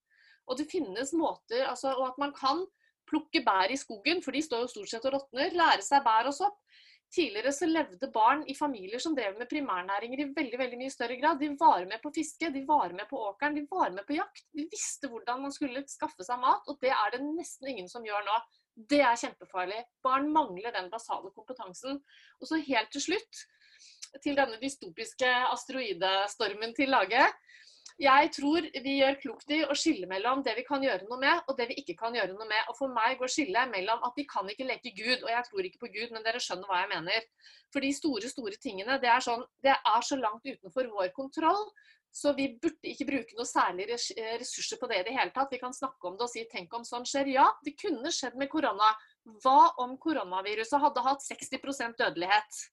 Og 0.51 0.59
det 0.59 0.71
finnes 0.71 1.13
måter, 1.15 1.67
altså, 1.69 1.93
og 1.95 2.09
at 2.09 2.23
man 2.23 2.33
kan 2.35 2.65
plukke 3.11 3.43
bær 3.47 3.71
i 3.71 3.79
skogen, 3.79 4.23
for 4.23 4.35
de 4.35 4.43
står 4.43 4.65
jo 4.65 4.71
stort 4.73 4.93
sett 4.93 5.05
og 5.07 5.17
råtner. 5.17 5.55
Lære 5.59 5.85
seg 5.87 6.03
bær 6.07 6.31
og 6.31 6.35
sopp. 6.37 6.59
Tidligere 7.11 7.51
så 7.51 7.67
levde 7.67 8.07
barn 8.15 8.45
i 8.47 8.55
familier 8.55 9.03
som 9.03 9.17
drev 9.17 9.35
med 9.39 9.51
primærnæringer 9.51 10.21
i 10.23 10.29
veldig 10.37 10.59
veldig 10.61 10.77
mye 10.79 10.93
større 10.95 11.17
grad. 11.19 11.41
De 11.43 11.49
var 11.59 11.83
med 11.91 11.99
på 12.03 12.13
fiske, 12.15 12.53
de 12.55 12.63
var 12.69 12.95
med 12.95 13.09
på 13.11 13.19
åkeren, 13.19 13.57
de 13.59 13.65
var 13.71 13.91
med 13.97 14.07
på 14.07 14.15
jakt. 14.15 14.45
De 14.55 14.69
visste 14.71 15.11
hvordan 15.11 15.43
man 15.43 15.55
skulle 15.55 15.83
skaffe 15.91 16.27
seg 16.27 16.39
mat, 16.39 16.71
og 16.71 16.79
det 16.83 16.93
er 16.95 17.17
det 17.17 17.25
nesten 17.27 17.73
ingen 17.73 17.91
som 17.91 18.07
gjør 18.07 18.23
nå. 18.29 18.39
Det 18.75 19.01
er 19.03 19.19
kjempefarlig. 19.19 19.81
Barn 20.03 20.31
mangler 20.33 20.75
den 20.75 20.91
basale 20.93 21.33
kompetansen. 21.35 22.01
Og 22.41 22.49
så 22.49 22.61
helt 22.65 22.93
til 22.95 23.05
slutt, 23.11 23.43
til 24.23 24.39
denne 24.39 24.59
dystopiske 24.63 25.31
asteroidestormen 25.51 26.75
til 26.77 26.93
Lage. 26.93 27.27
Jeg 28.01 28.31
tror 28.33 28.65
vi 28.81 28.93
gjør 28.97 29.19
klokt 29.21 29.51
i 29.53 29.59
å 29.61 29.75
skille 29.77 30.07
mellom 30.09 30.41
det 30.45 30.55
vi 30.57 30.63
kan 30.65 30.81
gjøre 30.81 31.05
noe 31.05 31.19
med, 31.21 31.43
og 31.51 31.59
det 31.59 31.67
vi 31.69 31.77
ikke 31.83 31.99
kan 31.99 32.15
gjøre 32.17 32.33
noe 32.33 32.49
med. 32.49 32.71
Og 32.73 32.79
for 32.79 32.93
meg 32.95 33.19
går 33.21 33.29
skillet 33.29 33.69
mellom 33.75 34.01
at 34.07 34.17
vi 34.17 34.25
kan 34.31 34.49
ikke 34.49 34.69
leke 34.69 34.95
Gud, 34.97 35.19
og 35.19 35.29
jeg 35.29 35.45
tror 35.49 35.69
ikke 35.69 35.83
på 35.83 35.91
Gud, 35.99 36.15
men 36.15 36.25
dere 36.25 36.41
skjønner 36.41 36.71
hva 36.71 36.81
jeg 36.81 36.91
mener. 36.95 37.27
For 37.69 37.85
de 37.85 37.91
store, 37.93 38.31
store 38.33 38.57
tingene, 38.63 38.97
det 39.03 39.11
er, 39.13 39.21
sånn, 39.25 39.45
det 39.61 39.75
er 39.77 40.07
så 40.07 40.17
langt 40.17 40.49
utenfor 40.49 40.89
vår 40.95 41.13
kontroll. 41.17 41.67
Så 42.11 42.33
vi 42.35 42.49
burde 42.59 42.91
ikke 42.91 43.07
bruke 43.07 43.37
noe 43.39 43.47
særlig 43.47 43.87
eh, 43.93 44.35
ressurser 44.41 44.81
på 44.81 44.89
det 44.91 45.01
i 45.01 45.05
det 45.07 45.15
hele 45.15 45.31
tatt. 45.35 45.53
Vi 45.53 45.61
kan 45.63 45.75
snakke 45.75 46.09
om 46.09 46.17
det 46.19 46.27
og 46.27 46.33
si 46.33 46.43
tenk 46.51 46.73
om 46.75 46.87
sånn 46.87 47.07
skjer. 47.07 47.31
Ja, 47.37 47.47
det 47.67 47.77
kunne 47.79 48.11
skjedd 48.15 48.35
med 48.41 48.51
korona. 48.51 48.91
Hva 49.45 49.77
om 49.85 49.95
koronaviruset 50.01 50.83
hadde 50.83 51.05
hatt 51.07 51.23
60% 51.23 52.01
dødelighet? 52.01 52.65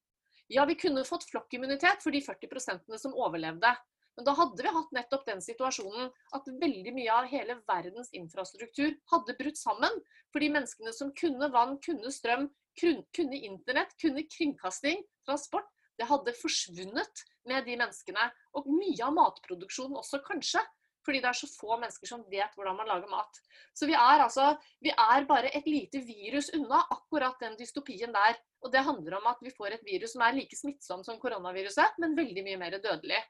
Ja, 0.50 0.66
vi 0.66 0.78
kunne 0.80 1.06
fått 1.06 1.28
flokkimmunitet 1.30 2.02
for 2.02 2.16
de 2.16 2.24
40% 2.24 2.98
som 2.98 3.14
overlevde. 3.14 3.76
Men 4.18 4.26
da 4.26 4.34
hadde 4.34 4.64
vi 4.66 4.74
hatt 4.74 4.94
nettopp 4.96 5.28
den 5.28 5.44
situasjonen 5.46 6.08
at 6.34 6.48
veldig 6.62 6.94
mye 6.96 7.14
av 7.14 7.28
hele 7.30 7.60
verdens 7.70 8.10
infrastruktur 8.18 8.96
hadde 9.12 9.36
brutt 9.38 9.60
sammen. 9.60 10.00
For 10.34 10.42
de 10.42 10.50
menneskene 10.56 10.94
som 10.96 11.12
kunne 11.20 11.52
vann, 11.54 11.78
kunne 11.86 12.10
strøm, 12.14 12.48
kunne 12.82 13.38
internett, 13.38 13.94
kunne 14.02 14.26
kringkasting, 14.34 15.04
transport, 15.28 15.70
det 15.98 16.08
hadde 16.10 16.36
forsvunnet 16.38 17.24
med 17.50 17.66
de 17.68 17.78
menneskene. 17.80 18.28
Og 18.58 18.68
mye 18.70 19.06
av 19.06 19.16
matproduksjonen 19.16 20.00
også, 20.02 20.22
kanskje. 20.26 20.64
Fordi 21.08 21.22
det 21.24 21.30
er 21.30 21.38
så 21.40 21.48
få 21.48 21.78
mennesker 21.80 22.10
som 22.10 22.26
vet 22.28 22.56
hvordan 22.58 22.76
man 22.76 22.90
lager 22.90 23.08
mat. 23.08 23.40
Så 23.72 23.88
vi 23.88 23.96
er 23.96 24.24
altså 24.26 24.50
vi 24.84 24.92
er 24.92 25.28
bare 25.30 25.54
et 25.56 25.68
lite 25.70 26.02
virus 26.04 26.50
unna 26.58 26.82
akkurat 26.92 27.40
den 27.40 27.56
dystopien 27.60 28.12
der. 28.12 28.36
Og 28.66 28.74
det 28.74 28.84
handler 28.84 29.16
om 29.22 29.30
at 29.32 29.40
vi 29.42 29.54
får 29.56 29.78
et 29.78 29.88
virus 29.88 30.18
som 30.18 30.26
er 30.28 30.36
like 30.36 30.58
smittsomt 30.60 31.08
som 31.08 31.20
koronaviruset, 31.22 31.96
men 32.04 32.18
veldig 32.18 32.44
mye 32.44 32.60
mer 32.60 32.76
dødelig. 32.84 33.22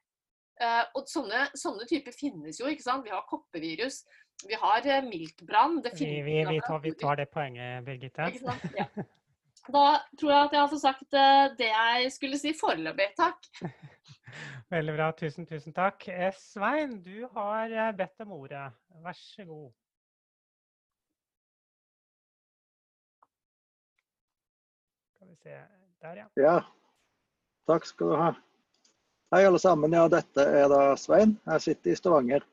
Eh, 0.58 0.84
og 0.98 1.06
sånne, 1.06 1.44
sånne 1.54 1.86
typer 1.86 2.16
finnes 2.18 2.58
jo. 2.58 2.72
ikke 2.72 2.88
sant? 2.88 3.06
Vi 3.06 3.14
har 3.14 3.28
koppevirus, 3.30 4.02
vi 4.48 4.58
har 4.58 4.86
uh, 4.86 5.06
miltbrann. 5.06 5.78
Vi, 5.86 6.10
vi, 6.26 6.42
vi, 6.50 6.58
vi 6.88 6.96
tar 6.98 7.22
det 7.22 7.28
poenget, 7.30 7.86
Birgitte. 7.86 8.32
Ja. 8.78 8.90
Da 9.68 9.84
tror 10.20 10.32
jeg 10.32 10.46
at 10.46 10.54
jeg 10.56 10.62
har 10.62 10.70
fått 10.72 10.84
sagt 10.84 11.18
eh, 11.18 11.48
det 11.60 11.68
jeg 11.68 12.12
skulle 12.16 12.40
si 12.40 12.54
foreløpig. 12.56 13.10
Takk. 13.18 13.50
Veldig 14.74 14.96
bra. 14.96 15.10
Tusen, 15.20 15.48
tusen 15.50 15.76
takk. 15.76 16.08
Eh, 16.08 16.32
Svein, 16.40 16.98
du 17.04 17.28
har 17.36 17.74
eh, 17.74 17.92
bedt 17.98 18.24
om 18.24 18.32
ordet. 18.38 18.64
Vær 19.04 19.20
så 19.20 19.46
god. 19.48 19.68
Skal 25.18 25.28
vi 25.28 25.40
se 25.44 25.62
Der, 26.02 26.20
ja. 26.22 26.28
Ja, 26.38 26.58
takk 27.68 27.88
skal 27.90 28.12
du 28.14 28.20
ha. 28.22 28.34
Hei 29.34 29.44
alle 29.44 29.60
sammen. 29.60 29.92
Ja, 29.92 30.06
dette 30.08 30.44
er 30.62 30.70
da 30.72 30.82
Svein. 30.96 31.36
Jeg 31.50 31.66
sitter 31.66 31.92
i 31.92 32.00
Stavanger. 32.00 32.46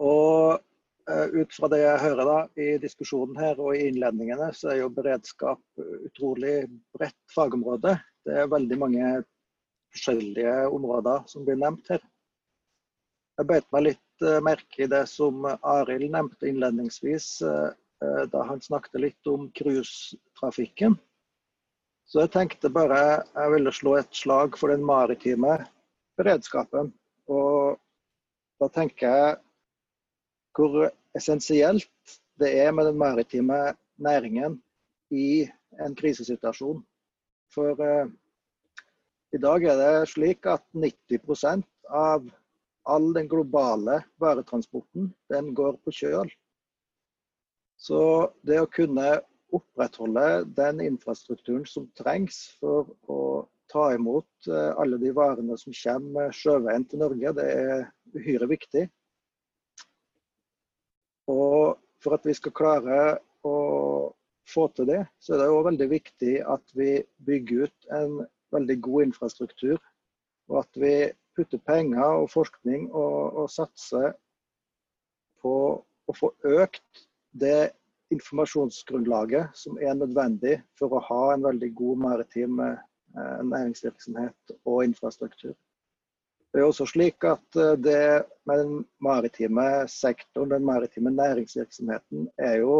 Og 0.00 0.62
ut 1.10 1.54
fra 1.56 1.68
det 1.72 1.80
jeg 1.80 2.00
hører 2.02 2.28
da 2.28 2.36
i 2.62 2.66
diskusjonen 2.82 3.38
her 3.40 3.58
og 3.58 3.74
i 3.74 3.88
innledningene, 3.88 4.52
så 4.54 4.70
er 4.72 4.82
jo 4.82 4.92
beredskap 4.94 5.60
utrolig 6.06 6.66
bredt 6.94 7.34
fagområde. 7.34 7.96
Det 8.22 8.36
er 8.38 8.50
veldig 8.52 8.78
mange 8.78 9.08
forskjellige 9.92 10.54
områder 10.72 11.24
som 11.30 11.46
blir 11.46 11.58
nevnt 11.60 11.90
her. 11.92 12.02
Jeg 13.40 13.48
beit 13.48 13.68
meg 13.74 13.86
litt 13.86 14.24
eh, 14.26 14.40
merke 14.44 14.84
i 14.84 14.90
det 14.90 15.04
som 15.10 15.46
Arild 15.48 16.10
nevnte 16.12 16.48
innledningsvis, 16.50 17.28
eh, 17.48 17.70
eh, 18.04 18.24
da 18.32 18.44
han 18.48 18.60
snakket 18.60 19.00
litt 19.00 19.30
om 19.30 19.48
cruisetrafikken. 19.56 20.98
Så 22.06 22.24
jeg 22.24 22.32
tenkte 22.34 22.72
bare 22.72 23.00
jeg 23.24 23.54
ville 23.54 23.72
slå 23.72 23.96
et 24.00 24.12
slag 24.16 24.58
for 24.60 24.72
den 24.72 24.84
maritime 24.84 25.56
beredskapen. 26.20 26.92
Og 27.32 27.80
da 28.60 28.68
tenker 28.74 29.08
jeg 29.08 29.38
hvor 30.56 30.90
essensielt 31.16 32.18
det 32.40 32.52
er 32.60 32.72
med 32.72 32.88
den 32.90 32.98
maritime 32.98 33.74
næringen 33.96 34.58
i 35.10 35.46
en 35.80 35.96
krisesituasjon. 35.96 36.82
For 37.54 37.80
eh, 37.84 38.10
i 39.32 39.40
dag 39.40 39.64
er 39.64 39.80
det 39.80 40.08
slik 40.12 40.46
at 40.48 40.64
90% 40.76 41.64
av 41.88 42.24
all 42.88 43.12
den 43.14 43.28
globale 43.30 44.00
varetransporten, 44.20 45.12
den 45.30 45.52
går 45.54 45.76
på 45.84 45.94
kjøl. 45.94 46.30
Så 47.78 48.00
det 48.46 48.60
å 48.62 48.70
kunne 48.70 49.20
opprettholde 49.52 50.44
den 50.56 50.80
infrastrukturen 50.84 51.64
som 51.68 51.88
trengs 51.98 52.38
for 52.60 52.88
å 53.10 53.20
ta 53.72 53.88
imot 53.94 54.48
eh, 54.48 54.72
alle 54.80 54.98
de 55.00 55.12
varene 55.16 55.56
som 55.60 55.74
kommer 55.76 56.32
sjøveien 56.36 56.84
til 56.88 57.02
Norge, 57.04 57.32
det 57.36 57.46
er 57.52 57.86
uhyre 58.16 58.48
viktig. 58.50 58.86
Og 61.30 61.78
for 62.02 62.16
at 62.16 62.26
vi 62.26 62.34
skal 62.34 62.54
klare 62.56 62.98
å 63.46 63.56
få 64.48 64.66
til 64.76 64.88
det, 64.90 65.02
så 65.22 65.34
er 65.34 65.42
det 65.42 65.50
òg 65.52 65.66
veldig 65.70 65.88
viktig 65.92 66.34
at 66.42 66.74
vi 66.78 66.96
bygger 67.26 67.68
ut 67.68 67.90
en 67.94 68.16
veldig 68.54 68.78
god 68.84 69.08
infrastruktur. 69.08 69.78
Og 70.50 70.62
at 70.64 70.80
vi 70.82 70.94
putter 71.36 71.62
penger 71.64 72.18
og 72.22 72.30
forskning 72.32 72.90
og, 72.90 73.44
og 73.44 73.50
satser 73.50 74.12
på 75.42 75.54
å 75.80 76.16
få 76.16 76.32
økt 76.44 77.06
det 77.38 77.72
informasjonsgrunnlaget 78.12 79.56
som 79.56 79.78
er 79.80 79.96
nødvendig 79.96 80.58
for 80.78 80.92
å 80.92 81.04
ha 81.06 81.22
en 81.32 81.46
veldig 81.46 81.70
god 81.78 82.02
maritim 82.02 82.60
eh, 82.60 82.80
næringsvirksomhet 83.48 84.56
og 84.68 84.82
infrastruktur. 84.84 85.54
Det 86.52 86.60
er 86.60 86.68
også 86.68 86.84
slik 86.90 87.24
at 87.24 87.56
eh, 87.56 87.76
det 87.80 88.00
med 88.48 88.58
den 88.60 88.72
maritime 89.00 89.86
sektoren, 89.88 90.52
den 90.52 90.66
maritime 90.68 91.10
næringsvirksomheten, 91.14 92.26
er 92.36 92.58
jo 92.60 92.74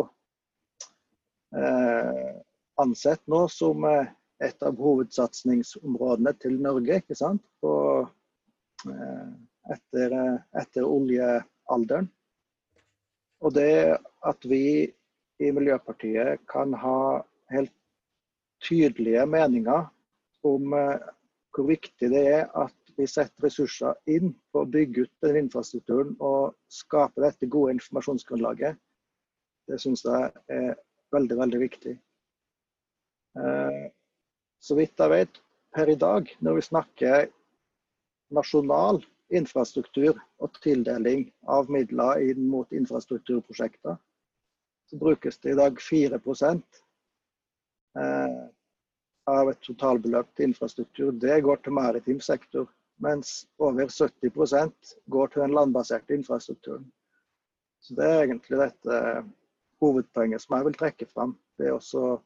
eh, 1.57 2.35
ansett 2.83 3.23
nå 3.33 3.47
som 3.53 3.87
eh, 3.89 4.11
et 4.45 4.66
av 4.66 4.77
hovedsatsingsområdene 4.77 6.35
til 6.43 6.59
Norge. 6.61 6.99
ikke 7.01 7.16
sant? 7.16 7.45
På, 7.64 7.73
eh, 8.91 9.31
etter, 9.73 10.18
eh, 10.18 10.39
etter 10.61 10.85
oljealderen. 10.89 12.11
Og 13.43 13.55
det 13.57 13.97
at 14.29 14.45
vi 14.47 14.64
i 15.43 15.51
Miljøpartiet 15.51 16.45
kan 16.51 16.75
ha 16.79 17.23
helt 17.51 17.75
tydelige 18.62 19.25
meninger 19.27 19.89
om 20.47 20.77
eh, 20.77 21.11
hvor 21.53 21.68
viktig 21.68 22.11
det 22.12 22.23
er 22.37 22.45
at 22.57 22.77
vi 22.99 23.07
setter 23.07 23.47
ressurser 23.47 23.99
inn 24.11 24.32
på 24.53 24.62
å 24.62 24.68
bygge 24.68 25.07
ut 25.07 25.12
den 25.24 25.38
infrastrukturen 25.45 26.14
og 26.20 26.55
skape 26.72 27.22
dette 27.24 27.49
gode 27.51 27.76
informasjonsgrunnlaget, 27.76 28.78
det 29.70 29.78
syns 29.80 30.05
jeg 30.05 30.30
er 30.53 30.74
veldig, 31.14 31.38
veldig 31.43 31.61
viktig. 31.62 31.97
Eh, 33.38 33.90
Så 34.62 34.76
vidt 34.78 34.95
jeg 34.95 35.11
vet 35.11 35.38
per 35.74 35.90
i 35.90 35.99
dag, 35.99 36.28
når 36.38 36.55
vi 36.55 36.62
snakker 36.62 37.24
nasjonal 38.30 39.01
infrastruktur 39.34 40.20
og 40.38 40.61
tildeling 40.62 41.24
av 41.51 41.70
midler 41.72 42.22
inn 42.30 42.45
mot 42.47 42.70
infrastrukturprosjekter, 42.70 43.97
så 44.86 44.99
brukes 45.01 45.40
det 45.43 45.55
i 45.55 45.59
dag 45.59 45.80
4 45.80 46.20
eh, 47.99 48.43
av 49.32 49.51
et 49.51 49.61
totalbeløp 49.66 50.30
til 50.36 50.51
infrastruktur. 50.53 51.11
Det 51.12 51.43
går 51.43 51.57
til 51.64 51.72
maritim 51.72 52.20
sektor, 52.20 52.68
mens 53.03 53.46
over 53.59 53.88
70% 53.90 54.92
går 55.11 55.32
til 55.32 55.42
den 55.44 55.55
landbaserte 55.57 56.14
infrastrukturen. 56.14 56.84
Så 57.82 57.94
Det 57.98 58.07
er 58.07 58.22
egentlig 58.22 58.59
dette 58.61 59.24
hovedpoenget 59.82 60.42
som 60.42 60.57
jeg 60.57 60.68
vil 60.68 60.78
trekke 60.78 61.09
fram. 61.11 61.34
Det 61.59 61.66
er 61.66 61.74
også 61.74 62.20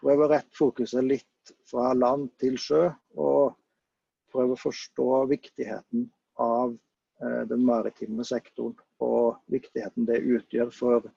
prøve 0.00 0.26
å 0.26 0.32
rette 0.32 0.58
fokuset 0.58 1.04
litt 1.06 1.52
fra 1.70 1.92
land 1.94 2.28
til 2.42 2.58
sjø, 2.60 2.88
og 3.16 3.54
prøve 4.32 4.54
å 4.54 4.60
forstå 4.60 5.24
viktigheten 5.30 6.08
av 6.42 6.74
eh, 7.22 7.42
den 7.50 7.64
maritime 7.66 8.26
sektoren 8.26 8.76
og 9.02 9.38
viktigheten 9.52 10.06
det 10.08 10.20
utgjør 10.26 10.74
for 10.74 11.08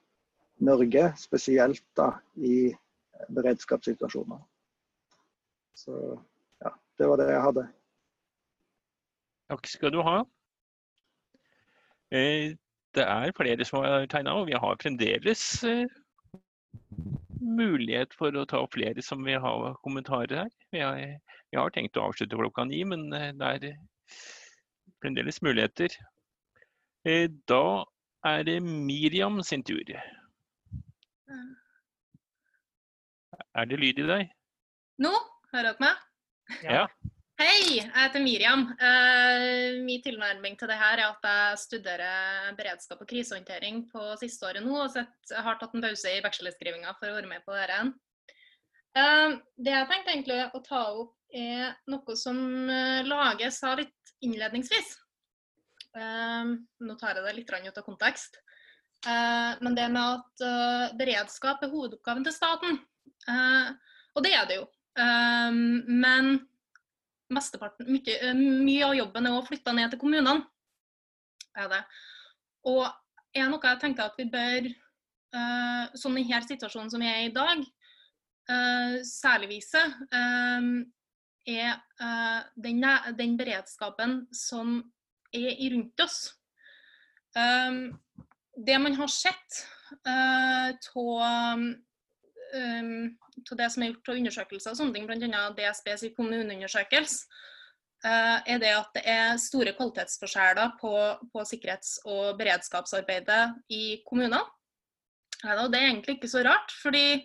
Norge, 0.62 1.09
spesielt 1.18 1.84
da 1.97 2.14
i 2.38 2.70
beredskapssituasjoner. 3.34 4.41
Så 5.74 5.97
ja, 6.62 6.74
det 6.97 7.09
var 7.09 7.22
det 7.22 7.32
jeg 7.32 7.45
hadde. 7.47 7.68
Takk 9.52 9.68
skal 9.68 9.91
du 9.91 9.99
ha. 10.06 10.22
Eh, 12.16 12.54
Det 12.95 13.04
er 13.08 13.32
flere 13.36 13.64
som 13.64 13.86
har 13.86 14.06
tegna, 14.12 14.34
og 14.36 14.49
vi 14.49 14.56
har 14.60 14.80
fremdeles 14.80 15.41
eh, 15.64 15.88
mulighet 17.39 18.12
for 18.20 18.36
å 18.36 18.43
ta 18.43 18.60
opp 18.66 18.74
flere 18.76 19.04
som 19.04 19.24
vil 19.24 19.39
ha 19.39 19.54
kommentarer 19.84 20.41
her. 20.41 20.49
Vi 20.76 20.82
har, 20.84 20.97
vi 21.52 21.60
har 21.60 21.72
tenkt 21.72 21.95
å 21.95 22.10
avslutte 22.10 22.36
klokka 22.36 22.66
ni, 22.68 22.82
men 22.84 23.08
eh, 23.16 23.32
det 23.32 23.52
er 23.72 23.78
fremdeles 25.04 25.39
muligheter. 25.43 25.95
Da 27.47 27.64
er 28.28 28.43
det 28.45 28.60
Miriam 28.62 29.39
sin 29.43 29.64
tur. 29.64 29.95
Er 33.56 33.72
det 33.72 33.80
lyd 33.80 34.04
i 34.04 34.10
deg? 34.12 34.36
Nå, 35.02 35.16
hører 35.56 35.72
dere 35.72 35.88
meg? 35.88 36.04
Ja. 36.68 36.86
Hei, 37.42 37.80
jeg 37.80 37.89
heter 37.89 38.22
Miriam. 38.22 38.68
Uh, 38.78 39.80
min 39.82 40.02
tilnærming 40.04 40.54
til 40.60 40.70
det 40.70 40.76
her 40.78 41.00
er 41.00 41.08
at 41.08 41.24
jeg 41.26 41.62
studerer 41.64 42.52
beredskap 42.54 43.00
og 43.02 43.08
krisehåndtering 43.10 43.80
på 43.89 44.04
siste 44.22 44.46
året 44.46 44.62
nå, 44.62 44.76
og 44.84 44.92
sett, 44.94 45.32
har 45.34 45.58
tatt 45.58 45.74
en 45.74 45.82
pause 45.82 46.12
i 46.12 46.20
bachelorskrivinga 46.22 46.94
for 47.00 47.10
å 47.10 47.16
være 47.16 47.32
med 47.32 47.42
på 47.48 47.56
dette. 47.58 47.80
Uh, 48.94 49.39
det 49.58 49.74
jeg 49.74 49.88
tenkte 49.89 50.14
egentlig 50.14 50.38
å 50.54 50.62
ta 50.68 50.84
opp, 51.00 51.16
er 51.34 51.72
noe 51.89 52.18
som 52.20 52.38
uh, 52.70 53.02
Lage 53.10 53.50
sa 53.56 53.74
litt 53.80 54.14
innledningsvis. 54.22 54.94
nå 55.98 57.00
tar 57.00 57.18
jeg 57.18 57.26
det 57.26 57.36
litt 57.39 57.50
ut 57.50 57.82
av 57.82 57.84
kontekst. 57.84 58.38
men 59.04 59.76
det 59.76 59.89
med 59.89 60.22
at 60.22 60.94
beredskap 60.96 61.64
er 61.64 61.74
hovedoppgaven 61.74 62.24
til 62.24 62.34
staten. 62.34 62.78
og 64.14 64.24
det 64.24 64.32
er 64.38 64.46
det 64.46 64.56
jo. 64.62 64.68
men 65.89 66.38
mye, 67.32 68.16
eh, 68.18 68.34
mye 68.36 68.86
av 68.86 68.96
jobben 68.98 69.28
er 69.28 69.36
å 69.36 69.46
flytte 69.46 69.74
ned 69.76 69.92
til 69.92 70.00
kommunene. 70.02 70.46
Er 71.58 71.68
det. 71.72 71.82
Og 72.70 72.86
er 73.36 73.50
noe 73.50 73.68
jeg 73.68 73.82
tenker 73.82 74.08
at 74.08 74.18
vi 74.20 74.28
bør, 74.32 74.68
uh, 75.36 75.92
sånn 75.96 76.18
i 76.20 76.26
denne 76.28 76.48
situasjonen 76.48 76.92
som 76.92 77.02
vi 77.02 77.10
er 77.10 77.26
i 77.26 77.34
dag, 77.36 77.64
uh, 78.52 78.96
særlig 79.08 79.50
vise, 79.56 79.82
uh, 80.14 80.72
er 81.52 81.80
den, 82.62 82.84
den, 83.18 83.32
beredskapen 83.40 84.28
som 84.36 84.76
er 85.34 85.58
rundt 85.74 86.04
oss. 86.04 86.20
Um, 87.34 87.98
det 88.54 88.78
man 88.78 88.94
har 88.94 89.10
sett 89.10 89.64
av 90.86 91.74
um, 92.54 93.12
det 93.58 93.70
som 93.74 93.84
er 93.84 93.91
gjort 93.91 94.12
av 94.12 94.20
undersøkelser, 94.22 94.74
og 94.74 94.80
sånne 94.80 94.95
ting, 94.95 95.08
bl.a. 95.10 95.43
DSBs 95.58 96.10
kommuneundersøkelse, 96.18 97.28
uh, 98.06 98.39
er 98.45 98.62
det 98.62 98.74
at 98.76 98.97
det 98.97 99.06
er 99.10 99.38
store 99.41 99.76
kvalitetsforskjeller 99.78 100.76
på, 100.82 100.95
på 101.34 101.45
sikkerhets- 101.47 101.99
og 102.06 102.36
beredskapsarbeidet 102.41 103.43
i 103.74 104.02
kommunene. 104.08 104.43
Ja, 105.41 105.56
det 105.66 105.80
er 105.80 105.88
egentlig 105.89 106.20
ikke 106.20 106.30
så 106.30 106.43
rart, 106.45 106.74
fordi 106.84 107.24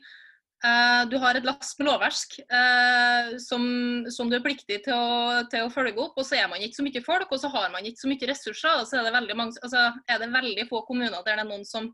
uh, 0.64 1.02
du 1.10 1.18
har 1.20 1.36
et 1.36 1.44
lass 1.44 1.74
med 1.78 1.90
lovverk 1.90 2.38
uh, 2.48 3.36
som, 3.42 3.66
som, 4.12 4.30
du 4.30 4.38
er 4.38 4.44
pliktig 4.44 4.80
til 4.86 4.96
å, 4.96 5.44
til 5.52 5.66
å, 5.66 5.72
følge 5.72 6.00
opp, 6.00 6.16
og 6.16 6.24
så 6.24 6.40
er 6.40 6.48
man 6.52 6.64
ikke 6.64 6.80
så 6.80 6.86
mye 6.86 7.04
folk, 7.04 7.28
og 7.28 7.42
så 7.42 7.52
har 7.52 7.68
man 7.74 7.84
ikke 7.84 8.04
så 8.04 8.12
mye 8.12 8.32
ressurser. 8.32 8.80
og 8.80 8.88
så 8.88 9.00
er 9.00 9.08
det 9.08 9.16
veldig, 9.18 9.36
mange, 9.36 9.60
altså, 9.62 9.90
er 10.08 10.22
det 10.22 10.32
veldig 10.32 10.68
få 10.70 10.82
kommuner 10.88 11.18
der 11.18 11.36
det 11.36 11.38
er 11.44 11.50
noen 11.50 11.68
som 11.68 11.92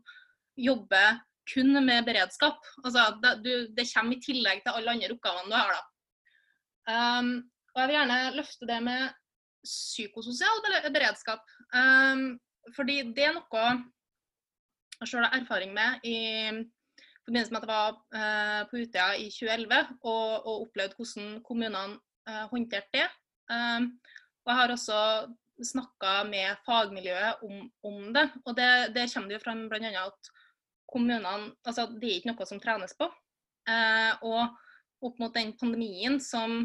jobber 0.59 1.19
kun 1.49 1.73
med 1.85 2.05
beredskap. 2.07 2.61
Altså, 2.83 3.07
det, 3.23 3.33
du, 3.43 3.51
det, 3.75 3.89
kommer 3.91 4.15
i 4.15 4.23
tillegg 4.23 4.63
til 4.63 4.77
alle 4.77 4.93
andre 4.95 5.11
oppgavene 5.15 5.51
du 5.51 5.57
har. 5.57 5.81
Um, 6.87 7.33
og 7.73 7.81
Jeg 7.81 7.89
vil 7.89 7.97
gjerne 7.97 8.19
løfte 8.37 8.69
det 8.69 8.79
med 8.85 9.09
psykososial 9.63 10.63
beredskap. 10.93 11.43
Um, 11.73 12.37
fordi 12.75 13.01
det 13.15 13.27
er 13.27 13.35
noe 13.35 13.65
jeg 15.01 15.09
selv 15.09 15.25
har 15.25 15.41
erfaring 15.41 15.73
med 15.75 16.05
i 16.07 16.17
forbindelse 17.25 17.51
med 17.51 17.63
at 17.63 17.67
jeg 17.67 17.73
var 17.73 17.95
uh, 18.15 18.61
på 18.69 18.79
Utøya 18.83 19.15
i 19.19 19.29
2011 19.31 19.79
og, 20.03 20.27
og 20.47 20.61
opplevde 20.67 20.95
hvordan 20.99 21.39
kommunene 21.47 21.97
uh, 22.29 22.45
håndterte 22.51 22.93
det. 22.95 23.07
Um, 23.51 23.89
og 24.43 24.51
jeg 24.51 24.59
har 24.59 24.75
også 24.75 24.99
snakka 25.63 26.13
med 26.27 26.61
fagmiljøet 26.65 27.43
om, 27.47 27.67
om 27.83 27.99
det. 28.15 28.29
og 28.45 28.55
det, 28.57 28.95
Der 28.95 29.11
kommer 29.13 29.29
det 29.29 29.39
jo 29.39 29.43
fram 29.43 29.67
bl.a. 29.69 29.91
at 30.05 30.31
kommunene 30.93 31.51
altså 31.65 31.87
Det 31.91 32.09
er 32.09 32.19
ikke 32.19 32.31
noe 32.31 32.47
som 32.49 32.61
trenes 32.61 32.95
på. 32.97 33.09
Eh, 33.69 34.23
og 34.25 35.03
opp 35.03 35.19
mot 35.19 35.33
den 35.35 35.53
pandemien 35.59 36.19
som 36.23 36.63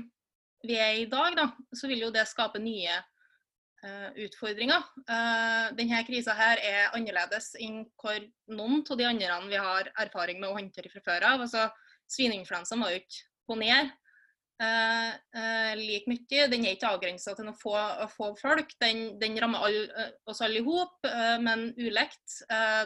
vi 0.66 0.78
er 0.78 1.02
i 1.02 1.06
dag, 1.10 1.36
da, 1.38 1.46
så 1.74 1.90
vil 1.90 2.02
jo 2.02 2.10
det 2.14 2.24
skape 2.26 2.60
nye 2.62 2.94
eh, 2.94 4.08
utfordringer. 4.24 4.82
Eh, 5.06 5.68
denne 5.78 6.02
krisa 6.06 6.34
her 6.38 6.62
er 6.62 6.96
annerledes 6.96 7.52
enn 7.62 7.84
hvor 8.00 8.18
noen 8.50 8.82
av 8.82 8.98
de 8.98 9.06
andre 9.06 9.38
vi 9.46 9.62
har 9.68 9.92
erfaring 10.06 10.42
med 10.42 10.50
å 10.50 10.58
håndtere 10.58 10.90
fra 10.92 11.04
før 11.04 11.30
av. 11.32 11.46
Altså, 11.46 11.68
Svineinfluensaen 12.10 12.82
var 12.82 12.94
jo 12.94 13.02
ikke 13.02 13.26
på 13.48 13.58
ned 13.60 13.92
uh, 14.62 15.12
uh, 15.38 15.72
like 15.78 16.10
mye. 16.10 16.46
Den 16.50 16.66
er 16.66 16.76
ikke 16.76 16.90
avgrensa 16.90 17.34
til 17.36 17.46
noen 17.46 17.58
få, 17.58 17.74
få, 18.14 18.32
folk. 18.40 18.74
Den, 18.82 19.18
den 19.20 19.38
rammer 19.42 19.66
all, 19.68 19.78
uh, 19.94 20.10
oss 20.30 20.42
alle 20.44 20.62
i 20.62 20.66
hop, 20.66 20.98
men 21.44 21.70
ulikt. 21.78 22.40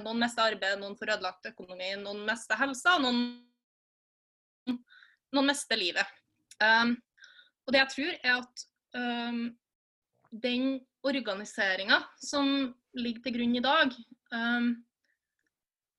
noen 0.05 0.21
mister 0.21 0.53
arbeid, 0.53 0.79
noen 0.81 0.99
får 0.99 1.17
ødelagt 1.17 1.51
økonomi, 1.53 1.95
noen 2.03 2.25
mister 2.29 2.61
helsa, 2.61 2.99
noen, 3.03 3.25
noen 5.33 5.49
mister 5.49 5.81
livet. 5.81 6.19
Um, 6.63 6.95
og 7.67 7.75
det 7.75 7.81
jeg 7.81 7.93
tror, 7.95 8.15
er 8.21 8.39
at 8.39 8.65
um, 8.99 9.43
den 10.31 10.81
organiseringa 11.03 12.03
som 12.23 12.73
ligger 12.95 13.25
til 13.25 13.39
grunn 13.39 13.57
i 13.59 13.65
dag, 13.65 13.95
um, 14.35 14.73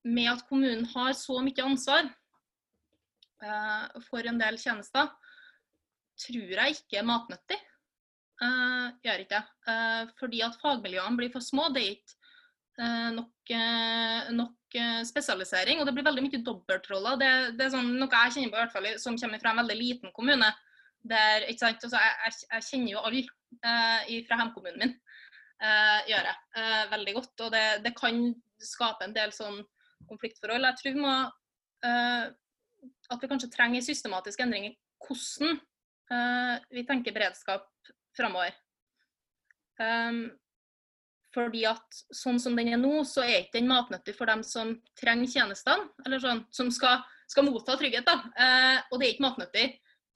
med 0.04 0.28
at 0.30 0.44
kommunen 0.48 0.84
har 0.92 1.16
så 1.16 1.40
mye 1.40 1.64
ansvar 1.64 2.10
for 4.06 4.24
en 4.24 4.38
del 4.40 4.56
tjenester, 4.60 5.10
tror 6.24 6.58
jeg 6.58 6.76
ikke 6.78 7.00
er 7.00 7.08
matnyttig. 7.08 7.60
Uh, 8.42 8.90
gjør 9.04 9.22
ikke 9.22 9.38
det. 9.38 9.44
Uh, 9.68 10.12
fordi 10.18 10.42
at 10.42 10.58
fagmiljøene 10.62 11.18
blir 11.18 11.32
for 11.32 11.44
små. 11.44 11.68
Det 11.74 11.84
er 11.84 11.94
ikke 11.94 12.18
uh, 12.82 13.10
nok, 13.14 13.54
nok 14.34 14.78
spesialisering. 15.06 15.80
Og 15.80 15.86
det 15.86 15.94
blir 15.94 16.06
veldig 16.06 16.24
mye 16.26 16.42
dobbeltroller. 16.46 17.18
Det, 17.20 17.32
det, 17.58 17.66
er 17.66 17.74
sånn, 17.76 17.94
noe 18.00 18.10
jeg 18.10 18.36
kjenner 18.36 18.52
på, 18.52 18.58
i 18.58 18.62
hvert 18.64 18.74
fall, 18.74 18.90
som 19.02 19.18
kommer 19.20 19.42
fra 19.42 19.54
en 19.54 19.62
veldig 19.62 19.78
liten 19.78 20.14
kommune. 20.16 20.50
Der, 21.04 21.44
ikke 21.46 21.66
sant? 21.66 21.84
Altså, 21.84 22.00
jeg, 22.00 22.38
jeg, 22.48 22.66
kjenner 22.70 22.94
jo 22.94 23.02
alle 23.04 23.24
fra 24.24 24.38
hjemkommunen 24.40 24.80
min. 24.80 24.94
gjør 26.08 26.30
jeg 26.30 26.88
veldig 26.90 27.14
godt. 27.18 27.44
Og 27.44 27.52
det, 27.52 27.66
det, 27.84 27.92
kan 27.98 28.24
skape 28.64 29.04
en 29.06 29.14
del 29.14 29.34
sånn 29.36 29.60
konfliktforhold. 30.08 30.64
Jeg 30.64 30.80
tror 30.80 30.96
vi 30.96 31.04
må 31.04 31.14
at 33.12 33.20
vi 33.20 33.28
kanskje 33.28 33.52
trenger 33.52 33.78
en 33.78 33.84
systematisk 33.84 34.40
endring 34.40 34.70
i 34.70 34.74
hvordan 35.04 35.58
Eh, 35.58 35.73
vi 36.70 36.82
tenker 36.86 37.14
beredskap 37.16 37.64
framover. 38.16 38.54
Um, 39.80 40.28
fordi 41.34 41.64
at 41.66 42.02
sånn 42.14 42.38
som 42.38 42.54
den 42.54 42.70
er 42.70 42.80
nå, 42.80 43.02
så 43.08 43.24
er 43.24 43.42
ikke 43.42 43.58
den 43.58 43.70
matnyttig 43.70 44.14
for 44.14 44.30
dem 44.30 44.44
som 44.46 44.76
trenger 44.98 45.32
tjenestene, 45.32 45.88
eller 46.06 46.22
sånn, 46.22 46.44
som 46.54 46.70
skal, 46.74 47.02
skal 47.30 47.48
motta 47.48 47.74
trygghet. 47.80 48.06
da. 48.06 48.20
Uh, 48.38 48.78
og 48.90 49.00
det 49.00 49.08
er 49.08 49.14
ikke 49.16 49.26
matnyttig 49.26 49.66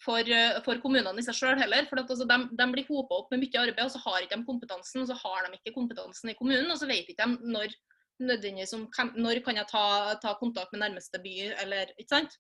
for, 0.05 0.23
uh, 0.23 0.61
for 0.67 0.79
kommunene 0.85 1.19
i 1.19 1.27
seg 1.27 1.41
sjøl 1.41 1.59
heller. 1.59 1.89
For 1.91 2.01
at, 2.03 2.11
altså, 2.15 2.29
de, 2.29 2.39
de, 2.55 2.69
blir 2.75 2.87
hopa 2.91 3.23
opp 3.23 3.35
med 3.35 3.43
mye 3.43 3.65
arbeid, 3.65 3.85
og 3.89 3.95
så 3.95 4.03
har 4.05 4.23
ikke 4.23 4.39
de 4.39 4.51
kompetansen. 4.53 5.03
Og 5.03 5.11
så 5.11 5.19
har 5.25 5.49
de 5.49 5.59
ikke 5.59 5.75
kompetansen 5.75 6.31
i 6.33 6.37
kommunen, 6.39 6.71
og 6.71 6.79
så 6.79 6.91
vet 6.91 7.11
ikke 7.11 7.27
de 7.27 7.55
når 7.57 7.75
nødvendigvis 8.19 8.75
om, 8.75 8.87
når 9.15 9.43
kan 9.47 9.59
jeg 9.59 9.71
ta, 9.71 9.83
ta, 10.23 10.33
kontakt 10.39 10.73
med 10.75 10.83
nærmeste 10.83 11.21
by, 11.23 11.35
eller 11.65 11.91
ikke 11.99 12.15
sant. 12.15 12.39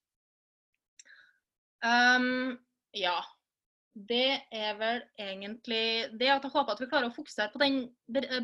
Um, 1.78 2.56
ja 2.96 3.14
det 4.06 4.40
er 4.54 4.76
vel 4.78 5.00
egentlig 5.18 6.10
det 6.20 6.28
at 6.30 6.44
jeg 6.44 6.52
håper 6.52 6.74
at 6.74 6.82
vi 6.82 6.88
klarer 6.90 7.10
å 7.10 7.14
fokusere 7.14 7.50
på 7.50 7.60
den 7.62 7.80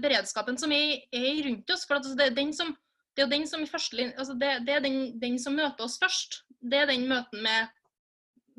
beredskapen 0.02 0.58
som 0.58 0.72
er, 0.74 1.04
er 1.14 1.44
rundt 1.46 1.70
oss. 1.70 1.84
For 1.86 1.98
altså 1.98 2.16
det 2.18 2.26
er 2.26 2.36
den 2.36 2.50
som, 2.56 2.72
det 3.14 3.24
er 3.24 3.30
den 3.30 3.46
som, 3.46 3.62
altså 3.62 4.34
det, 4.40 4.50
det 4.66 4.74
er 4.74 4.82
den, 4.82 4.98
den, 5.22 5.38
som 5.38 5.54
møter 5.54 5.86
oss 5.86 5.98
først. 6.02 6.42
Det 6.58 6.80
er 6.80 6.90
den 6.90 7.06
møten 7.10 7.44
med 7.44 7.70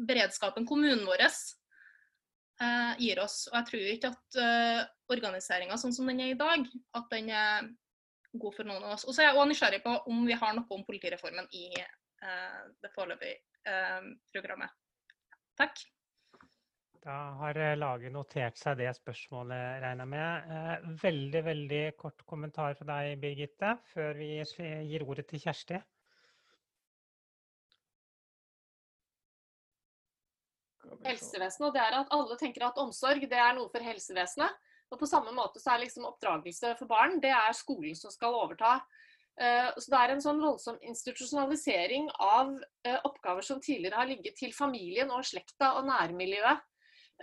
beredskapen 0.08 0.68
kommunen 0.68 1.04
vår 1.08 1.26
eh, 1.26 2.93
gir 3.02 3.20
oss. 3.24 3.41
Og 3.52 3.58
jeg 3.60 3.70
tror 3.72 3.89
ikke 3.96 4.14
at 4.14 4.39
eh, 4.46 4.86
organiseringa 5.12 5.80
sånn 5.82 5.96
som 5.96 6.08
den 6.12 6.22
er 6.24 6.32
i 6.32 6.39
dag, 6.39 6.64
at 6.96 7.12
den 7.12 7.34
er 7.34 7.68
god 8.36 8.56
for 8.56 8.68
noen 8.68 8.84
av 8.84 8.96
oss. 8.96 9.08
Og 9.08 9.16
så 9.16 9.24
er 9.24 9.32
jeg 9.32 9.39
òg 9.41 9.50
nysgjerrig 9.52 9.82
på 9.84 9.98
om 10.12 10.24
vi 10.28 10.38
har 10.39 10.56
noe 10.56 10.78
om 10.78 10.88
politireformen 10.88 11.52
i 11.56 11.68
eh, 11.76 12.64
det 12.84 12.93
foreløpige 12.96 13.41
eh, 13.68 14.10
programmet. 14.32 14.72
Takk. 15.60 15.84
Da 17.06 17.16
har 17.38 17.58
eh, 17.62 17.76
laget 17.78 18.10
notert 18.10 18.58
seg 18.58 18.80
det 18.80 18.89
spørsmålet, 18.97 19.82
regner 19.84 20.08
jeg 20.08 20.10
med. 20.10 20.47
Eh, 20.56 20.88
veldig, 21.03 21.41
veldig 21.45 21.82
kort 22.01 22.24
kommentar 22.26 22.74
fra 22.80 22.88
deg, 22.88 23.20
Birgitte, 23.22 23.76
før 23.91 24.18
vi 24.18 24.30
gir 24.89 25.06
ordet 25.06 25.28
til 25.30 25.43
Kjersti. 25.43 25.84
Helsevesenet, 31.06 31.68
og 31.70 31.78
det 31.78 31.86
er 31.86 31.99
at 31.99 32.18
alle 32.18 32.41
tenker 32.41 32.66
at 32.66 32.82
omsorg 32.82 33.30
det 33.30 33.38
er 33.38 33.53
noe 33.53 33.70
for 33.70 33.86
helsevesenet. 33.86 34.58
Og 34.89 34.97
på 34.97 35.10
samme 35.10 35.30
måte 35.36 35.62
så 35.62 35.76
er 35.76 35.86
liksom 35.86 36.10
oppdragelse 36.10 36.74
for 36.80 36.89
barn 36.89 37.20
det 37.22 37.34
er 37.38 37.53
skolen 37.53 37.93
som 37.97 38.10
skal 38.14 38.34
overta. 38.34 38.80
Eh, 39.38 39.76
så 39.78 39.91
det 39.93 40.01
er 40.01 40.16
en 40.16 40.26
sånn 40.26 40.41
voldsom 40.41 40.82
institusjonalisering 40.82 42.10
av 42.18 42.56
oppgaver 43.06 43.45
som 43.45 43.62
tidligere 43.62 44.01
har 44.01 44.10
ligget 44.10 44.41
til 44.41 44.58
familien 44.58 45.14
og 45.14 45.28
slekta 45.28 45.76
og 45.78 45.93
nærmiljøet. 45.93 46.72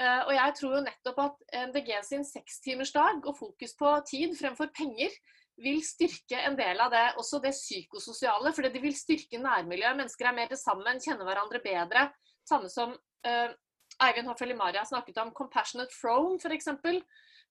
Uh, 0.01 0.23
og 0.25 0.33
jeg 0.33 0.57
tror 0.57 0.75
jo 0.79 0.85
nettopp 0.87 1.19
at 1.21 1.43
MDG 1.69 1.91
sin 2.07 2.25
sekstimersdag 2.25 3.27
og 3.29 3.37
fokus 3.37 3.75
på 3.77 3.91
tid 4.09 4.33
fremfor 4.39 4.71
penger 4.73 5.13
vil 5.63 5.83
styrke 5.85 6.39
en 6.47 6.57
del 6.57 6.81
av 6.81 6.93
det, 6.93 7.03
også 7.21 7.43
det 7.45 7.53
psykososiale. 7.57 8.55
Fordi 8.57 8.73
det 8.73 8.83
vil 8.83 8.97
styrke 8.97 9.41
nærmiljøet. 9.41 9.99
Mennesker 9.99 10.29
er 10.29 10.39
mer 10.39 10.49
til 10.51 10.61
sammen, 10.61 11.03
kjenner 11.03 11.29
hverandre 11.29 11.61
bedre. 11.65 12.07
Samme 12.49 12.71
som 12.73 12.95
uh, 12.97 13.51
Eivind 14.03 14.31
Hoffeli 14.31 14.57
Maria 14.57 14.85
snakket 14.89 15.21
om 15.23 15.35
compassionate 15.37 15.93
throne, 15.95 16.41
f.eks. 16.41 16.73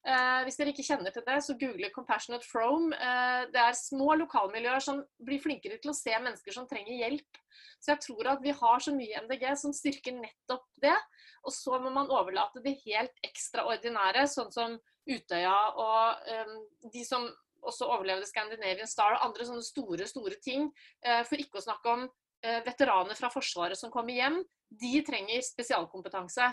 Uh, 0.01 0.41
hvis 0.47 0.57
dere 0.57 0.71
ikke 0.73 0.87
kjenner 0.87 1.13
til 1.13 1.23
det, 1.27 1.37
så 1.45 1.55
google 1.61 1.91
compassionate 1.93 2.47
throne. 2.49 2.89
Uh, 2.97 3.45
det 3.53 3.61
er 3.61 3.77
små 3.77 4.15
lokalmiljøer 4.23 4.81
som 4.83 5.03
blir 5.21 5.41
flinkere 5.43 5.77
til 5.81 5.93
å 5.93 5.97
se 5.97 6.15
mennesker 6.17 6.57
som 6.57 6.67
trenger 6.69 6.97
hjelp. 7.03 7.41
Så 7.81 7.93
jeg 7.93 8.03
tror 8.07 8.33
at 8.33 8.41
vi 8.41 8.55
har 8.57 8.81
så 8.81 8.95
mye 8.95 9.21
MDG 9.27 9.45
som 9.61 9.75
styrker 9.75 10.17
nettopp 10.17 10.65
det. 10.81 10.97
Og 11.41 11.53
så 11.55 11.77
må 11.81 11.89
man 11.93 12.11
overlate 12.13 12.61
det 12.63 12.77
helt 12.85 13.21
ekstraordinære, 13.25 14.27
sånn 14.29 14.51
som 14.53 14.75
Utøya 15.09 15.55
og 15.81 16.27
um, 16.29 16.57
de 16.93 17.01
som 17.05 17.25
også 17.65 17.87
overlevde 17.89 18.27
Scandinavian 18.29 18.89
Star 18.89 19.15
og 19.15 19.25
andre 19.27 19.47
sånne 19.47 19.65
store, 19.65 20.07
store 20.09 20.37
ting. 20.43 20.69
Uh, 21.05 21.21
for 21.27 21.41
ikke 21.41 21.61
å 21.61 21.65
snakke 21.65 21.95
om 21.95 22.05
uh, 22.05 22.59
veteraner 22.67 23.17
fra 23.17 23.31
Forsvaret 23.33 23.79
som 23.79 23.93
kommer 23.93 24.17
hjem. 24.17 24.39
De 24.69 25.01
trenger 25.07 25.41
spesialkompetanse. 25.45 26.51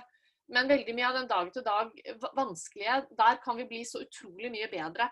Men 0.52 0.70
veldig 0.70 0.94
mye 0.96 1.08
av 1.10 1.16
den 1.18 1.28
dag-til-dag 1.28 1.90
vanskelige, 2.36 3.02
der 3.18 3.40
kan 3.44 3.58
vi 3.58 3.68
bli 3.68 3.82
så 3.84 4.00
utrolig 4.00 4.48
mye 4.54 4.70
bedre. 4.72 5.10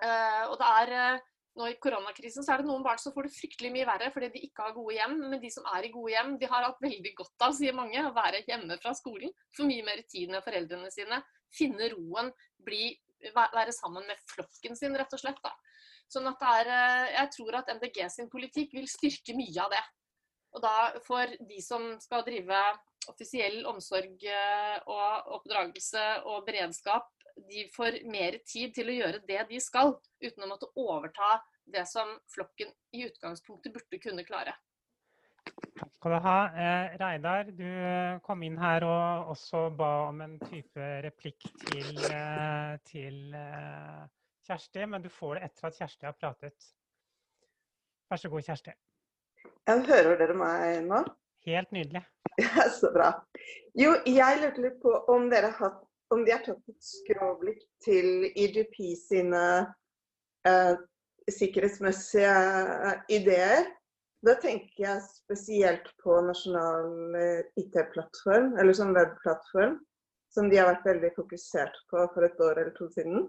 Uh, 0.00 0.44
og 0.48 0.56
det 0.60 0.70
er 0.80 1.20
nå 1.56 1.68
i 1.70 1.76
koronakrisen 1.80 2.44
så 2.44 2.52
er 2.52 2.62
det 2.62 2.68
noen 2.68 2.84
barn 2.84 3.00
som 3.00 3.14
får 3.14 3.26
det 3.26 3.36
fryktelig 3.36 3.70
mye 3.72 3.86
verre 3.88 4.10
fordi 4.12 4.28
de 4.34 4.42
ikke 4.44 4.66
har 4.66 4.74
gode 4.76 4.96
hjem. 4.96 5.16
Men 5.32 5.40
de 5.40 5.50
som 5.52 5.66
er 5.72 5.88
i 5.88 5.92
gode 5.94 6.12
hjem, 6.12 6.34
de 6.40 6.50
har 6.52 6.66
hatt 6.66 6.82
veldig 6.84 7.12
godt 7.16 7.46
av, 7.46 7.56
sier 7.56 7.76
mange, 7.76 8.02
å 8.04 8.12
være 8.16 8.42
hjemme 8.48 8.76
fra 8.82 8.92
skolen. 8.96 9.32
Få 9.56 9.68
mye 9.68 9.86
mer 9.86 10.02
tid 10.10 10.32
med 10.34 10.44
foreldrene 10.44 10.92
sine. 10.92 11.22
Finne 11.56 11.88
roen. 11.94 12.28
Bli, 12.66 12.90
være 13.32 13.72
sammen 13.74 14.04
med 14.08 14.20
flokken 14.28 14.76
sin, 14.78 14.96
rett 15.00 15.16
og 15.16 15.22
slett. 15.22 15.40
Da. 15.44 15.54
Sånn 16.12 16.28
at 16.30 16.44
er, 16.52 16.72
eh, 16.76 17.06
jeg 17.16 17.32
tror 17.38 17.60
at 17.62 17.72
MDG 17.78 18.02
sin 18.12 18.28
politikk 18.30 18.76
vil 18.76 18.90
styrke 18.90 19.36
mye 19.38 19.64
av 19.64 19.72
det. 19.72 19.84
Og 20.56 20.62
da 20.64 20.76
for 21.04 21.32
de 21.48 21.62
som 21.64 21.94
skal 22.00 22.24
drive 22.26 22.60
offisiell 23.10 23.62
omsorg 23.70 24.24
eh, 24.28 24.76
og 24.86 25.36
oppdragelse 25.38 26.04
og 26.28 26.44
beredskap 26.46 27.08
de 27.36 27.66
får 27.74 28.00
mer 28.10 28.38
tid 28.48 28.74
til 28.76 28.90
å 28.90 28.96
gjøre 28.96 29.22
det 29.28 29.42
de 29.50 29.60
skal, 29.62 29.96
uten 30.22 30.44
å 30.44 30.50
måtte 30.50 30.70
overta 30.80 31.36
det 31.66 31.84
som 31.90 32.14
flokken 32.32 32.70
i 32.96 33.04
utgangspunktet 33.08 33.74
burde 33.74 34.00
kunne 34.02 34.24
klare. 34.26 34.54
Takk 35.76 35.92
skal 35.98 36.14
du 36.14 36.18
ha. 36.24 36.38
Eh, 36.58 36.96
Reidar, 37.00 37.50
du 37.54 37.66
eh, 37.66 38.18
kom 38.24 38.42
inn 38.46 38.56
her 38.58 38.86
og 38.86 39.32
også 39.34 39.68
ba 39.78 39.90
om 40.08 40.22
en 40.24 40.38
type 40.42 40.88
replikk 41.04 41.46
til, 41.68 41.92
eh, 42.08 42.72
til 42.88 43.36
eh, 43.36 44.02
Kjersti, 44.46 44.86
men 44.90 45.04
du 45.04 45.10
får 45.12 45.36
det 45.36 45.50
etter 45.50 45.68
at 45.68 45.78
Kjersti 45.78 46.08
har 46.08 46.18
pratet. 46.18 46.68
Vær 48.10 48.22
så 48.22 48.30
god, 48.32 48.46
Kjersti. 48.46 48.74
Jeg 49.66 49.86
hører 49.88 50.18
dere 50.18 50.36
meg 50.38 50.84
nå? 50.86 51.04
Helt 51.46 51.74
nydelig. 51.74 52.04
Ja, 52.36 52.66
så 52.68 52.90
bra. 52.92 53.06
Jo, 53.78 53.94
jeg 54.04 54.40
lurte 54.42 54.60
litt 54.60 54.74
på 54.82 54.92
om 55.12 55.30
dere 55.32 55.54
har 55.54 55.70
hatt 55.70 55.85
om 56.14 56.24
de 56.24 56.32
har 56.34 56.44
tatt 56.44 56.70
et 56.70 56.84
skråblikk 56.84 57.62
til 57.84 58.28
EGP 58.28 58.76
sine 58.98 59.42
eh, 60.46 60.74
sikkerhetsmessige 61.32 62.34
eh, 62.34 63.00
ideer. 63.18 63.66
Da 64.26 64.36
tenker 64.42 64.84
jeg 64.84 65.06
spesielt 65.06 65.90
på 66.02 66.18
nasjonal 66.26 67.16
eh, 67.18 67.48
IT-plattform, 67.62 68.54
eller 68.60 68.76
sånn 68.76 68.94
webplattform, 68.96 69.80
som 70.32 70.50
de 70.50 70.60
har 70.60 70.70
vært 70.72 70.86
veldig 70.88 71.12
fokusert 71.16 71.82
på 71.90 72.06
for 72.14 72.28
et 72.28 72.40
år 72.44 72.62
eller 72.62 72.74
to 72.78 72.88
siden. 72.94 73.26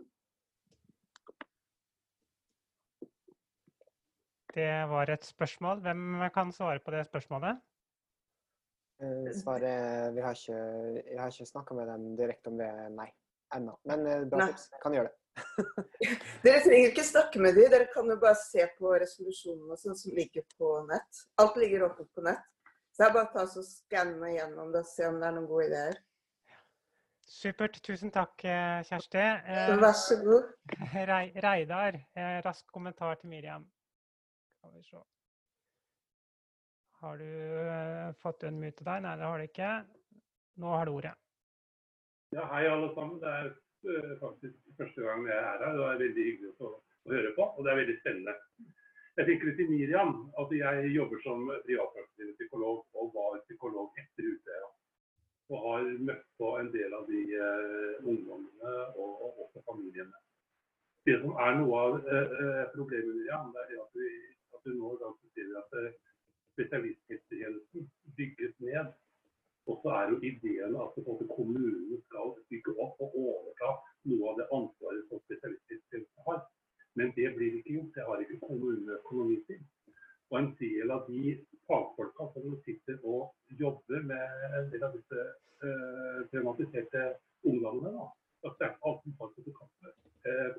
Det 4.58 4.72
var 4.90 5.10
et 5.14 5.26
spørsmål. 5.26 5.84
Hvem 5.86 6.24
kan 6.34 6.54
svare 6.54 6.82
på 6.82 6.94
det 6.94 7.04
spørsmålet? 7.06 7.60
Eh, 9.00 9.34
svaret 9.34 10.14
vi 10.16 10.22
har 10.22 10.34
ikke, 10.34 10.58
Jeg 11.06 11.20
har 11.20 11.32
ikke 11.32 11.46
snakka 11.46 11.76
med 11.78 11.88
dem 11.88 12.06
direkte 12.18 12.50
om 12.50 12.58
det, 12.58 12.70
nei. 12.96 13.10
Ennå. 13.56 13.78
Men 13.88 14.08
eh, 14.08 14.24
bra 14.28 14.48
tips. 14.50 14.70
Kan 14.82 14.96
gjøre 14.98 15.12
det. 15.12 15.16
dere 16.44 16.62
trenger 16.66 16.90
ikke 16.92 17.06
snakke 17.06 17.42
med 17.44 17.56
dem, 17.56 17.70
dere 17.72 17.88
kan 17.94 18.10
jo 18.10 18.18
bare 18.22 18.40
se 18.42 18.66
på 18.80 18.96
resolusjonene 19.04 19.78
sånn 19.80 20.00
som 20.00 20.18
ligger 20.18 20.46
på 20.58 20.74
nett. 20.90 21.22
Alt 21.44 21.60
ligger 21.62 21.86
oppe 21.92 22.08
på 22.10 22.26
nett. 22.26 22.44
Så 22.92 23.04
det 23.04 23.08
er 23.08 23.16
bare 23.20 23.32
tar 23.36 23.46
og 23.62 23.68
skanner 23.68 24.34
gjennom 24.34 24.74
det 24.74 24.82
og 24.82 24.90
se 24.90 25.06
om 25.06 25.20
det 25.22 25.30
er 25.30 25.36
noen 25.36 25.50
gode 25.52 25.68
ideer. 25.70 26.00
Supert. 27.28 27.78
Tusen 27.84 28.10
takk, 28.16 28.34
eh, 28.48 28.80
Kjersti. 28.88 29.26
Vær 29.84 29.94
så 30.00 30.18
god. 30.24 30.50
Reidar, 31.46 32.00
rask 32.48 32.66
kommentar 32.74 33.20
til 33.22 33.30
Miriam. 33.30 33.68
Skal 34.58 34.74
vi 34.74 34.84
se. 34.88 35.04
Har 37.00 37.18
du 37.18 37.26
uh, 37.26 38.14
fått 38.22 38.44
unmute 38.44 38.82
deg? 38.82 39.02
Nei, 39.06 39.14
det 39.20 39.26
har 39.30 39.38
du 39.38 39.46
ikke. 39.46 39.72
Nå 40.58 40.72
har 40.74 40.90
du 40.90 40.96
ordet. 40.98 41.14
Ja, 42.34 42.48
hei 42.50 42.64
alle 42.66 42.88
sammen. 42.96 43.20
Det 43.22 43.34
er 43.34 43.52
uh, 43.54 44.16
faktisk 44.22 44.80
første 44.80 45.06
gang 45.06 45.28
jeg 45.30 45.38
er 45.38 45.46
her. 45.46 45.60
Det 45.62 45.84
er 45.90 46.02
veldig 46.02 46.26
hyggelig 46.30 46.54
å, 46.58 46.72
å, 46.72 47.12
høre 47.14 47.34
på, 47.36 47.46
og 47.54 47.62
det 47.62 47.72
er 47.72 47.80
veldig 47.84 47.98
spennende. 48.00 48.34
Jeg 49.18 49.30
fikk 49.30 49.46
litt 49.46 49.60
til 49.62 49.70
Miriam 49.70 50.16
at 50.42 50.56
jeg 50.58 50.90
jobber 50.96 51.22
som 51.22 51.46
privatpraktiserende 51.68 52.38
psykolog 52.40 52.98
og 52.98 53.14
var 53.14 53.38
psykolog 53.46 54.02
etter 54.02 54.32
Utøya. 54.34 54.74
Og 55.54 55.64
har 55.70 55.86
møtt 56.10 56.26
på 56.42 56.52
en 56.58 56.74
del 56.74 56.98
av 56.98 57.06
de 57.14 57.22
uh, 57.38 57.94
ungdommene 58.02 58.74
og, 58.98 59.14
og, 59.22 59.46
også 59.46 59.62
familiene. 59.70 60.26
Det 61.06 61.22
som 61.22 61.38
er 61.46 61.62
noe 61.62 61.86
av 61.86 62.02
problemet, 62.74 63.14
Miriam, 63.14 63.54
det 63.54 63.70
er 63.70 63.86
at, 63.86 63.94
du, 63.94 64.06
at 64.58 64.66
du 64.66 64.74
nå 64.76 64.98
sier 64.98 65.54
at 65.62 65.78
spesialisthelsetjenesten 66.58 67.90
bygges 68.18 68.60
ned. 68.60 68.92
Og 69.68 69.80
så 69.84 69.90
er 70.00 70.12
jo 70.12 70.20
ideen 70.30 70.76
at 70.84 71.00
kommunene 71.36 71.98
skal 72.08 72.36
bygge 72.50 72.76
opp 72.84 73.02
og 73.04 73.18
overta 73.24 73.72
noe 74.10 74.30
av 74.32 74.38
det 74.40 74.48
ansvaret 74.58 75.10
som 75.10 75.24
spesialisthelsetjenesten 75.26 76.30
har. 76.30 76.46
Men 76.98 77.12
det 77.18 77.34
blir 77.36 77.58
ikke 77.60 77.76
gjort. 77.78 77.92
Det 77.96 78.06
har 78.10 78.24
ikke 78.24 78.40
kommuneøkonomi 78.48 79.42
til. 79.50 79.60
Og 80.30 80.40
en 80.40 80.54
del 80.60 80.92
av 80.92 81.04
de 81.08 81.36
fagfolka 81.68 82.30
som 82.34 82.56
sitter 82.66 82.98
og 83.04 83.60
jobber 83.60 84.08
med 84.12 84.48
en 84.60 84.72
del 84.72 84.88
av 84.88 84.96
disse 84.96 85.28
eh, 85.64 86.24
traumatiserte 86.32 87.04
ungdommene, 87.48 87.94
da, 87.96 88.08
det 88.44 88.66
er 88.66 88.74
ikke 88.74 88.90
alltid 88.90 89.16
har 89.22 89.30
kompetanse, 89.60 89.94
eh, 90.28 90.50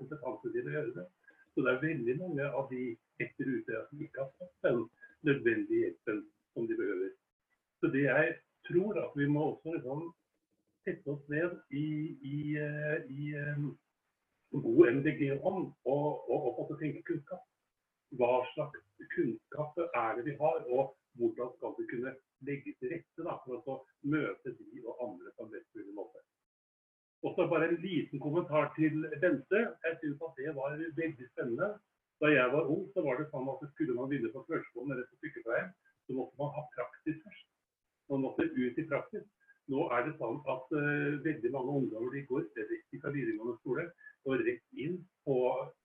til 0.63 0.71
å 0.71 0.77
gjøre 0.77 0.95
det. 1.01 1.07
Så 1.53 1.65
det 1.67 1.75
er 1.75 1.85
veldig 1.85 2.17
mange 2.23 2.49
av 2.61 2.73
de 2.73 2.85
etter 3.25 3.51
Utøya 3.51 3.83
som 3.89 4.03
ikke 4.07 4.23
har 4.23 4.33
fått 4.39 4.57
den 4.69 4.85
nødvendige 5.27 5.81
hjelpen 5.85 6.23
som 6.55 6.69
de 6.69 6.77
behøver. 6.77 7.11
Så 7.81 7.91
det 7.95 8.05
jeg 8.07 8.35
tror 8.69 9.01
at 9.05 9.13
vi 9.17 9.27
må 9.35 9.43
også 9.53 9.75
liksom 9.75 10.07
sette 10.85 11.11
oss 11.15 11.25
ned 11.29 11.57
i, 11.71 11.87
i, 12.33 12.39
eh, 12.67 12.97
i 13.21 13.35
um, 13.53 13.69
god 14.53 14.93
MDG-ånd 14.97 15.65
og, 15.95 16.07
og, 16.33 16.47
og 16.59 16.79
tenke 16.81 17.03
kunnskap. 17.11 17.45
Hva 18.19 18.33
slags 18.55 18.81
kunnskap 19.15 19.77
er 19.85 20.17
det 20.17 20.25
vi 20.31 20.35
har, 20.41 20.65
og 20.73 20.95
hvordan 21.19 21.53
skal 21.57 21.75
vi 21.79 21.87
kunne 21.93 22.15
legge 22.47 22.75
til 22.79 22.95
rette 22.95 23.27
da, 23.27 23.37
for 23.45 23.73
å 23.75 23.77
møte 24.15 24.55
de 24.57 24.83
og 24.87 25.05
andre 25.05 25.35
på 25.37 25.45
en 25.45 25.53
best 25.53 25.69
mulig 25.77 25.95
måte. 25.97 26.23
Og 27.27 27.35
så 27.35 27.49
bare 27.51 27.69
en 27.69 27.81
liten 27.83 28.23
kommentar 28.23 28.71
til 28.77 29.03
Bente. 29.23 29.63
Jeg 29.85 29.99
syns 30.01 30.21
at 30.23 30.37
det 30.39 30.55
var 30.57 30.77
veldig 30.79 31.27
spennende. 31.33 31.73
Da 32.23 32.29
jeg 32.33 32.51
var 32.53 32.67
ung, 32.75 32.87
så 32.95 33.03
var 33.07 33.19
det 33.19 33.29
sånn 33.31 33.49
at 33.53 33.61
skulle 33.73 33.95
man 33.95 34.09
begynne 34.11 34.33
på 34.35 34.43
førskolen 34.49 34.95
eller 34.95 35.07
på 35.07 35.19
sykepleien, 35.23 35.69
så 36.07 36.17
måtte 36.17 36.41
man 36.41 36.51
ha 36.57 36.65
praksis 36.75 37.21
først. 37.23 37.47
Man 38.11 38.25
måtte 38.25 38.49
ut 38.49 38.81
i 38.83 38.87
praksis. 38.91 39.27
Nå 39.71 39.85
er 39.95 40.07
det 40.07 40.17
sånn 40.19 40.41
at 40.51 40.75
uh, 40.75 41.19
veldig 41.27 41.53
mange 41.55 41.77
ungdommer 41.79 42.15
de 42.17 42.25
går 42.31 42.47
rett 42.57 42.99
fra 43.03 43.13
videregående 43.15 43.59
skole 43.61 43.85
og 44.27 44.45
rett 44.49 44.81
inn 44.85 44.97
på, 45.29 45.39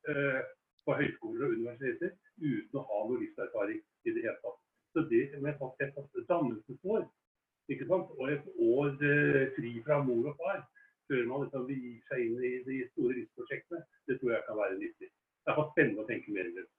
uh, 0.10 0.42
på 0.88 0.98
høyskoler 1.02 1.50
og 1.50 1.58
universiteter 1.60 2.16
uten 2.40 2.80
å 2.80 2.86
ha 2.90 3.02
noe 3.10 3.22
livserfaring 3.22 3.82
i 3.84 4.16
det 4.16 4.24
hele 4.24 4.38
tatt. 4.46 4.62
Så 4.96 5.04
det 5.12 5.26
med 5.44 5.52
et, 5.54 5.82
et 5.84 6.30
dannelsesår 6.32 7.04
ikke 7.74 7.90
sant? 7.92 8.14
og 8.18 8.32
et 8.32 8.48
år 8.64 8.96
uh, 9.04 9.44
fri 9.60 9.76
fra 9.86 10.00
mor 10.08 10.32
og 10.32 10.40
far 10.40 10.64
før 11.12 11.28
man 11.28 11.44
liksom 11.44 11.68
gir 11.70 12.00
seg 12.08 12.24
inn 12.26 12.40
i 12.40 12.56
de 12.64 12.80
store 12.94 13.20
livsprosjektene, 13.20 13.84
det 14.08 14.18
tror 14.22 14.38
jeg 14.38 14.48
kan 14.48 14.64
være 14.64 14.80
nyttig 14.80 15.12
det 15.44 15.54
er 15.54 15.68
spennende 15.72 16.04
å 16.04 16.08
tenke 16.08 16.34
mer 16.36 16.48
rundt. 16.50 16.72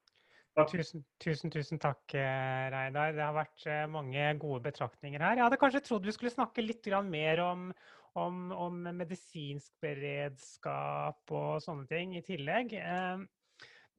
Tusen, 0.70 1.02
tusen, 1.18 1.50
tusen 1.50 1.80
takk, 1.82 2.14
eh, 2.14 2.68
Reidar. 2.70 3.10
Det 3.16 3.24
har 3.24 3.34
vært 3.34 3.64
eh, 3.66 3.86
mange 3.90 4.28
gode 4.38 4.62
betraktninger 4.68 5.22
her. 5.24 5.40
Jeg 5.40 5.44
hadde 5.48 5.58
kanskje 5.58 5.82
trodd 5.82 6.06
vi 6.06 6.14
skulle 6.14 6.30
snakke 6.30 6.62
litt 6.62 6.86
mer 7.08 7.42
om, 7.42 7.72
om, 8.14 8.52
om 8.54 8.78
medisinsk 8.94 9.72
beredskap 9.82 11.34
og 11.34 11.58
sånne 11.64 11.88
ting 11.90 12.14
i 12.14 12.22
tillegg. 12.22 12.76
Eh, 12.78 13.24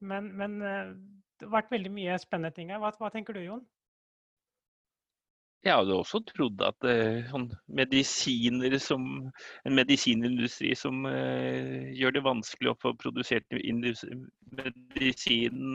men, 0.00 0.32
men 0.36 0.58
det 0.62 1.44
har 1.44 1.52
vært 1.58 1.76
veldig 1.76 1.92
mye 1.92 2.16
spennende 2.24 2.56
ting 2.56 2.72
her. 2.72 2.80
Hva, 2.80 2.94
hva 2.96 3.12
tenker 3.12 3.36
du, 3.36 3.44
Jon? 3.44 3.64
Jeg 5.66 5.74
hadde 5.74 5.96
også 5.98 6.20
trodd 6.28 6.60
at 6.62 6.86
uh, 6.86 7.24
sånn 7.26 7.48
medisiner 7.74 8.76
som, 8.82 9.06
en 9.66 9.74
medisinindustri 9.74 10.70
som 10.78 11.02
uh, 11.10 11.90
gjør 11.96 12.14
det 12.14 12.22
vanskelig 12.22 12.70
å 12.70 12.78
få 12.84 12.92
produsert 13.00 13.42
medisin, 13.50 14.28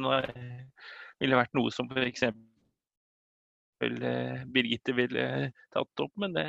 uh, 0.08 0.32
ville 1.22 1.38
vært 1.38 1.54
noe 1.58 1.72
som 1.74 1.90
f.eks. 1.92 2.26
eh, 3.86 4.42
Birgitte 4.54 4.96
ville 4.98 5.26
tatt 5.74 6.04
opp, 6.04 6.14
men 6.22 6.36
det, 6.38 6.46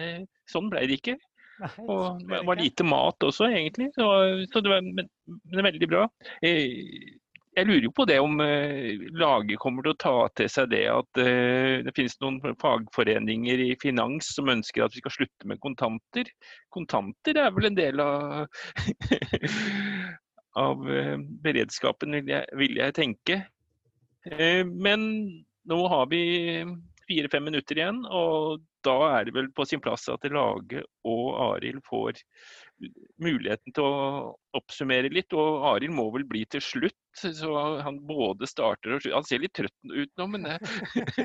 sånn 0.50 0.70
ble 0.72 0.84
det 0.88 1.00
ikke. 1.00 1.18
Og 1.84 2.06
sånn 2.06 2.22
det 2.24 2.38
det 2.38 2.46
var 2.48 2.60
lite 2.60 2.86
mat 2.88 3.26
også, 3.26 3.50
egentlig. 3.52 3.90
Så, 3.96 4.06
så 4.52 4.62
det 4.64 4.72
var 4.72 4.86
men, 4.86 5.10
men 5.52 5.68
veldig 5.68 5.90
bra. 5.90 6.06
Eh, 6.44 7.18
Jeg 7.52 7.68
lurer 7.68 7.84
jo 7.84 7.92
på 7.92 8.06
det 8.08 8.16
om 8.22 8.40
eh, 8.40 9.02
laget 9.12 9.60
kommer 9.60 9.84
til 9.84 9.92
å 9.92 10.00
ta 10.00 10.14
til 10.38 10.48
seg 10.48 10.70
det 10.72 10.86
at 10.88 11.20
eh, 11.20 11.82
det 11.84 11.92
finnes 11.96 12.16
noen 12.22 12.56
fagforeninger 12.60 13.60
i 13.66 13.74
finans 13.82 14.30
som 14.32 14.48
ønsker 14.48 14.86
at 14.86 14.96
vi 14.96 15.02
skal 15.02 15.14
slutte 15.18 15.50
med 15.50 15.60
kontanter. 15.60 16.30
Kontanter 16.72 17.42
er 17.42 17.52
vel 17.52 17.68
en 17.68 17.76
del 17.76 18.00
av, 18.00 18.46
av 20.64 20.88
eh, 20.88 21.18
beredskapen, 21.44 22.16
vil 22.22 22.32
jeg, 22.38 22.48
vil 22.56 22.80
jeg 22.80 22.96
tenke. 22.96 23.42
Men 24.22 25.02
nå 25.66 25.78
har 25.90 26.04
vi 26.08 26.22
fire-fem 27.08 27.48
minutter 27.50 27.78
igjen, 27.80 28.04
og 28.06 28.62
da 28.86 28.94
er 29.18 29.26
det 29.26 29.34
vel 29.36 29.48
på 29.54 29.66
sin 29.68 29.82
plass 29.82 30.06
at 30.12 30.24
Lage 30.30 30.84
og 31.08 31.26
Arild 31.50 31.82
får 31.88 32.22
muligheten 33.22 33.74
til 33.74 33.86
å 33.86 33.96
oppsummere 34.58 35.10
litt. 35.12 35.34
Og 35.36 35.66
Arild 35.72 35.94
må 35.96 36.08
vel 36.14 36.24
bli 36.28 36.44
til 36.52 36.62
slutt, 36.64 36.98
så 37.18 37.52
han 37.84 38.00
både 38.08 38.48
starter 38.50 38.96
og 38.96 39.02
slutter. 39.02 39.18
Han 39.18 39.28
ser 39.28 39.42
litt 39.44 39.54
trøtt 39.58 39.76
ut 39.92 40.12
nå, 40.20 40.28
men 40.34 40.48
det 40.48 40.58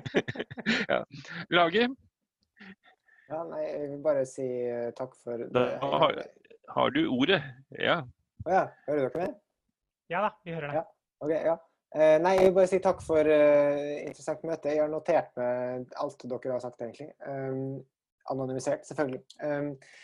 ja. 0.92 1.02
Lage, 1.54 1.88
Ja, 3.28 3.42
nei, 3.44 3.64
jeg 3.66 3.90
vil 3.92 4.04
bare 4.06 4.24
si 4.30 4.46
eh, 4.48 4.92
takk 4.96 5.18
for 5.20 5.42
da 5.52 5.66
det. 5.66 5.80
har, 5.84 6.22
har 6.78 6.94
du 6.96 7.02
ordet. 7.12 7.42
Ja. 7.76 8.00
Å 8.48 8.54
ja, 8.54 8.62
hører 8.88 9.10
dere 9.10 9.26
det? 9.26 9.34
Ja 10.14 10.22
da, 10.24 10.30
vi 10.46 10.54
hører 10.56 10.72
deg. 10.72 10.78
Ja. 10.80 10.86
Okay, 11.26 11.42
ja. 11.50 11.58
Eh, 11.96 12.18
nei, 12.22 12.34
jeg 12.38 12.50
vil 12.50 12.56
bare 12.60 12.70
si 12.70 12.80
takk 12.84 13.00
for 13.04 13.28
eh, 13.32 14.04
interessant 14.06 14.44
møte. 14.48 14.72
Jeg 14.72 14.84
har 14.84 14.92
notert 14.92 15.32
meg 15.40 15.94
alt 16.00 16.24
dere 16.24 16.54
har 16.54 16.64
sagt, 16.64 16.82
egentlig. 16.84 17.10
Um, 17.26 17.80
anonymisert, 18.32 18.84
selvfølgelig. 18.88 19.24
Um, 19.42 19.72
eh, 19.72 20.04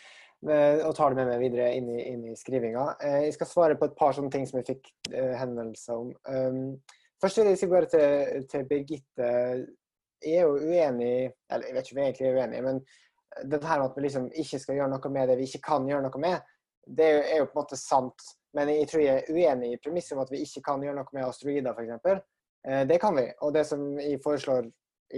og 0.84 0.92
tar 0.96 1.12
det 1.12 1.20
med 1.20 1.30
meg 1.30 1.40
videre 1.42 1.70
inn 1.76 1.88
i, 1.94 2.02
i 2.30 2.36
skrivinga. 2.36 2.84
Eh, 3.00 3.20
jeg 3.28 3.36
skal 3.38 3.50
svare 3.50 3.78
på 3.80 3.88
et 3.88 3.96
par 3.98 4.16
sånne 4.16 4.32
ting 4.32 4.44
som 4.48 4.60
jeg 4.60 4.68
fikk 4.72 4.90
eh, 5.12 5.32
henvendelser 5.40 5.96
om. 5.96 6.12
Um, 6.28 6.98
først 7.22 7.40
vil 7.40 7.50
jeg 7.52 7.62
si 7.62 7.70
bare 7.70 7.88
til, 7.88 8.44
til 8.50 8.66
Birgitte 8.68 9.30
Jeg 10.24 10.40
er 10.40 10.46
jo 10.46 10.58
uenig 10.60 11.30
Eller 11.52 11.68
jeg 11.68 11.74
vet 11.76 11.86
ikke 11.86 11.96
om 11.96 12.00
jeg 12.02 12.10
egentlig 12.10 12.28
er 12.28 12.38
uenig, 12.38 12.62
men 12.64 12.82
det 13.50 13.64
her 13.64 13.80
med 13.80 13.88
at 13.90 13.96
vi 13.96 14.04
liksom 14.04 14.26
ikke 14.44 14.60
skal 14.62 14.76
gjøre 14.78 14.92
noe 14.92 15.10
med 15.10 15.28
det 15.28 15.36
vi 15.40 15.48
ikke 15.48 15.64
kan 15.64 15.88
gjøre 15.88 16.04
noe 16.04 16.20
med, 16.22 16.52
det 16.86 17.08
er 17.18 17.40
jo 17.40 17.48
på 17.48 17.56
en 17.56 17.62
måte 17.64 17.78
sant. 17.80 18.28
Men 18.54 18.70
jeg 18.70 18.86
tror 18.90 19.02
jeg 19.02 19.22
er 19.24 19.32
uenig 19.34 19.72
i 19.74 19.80
premisset 19.82 20.14
om 20.14 20.22
at 20.22 20.30
vi 20.30 20.44
ikke 20.44 20.62
kan 20.68 20.84
gjøre 20.84 21.00
noe 21.00 21.16
med 21.16 21.26
asteroider, 21.26 21.74
f.eks. 21.74 22.22
Eh, 22.68 22.84
det 22.86 23.00
kan 23.02 23.16
vi. 23.18 23.26
Og 23.42 23.54
det 23.56 23.64
som 23.66 23.82
jeg 23.98 24.20
foreslår 24.22 24.68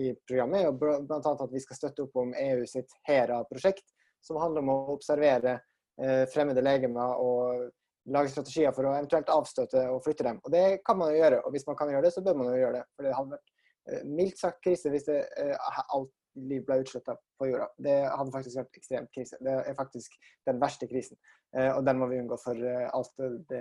i 0.00 0.14
programmet, 0.28 0.62
er 0.62 0.70
jo 0.70 0.78
bl- 0.80 1.04
blant 1.06 1.28
annet 1.28 1.44
at 1.44 1.52
vi 1.52 1.62
skal 1.62 1.78
støtte 1.78 2.06
opp 2.06 2.16
om 2.22 2.32
EU 2.40 2.64
sitt 2.70 2.96
HERA-prosjekt, 3.08 3.84
som 4.26 4.40
handler 4.42 4.64
om 4.64 4.72
å 4.72 4.78
observere 4.96 5.58
eh, 6.02 6.24
fremmede 6.32 6.64
legemer 6.64 7.20
og 7.22 7.66
lage 8.14 8.30
strategier 8.30 8.74
for 8.74 8.86
å 8.86 8.94
eventuelt 8.94 9.30
avstøte 9.32 9.86
og 9.90 10.02
flytte 10.04 10.26
dem. 10.28 10.40
Og 10.44 10.52
det 10.54 10.66
kan 10.86 10.98
man 10.98 11.12
jo 11.12 11.20
gjøre. 11.20 11.40
Og 11.46 11.54
hvis 11.54 11.66
man 11.66 11.78
kan 11.78 11.90
gjøre 11.90 12.06
det, 12.06 12.12
så 12.14 12.22
bør 12.26 12.38
man 12.38 12.52
jo 12.52 12.60
gjøre 12.60 12.80
det. 12.80 12.84
For 12.94 13.06
det 13.06 13.16
hadde 13.16 13.34
vært 13.34 13.54
eh, 13.90 14.04
mildt 14.18 14.42
sagt 14.42 14.62
krise 14.66 14.92
hvis 14.94 15.08
det, 15.08 15.22
eh, 15.42 15.80
alt 15.96 16.12
liv 16.36 16.66
ble 16.66 16.82
utsletta 16.82 17.16
på 17.40 17.48
jorda. 17.48 17.70
Det 17.80 17.96
hadde 18.12 18.34
faktisk 18.34 18.60
vært 18.60 18.78
ekstremt 18.78 19.12
krise. 19.14 19.38
Det 19.40 19.54
er 19.56 19.78
faktisk 19.78 20.18
den 20.48 20.60
verste 20.60 20.88
krisen. 20.90 21.16
Og 21.56 21.78
den 21.86 21.96
må 21.96 22.10
vi 22.10 22.18
unngå 22.20 22.36
for 22.42 22.58
alt 22.92 23.22
det, 23.48 23.60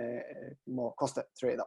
må 0.76 0.90
koste, 1.00 1.22
tror 1.38 1.48
jeg 1.48 1.56
da. 1.62 1.64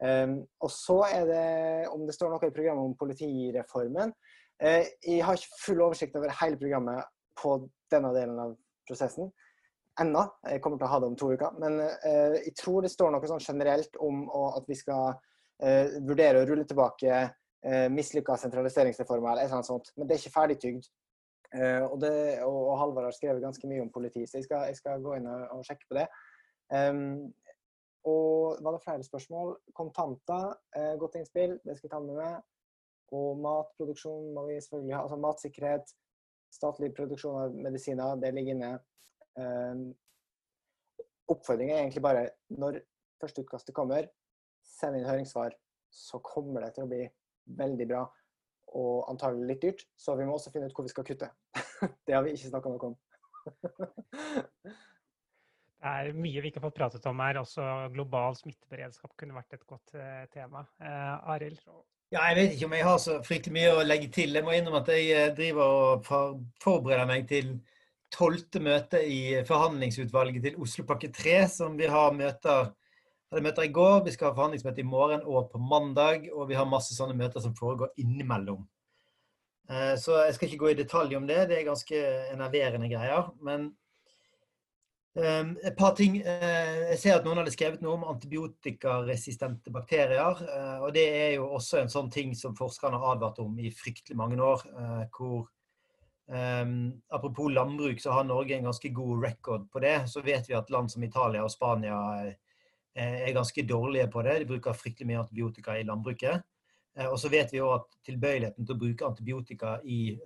Um, 0.00 0.32
og 0.64 0.70
så 0.74 0.96
er 1.12 1.26
det, 1.28 1.44
om 1.92 2.02
det 2.08 2.16
står 2.16 2.32
noe 2.32 2.48
i 2.48 2.54
programmet 2.56 2.88
om 2.88 2.94
politireformen 2.96 4.14
Jeg 4.56 5.18
har 5.20 5.36
ikke 5.36 5.58
full 5.60 5.82
oversikt 5.84 6.16
over 6.16 6.32
hele 6.40 6.56
programmet 6.56 7.04
på 7.36 7.58
denne 7.92 8.12
delen 8.16 8.38
av 8.42 8.54
prosessen 8.88 9.30
ennå. 10.00 10.22
Jeg 10.48 10.62
kommer 10.64 10.80
til 10.80 10.88
å 10.88 10.92
ha 10.92 11.00
det 11.02 11.10
om 11.10 11.18
to 11.18 11.32
uker. 11.34 11.58
Men 11.60 11.80
eh, 11.82 12.38
jeg 12.46 12.54
tror 12.60 12.84
det 12.84 12.92
står 12.92 13.12
noe 13.14 13.30
sånn 13.30 13.44
generelt 13.44 13.98
om 14.00 14.24
å, 14.28 14.46
at 14.58 14.70
vi 14.70 14.78
skal 14.78 15.12
eh, 15.62 15.98
vurdere 16.06 16.42
å 16.42 16.48
rulle 16.48 16.64
tilbake 16.68 17.10
eh, 17.20 17.86
mislykka 17.92 18.38
sentraliseringsreformer 18.40 19.32
eller 19.32 19.44
et 19.44 19.50
eller 19.50 19.60
annet 19.60 19.70
sånt. 19.70 19.92
Men 19.96 20.08
det 20.08 20.16
er 20.16 20.22
ikke 20.22 20.36
ferdigtygd. 20.38 20.88
Eh, 21.50 21.82
og, 21.82 21.98
det, 22.04 22.14
og, 22.46 22.58
og 22.70 22.74
Halvard 22.78 23.10
har 23.10 23.16
skrevet 23.16 23.42
ganske 23.42 23.70
mye 23.70 23.82
om 23.82 23.92
politi, 23.92 24.22
så 24.26 24.38
jeg 24.38 24.46
skal, 24.46 24.68
jeg 24.70 24.78
skal 24.78 25.02
gå 25.02 25.18
inn 25.18 25.26
og, 25.30 25.46
og 25.56 25.66
sjekke 25.66 25.88
på 25.90 25.98
det. 25.98 26.06
Um, 26.70 27.32
og 28.06 28.60
var 28.62 28.76
det 28.76 28.84
flere 28.84 29.04
spørsmål? 29.04 29.56
Kontanter, 29.76 30.54
eh, 30.78 30.94
godt 30.98 31.18
innspill, 31.18 31.58
det 31.64 31.76
skal 31.76 31.88
jeg 31.88 31.92
ta 31.92 32.00
med 32.04 32.16
meg. 32.16 32.38
Og 33.12 33.40
matproduksjon 33.42 34.30
må 34.34 34.46
vi 34.46 34.60
selvfølgelig 34.62 34.94
ha. 34.96 35.02
Altså 35.02 35.18
matsikkerhet, 35.20 35.92
statlig 36.50 36.92
produksjon 36.96 37.38
av 37.44 37.56
medisiner, 37.66 38.16
det 38.20 38.32
ligger 38.36 38.56
inne. 38.56 38.70
Um, 39.38 39.90
Oppfordringen 41.30 41.76
er 41.76 41.84
egentlig 41.84 42.02
bare 42.02 42.24
når 42.58 42.80
førsteutkastet 43.22 43.76
kommer, 43.76 44.08
send 44.66 44.98
inn 44.98 45.06
høringssvar, 45.06 45.54
så 45.90 46.18
kommer 46.24 46.64
det 46.64 46.74
til 46.74 46.86
å 46.86 46.90
bli 46.90 47.04
veldig 47.60 47.86
bra. 47.90 48.04
Og 48.80 49.06
antagelig 49.10 49.46
litt 49.46 49.64
dyrt, 49.64 49.86
så 49.98 50.16
vi 50.18 50.26
må 50.26 50.36
også 50.36 50.52
finne 50.54 50.70
ut 50.70 50.74
hvor 50.76 50.86
vi 50.86 50.92
skal 50.92 51.06
kutte. 51.06 51.30
det 52.06 52.16
har 52.16 52.26
vi 52.26 52.34
ikke 52.34 52.50
snakka 52.50 52.74
noe 52.74 52.92
om. 52.92 52.98
Det 55.80 55.88
er 55.88 56.10
mye 56.12 56.42
vi 56.44 56.50
ikke 56.50 56.60
har 56.60 56.66
fått 56.66 56.76
pratet 56.76 57.06
om 57.08 57.20
her. 57.24 57.38
Også 57.40 57.64
global 57.94 58.34
smitteberedskap 58.36 59.14
kunne 59.16 59.32
vært 59.38 59.54
et 59.56 59.62
godt 59.64 59.94
eh, 59.96 60.26
tema. 60.28 60.66
Eh, 60.76 61.30
Arild? 61.32 61.62
Ja, 62.10 62.24
jeg 62.26 62.36
vet 62.36 62.54
ikke 62.56 62.66
om 62.66 62.72
jeg 62.74 62.86
har 62.88 62.96
så 62.98 63.20
fryktelig 63.22 63.54
mye 63.54 63.74
å 63.76 63.86
legge 63.86 64.08
til. 64.10 64.34
Jeg 64.34 64.42
må 64.46 64.54
innrømme 64.56 64.82
at 64.82 64.88
jeg 64.90 65.10
eh, 65.14 65.34
driver 65.36 65.74
og 65.76 66.08
forbereder 66.62 67.06
meg 67.06 67.28
til 67.30 67.52
tolvte 68.10 68.58
møte 68.58 68.98
i 69.06 69.20
forhandlingsutvalget 69.46 70.42
til 70.48 70.58
Oslopakke 70.58 71.12
3, 71.14 71.36
som 71.52 71.76
vi 71.78 71.86
har 71.86 72.10
møter 72.16 72.72
hadde 73.30 73.44
møter 73.46 73.66
i 73.66 73.70
går, 73.70 74.00
vi 74.04 74.12
skal 74.14 74.30
ha 74.30 74.34
forhandlingsmøte 74.34 74.82
i 74.82 74.90
morgen 74.90 75.22
og 75.22 75.52
på 75.52 75.60
mandag, 75.62 76.26
og 76.34 76.48
vi 76.50 76.56
har 76.58 76.66
masse 76.66 76.96
sånne 76.96 77.14
møter 77.18 77.42
som 77.44 77.54
foregår 77.54 77.92
innimellom. 78.02 78.64
Eh, 79.70 79.94
Så 79.94 80.18
jeg 80.24 80.34
skal 80.34 80.48
ikke 80.48 80.62
gå 80.64 80.72
i 80.72 80.80
detalj 80.82 81.14
om 81.16 81.28
det, 81.30 81.44
det 81.48 81.60
er 81.60 81.68
ganske 81.68 82.00
enerverende 82.34 82.90
greier. 82.90 83.30
Men 83.40 83.70
et 85.16 85.76
par 85.76 85.94
ting. 85.94 86.20
eh, 86.22 86.90
Jeg 86.90 86.98
ser 86.98 87.16
at 87.16 87.24
noen 87.24 87.38
hadde 87.38 87.50
skrevet 87.50 87.80
noe 87.82 87.96
om 87.98 88.04
antibiotikaresistente 88.04 89.70
bakterier. 89.70 90.42
eh, 90.42 90.78
Og 90.82 90.92
det 90.94 91.08
er 91.08 91.34
jo 91.34 91.48
også 91.56 91.80
en 91.80 91.88
sånn 91.88 92.10
ting 92.10 92.34
som 92.34 92.54
forskerne 92.54 92.98
har 92.98 93.16
advart 93.16 93.38
om 93.38 93.58
i 93.58 93.70
fryktelig 93.70 94.16
mange 94.16 94.38
år. 94.40 94.62
eh, 94.66 95.06
hvor 95.16 95.48
Um, 96.30 97.02
apropos 97.08 97.48
landbruk, 97.50 97.98
så 98.00 98.12
har 98.12 98.22
Norge 98.24 98.54
en 98.54 98.62
ganske 98.64 98.88
god 98.94 99.24
record 99.24 99.70
på 99.70 99.80
det. 99.80 100.08
Så 100.08 100.22
vet 100.22 100.48
vi 100.48 100.54
at 100.54 100.70
land 100.70 100.90
som 100.90 101.02
Italia 101.02 101.42
og 101.42 101.50
Spania 101.50 102.36
er 102.94 103.32
ganske 103.34 103.62
dårlige 103.66 104.06
på 104.06 104.22
det. 104.22 104.38
De 104.38 104.46
bruker 104.46 104.72
fryktelig 104.72 105.08
mye 105.08 105.18
antibiotika 105.24 105.74
i 105.78 105.82
landbruket. 105.82 106.40
Og 107.10 107.18
så 107.18 107.28
vet 107.28 107.50
vi 107.52 107.58
òg 107.58 107.80
at 107.80 107.98
tilbøyeligheten 108.06 108.64
til 108.64 108.76
å 108.76 108.78
bruke 108.78 109.08
antibiotika 109.08 109.80
i 109.82 110.16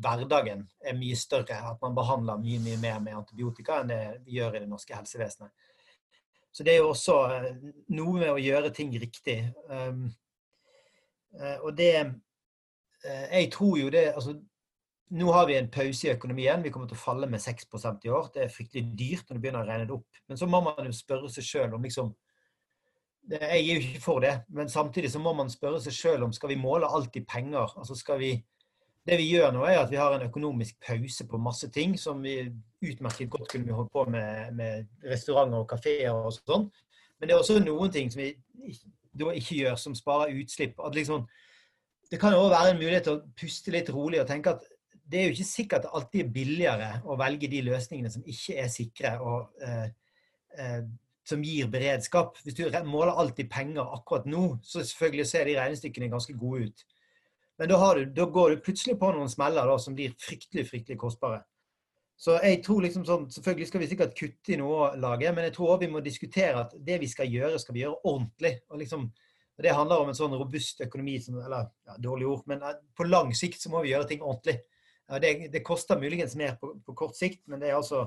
hverdagen 0.00 0.64
er 0.80 0.96
mye 0.98 1.16
større. 1.18 1.58
At 1.72 1.80
man 1.82 1.96
behandler 1.96 2.40
mye 2.40 2.60
mye 2.64 2.78
mer 2.80 3.00
med 3.04 3.18
antibiotika 3.18 3.80
enn 3.80 3.92
det 3.92 4.00
vi 4.24 4.38
gjør 4.38 4.56
i 4.56 4.64
det 4.64 4.70
norske 4.70 4.96
helsevesenet. 4.96 5.52
Så 6.52 6.64
det 6.66 6.74
er 6.74 6.80
jo 6.82 6.90
også 6.90 7.16
eh, 7.30 7.50
noe 7.94 8.16
med 8.18 8.32
å 8.32 8.40
gjøre 8.42 8.72
ting 8.74 8.90
riktig. 8.98 9.38
Um, 9.70 10.08
eh, 11.38 11.58
og 11.62 11.76
det 11.78 11.92
eh, 12.00 13.26
Jeg 13.36 13.52
tror 13.54 13.76
jo 13.78 13.90
det 13.92 14.08
altså, 14.10 14.34
Nå 15.10 15.30
har 15.34 15.46
vi 15.46 15.56
en 15.58 15.70
pause 15.70 16.06
i 16.06 16.12
økonomien. 16.12 16.62
Vi 16.62 16.70
kommer 16.70 16.86
til 16.90 16.98
å 16.98 17.02
falle 17.02 17.26
med 17.30 17.42
6% 17.42 18.04
i 18.06 18.10
år. 18.14 18.28
Det 18.34 18.44
er 18.44 18.52
fryktelig 18.54 18.92
dyrt 18.98 19.30
når 19.30 19.38
du 19.38 19.42
begynner 19.42 19.64
å 19.64 19.66
regne 19.66 19.86
det 19.88 19.94
opp. 19.96 20.20
Men 20.30 20.38
så 20.38 20.46
må 20.46 20.60
man 20.62 20.86
jo 20.86 20.92
spørre 20.94 21.30
seg 21.34 21.46
sjøl 21.46 21.74
om 21.74 21.86
liksom 21.86 22.12
Jeg 23.30 23.48
er 23.48 23.58
jo 23.58 23.80
ikke 23.82 24.02
for 24.04 24.22
det, 24.22 24.36
men 24.48 24.70
samtidig 24.70 25.10
så 25.10 25.18
må 25.22 25.32
man 25.36 25.50
spørre 25.50 25.80
seg 25.82 25.94
sjøl 25.94 26.22
om 26.24 26.32
skal 26.32 26.50
vi 26.50 26.60
måle 26.62 26.86
alt 26.86 27.18
i 27.18 27.24
penger. 27.26 27.74
Altså 27.78 27.98
skal 27.98 28.22
vi 28.22 28.30
Det 29.10 29.16
vi 29.18 29.26
gjør 29.32 29.50
nå, 29.56 29.64
er 29.66 29.80
at 29.80 29.90
vi 29.90 29.98
har 29.98 30.14
en 30.14 30.28
økonomisk 30.28 30.76
pause 30.86 31.24
på 31.26 31.38
masse 31.42 31.66
ting 31.74 31.96
som 31.98 32.20
vi 32.22 32.36
utmerket 32.86 33.30
godt 33.32 33.48
kunne 33.50 33.66
vi 33.66 33.74
holdt 33.74 33.90
på 33.90 34.04
med, 34.06 34.52
med 34.54 34.86
restauranter 35.10 35.64
og 35.64 35.66
kafeer 35.72 36.14
og 36.14 36.30
sånn. 36.36 36.68
Men 37.18 37.28
det 37.28 37.34
er 37.34 37.42
også 37.42 37.58
noen 37.64 37.90
ting 37.92 38.12
som 38.12 38.22
vi 38.22 38.30
da 39.18 39.32
ikke 39.34 39.58
gjør, 39.58 39.80
som 39.82 39.96
sparer 39.98 40.36
utslipp. 40.38 40.78
At 40.86 40.94
liksom, 40.94 41.26
det 42.10 42.20
kan 42.22 42.36
jo 42.36 42.44
også 42.44 42.54
være 42.54 42.70
en 42.76 42.78
mulighet 42.78 43.08
til 43.08 43.18
å 43.18 43.40
puste 43.42 43.74
litt 43.74 43.90
rolig 43.90 44.22
og 44.22 44.30
tenke 44.30 44.54
at 44.54 44.68
det 45.10 45.18
er 45.18 45.26
jo 45.26 45.34
ikke 45.34 45.48
sikkert 45.48 45.84
det 45.84 45.94
alltid 45.98 46.22
er 46.22 46.32
billigere 46.34 46.90
å 47.02 47.18
velge 47.18 47.50
de 47.50 47.64
løsningene 47.66 48.12
som 48.14 48.22
ikke 48.30 48.60
er 48.62 48.70
sikre 48.70 49.16
og 49.26 49.64
eh, 49.66 49.88
eh, 50.54 50.84
som 51.26 51.42
gir 51.44 51.66
beredskap. 51.70 52.38
Hvis 52.44 52.56
du 52.58 52.64
måler 52.86 53.18
alltid 53.18 53.50
penger 53.50 53.90
akkurat 53.90 54.26
nå, 54.30 54.60
så 54.62 54.84
selvfølgelig 54.86 55.26
ser 55.26 55.50
de 55.50 55.58
regnestykkene 55.58 56.10
ganske 56.12 56.34
gode 56.38 56.70
ut. 56.70 56.84
Men 57.60 57.68
da, 57.68 57.94
du, 57.94 58.06
da 58.16 58.24
går 58.24 58.50
du 58.50 58.62
plutselig 58.64 58.96
på 58.96 59.10
noen 59.12 59.28
smeller 59.28 59.68
da, 59.68 59.76
som 59.78 59.92
blir 59.96 60.14
fryktelig 60.16 60.64
fryktelig 60.70 60.96
kostbare. 61.00 61.42
Så 62.20 62.38
jeg 62.40 62.60
tror 62.64 62.84
liksom 62.84 63.04
sånn, 63.08 63.26
Selvfølgelig 63.32 63.66
skal 63.68 63.82
vi 63.82 63.88
sikkert 63.90 64.16
kutte 64.16 64.54
i 64.54 64.58
noe 64.60 64.78
å 64.78 64.88
lage, 65.00 65.28
men 65.36 65.46
jeg 65.46 65.54
tror 65.56 65.74
også 65.74 65.84
vi 65.84 65.90
må 65.92 66.00
diskutere 66.04 66.64
at 66.64 66.72
det 66.88 66.96
vi 67.00 67.08
skal 67.08 67.28
gjøre, 67.28 67.60
skal 67.60 67.76
vi 67.76 67.82
gjøre 67.84 68.00
ordentlig. 68.08 68.54
Og 68.72 68.80
liksom 68.80 69.10
Det 69.60 69.74
handler 69.76 70.00
om 70.00 70.08
en 70.08 70.16
sånn 70.16 70.36
robust 70.40 70.80
økonomi 70.80 71.18
som 71.20 71.36
Eller 71.36 71.68
ja, 71.84 71.96
dårlig 72.00 72.30
ord, 72.30 72.46
men 72.48 72.62
eh, 72.64 72.80
på 72.96 73.04
lang 73.04 73.34
sikt 73.36 73.60
så 73.60 73.72
må 73.72 73.82
vi 73.84 73.92
gjøre 73.92 74.08
ting 74.08 74.24
ordentlig. 74.24 74.56
Det, 75.20 75.50
det 75.52 75.64
koster 75.66 75.98
muligens 76.00 76.36
mer 76.38 76.54
på, 76.56 76.70
på, 76.86 76.94
kort 76.94 77.16
sikt, 77.18 77.42
men 77.50 77.60
det 77.60 77.68
er 77.68 77.76
altså 77.76 78.06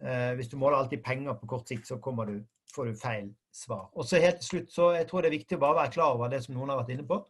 eh, 0.00 0.32
Hvis 0.38 0.48
du 0.48 0.56
måler 0.56 0.78
alltid 0.78 1.04
penger 1.04 1.36
på 1.40 1.50
kort 1.50 1.68
sikt, 1.68 1.88
så 1.88 1.98
du, 2.00 2.34
får 2.72 2.88
du 2.88 2.96
feil 2.96 3.34
svar. 3.52 3.90
Og 3.92 4.08
så 4.08 4.22
helt 4.22 4.40
til 4.40 4.48
slutt, 4.48 4.72
så 4.72 4.92
jeg 4.96 5.08
tror 5.10 5.20
det 5.20 5.28
er 5.28 5.38
viktig 5.38 5.58
å 5.58 5.64
bare 5.66 5.80
være 5.82 5.94
klar 5.98 6.16
over 6.16 6.32
det 6.32 6.40
som 6.44 6.54
noen 6.54 6.72
har 6.72 6.80
vært 6.80 6.96
inne 6.96 7.08
på. 7.08 7.20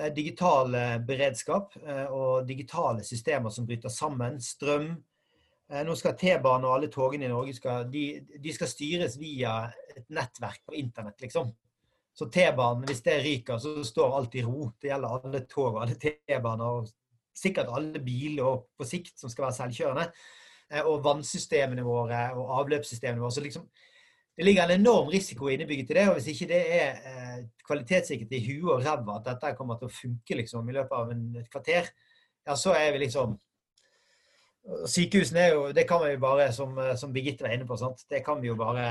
Eh, 0.00 0.12
digital 0.14 0.74
eh, 0.74 0.98
beredskap 0.98 1.74
eh, 1.86 2.06
og 2.08 2.46
digitale 2.48 3.04
systemer 3.04 3.52
som 3.52 3.66
bryter 3.68 3.92
sammen. 3.92 4.38
Strøm. 4.40 4.92
Eh, 5.70 5.82
nå 5.84 5.96
skal 5.98 6.16
T-banen 6.16 6.68
og 6.68 6.76
alle 6.76 6.88
togene 6.92 7.28
i 7.28 7.32
Norge 7.32 7.54
skal, 7.56 7.88
de, 7.92 8.04
de 8.40 8.54
skal 8.54 8.70
styres 8.70 9.18
via 9.20 9.66
et 9.92 10.06
nettverk 10.08 10.62
på 10.66 10.78
internett, 10.80 11.20
liksom. 11.20 11.52
Så 12.16 12.26
T-banen, 12.32 12.86
hvis 12.88 13.04
det 13.04 13.20
ryker, 13.24 13.60
så 13.62 13.84
står 13.86 14.16
alt 14.16 14.34
i 14.40 14.44
ro. 14.44 14.70
Det 14.80 14.90
gjelder 14.90 15.20
alle 15.20 15.44
tog 15.48 15.74
og 15.74 15.82
alle 15.84 15.98
T-baner. 16.00 16.80
og 16.80 17.36
Sikkert 17.36 17.70
alle 17.72 18.00
biler 18.04 18.64
på 18.76 18.84
sikt 18.84 19.20
som 19.20 19.30
skal 19.30 19.46
være 19.46 19.56
selvkjørende. 19.60 20.08
Og 20.90 21.04
vannsystemene 21.06 21.84
våre 21.86 22.18
og 22.34 22.50
avløpssystemene 22.58 23.22
våre. 23.22 23.32
Så 23.32 23.44
liksom, 23.44 23.64
det 24.40 24.46
ligger 24.46 24.64
en 24.64 24.78
enorm 24.80 25.10
risiko 25.12 25.50
innebygget 25.52 25.90
i 25.92 25.94
det. 25.98 26.06
Og 26.08 26.14
hvis 26.16 26.30
ikke 26.32 26.46
det 26.48 26.60
er 26.72 27.00
eh, 27.10 27.42
kvalitetssikkert 27.66 28.30
i 28.32 28.38
huet 28.46 28.70
og 28.72 28.86
ræva 28.86 29.18
at 29.18 29.26
dette 29.26 29.50
kommer 29.58 29.76
til 29.76 29.90
å 29.90 29.92
funke 29.92 30.38
liksom, 30.38 30.70
i 30.70 30.76
løpet 30.78 30.94
av 30.96 31.12
en, 31.12 31.26
et 31.42 31.50
kvarter, 31.52 31.90
ja, 32.48 32.56
så 32.56 32.72
er 32.78 32.94
vi 32.94 33.04
liksom 33.04 33.36
Sykehusene 34.88 35.40
er 35.40 35.54
jo 35.54 35.60
Det 35.72 35.86
kan 35.88 36.02
vi 36.04 36.10
jo 36.12 36.18
bare, 36.20 36.50
som, 36.52 36.74
som 36.96 37.12
Birgitte 37.12 37.44
var 37.44 37.52
inne 37.52 37.68
på, 37.68 37.76
sant? 37.80 38.04
det 38.08 38.20
kan 38.24 38.40
vi 38.40 38.48
jo 38.48 38.56
bare 38.60 38.84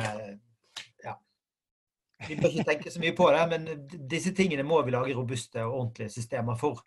vi 2.28 2.36
bør 2.36 2.52
ikke 2.52 2.68
tenke 2.68 2.92
så 2.92 3.00
mye 3.00 3.16
på 3.16 3.30
det, 3.32 3.44
men 3.48 3.68
disse 4.12 4.34
tingene 4.36 4.66
må 4.68 4.82
vi 4.84 4.92
lage 4.92 5.16
robuste 5.16 5.64
og 5.64 5.76
ordentlige 5.78 6.12
systemer 6.12 6.58
for. 6.60 6.82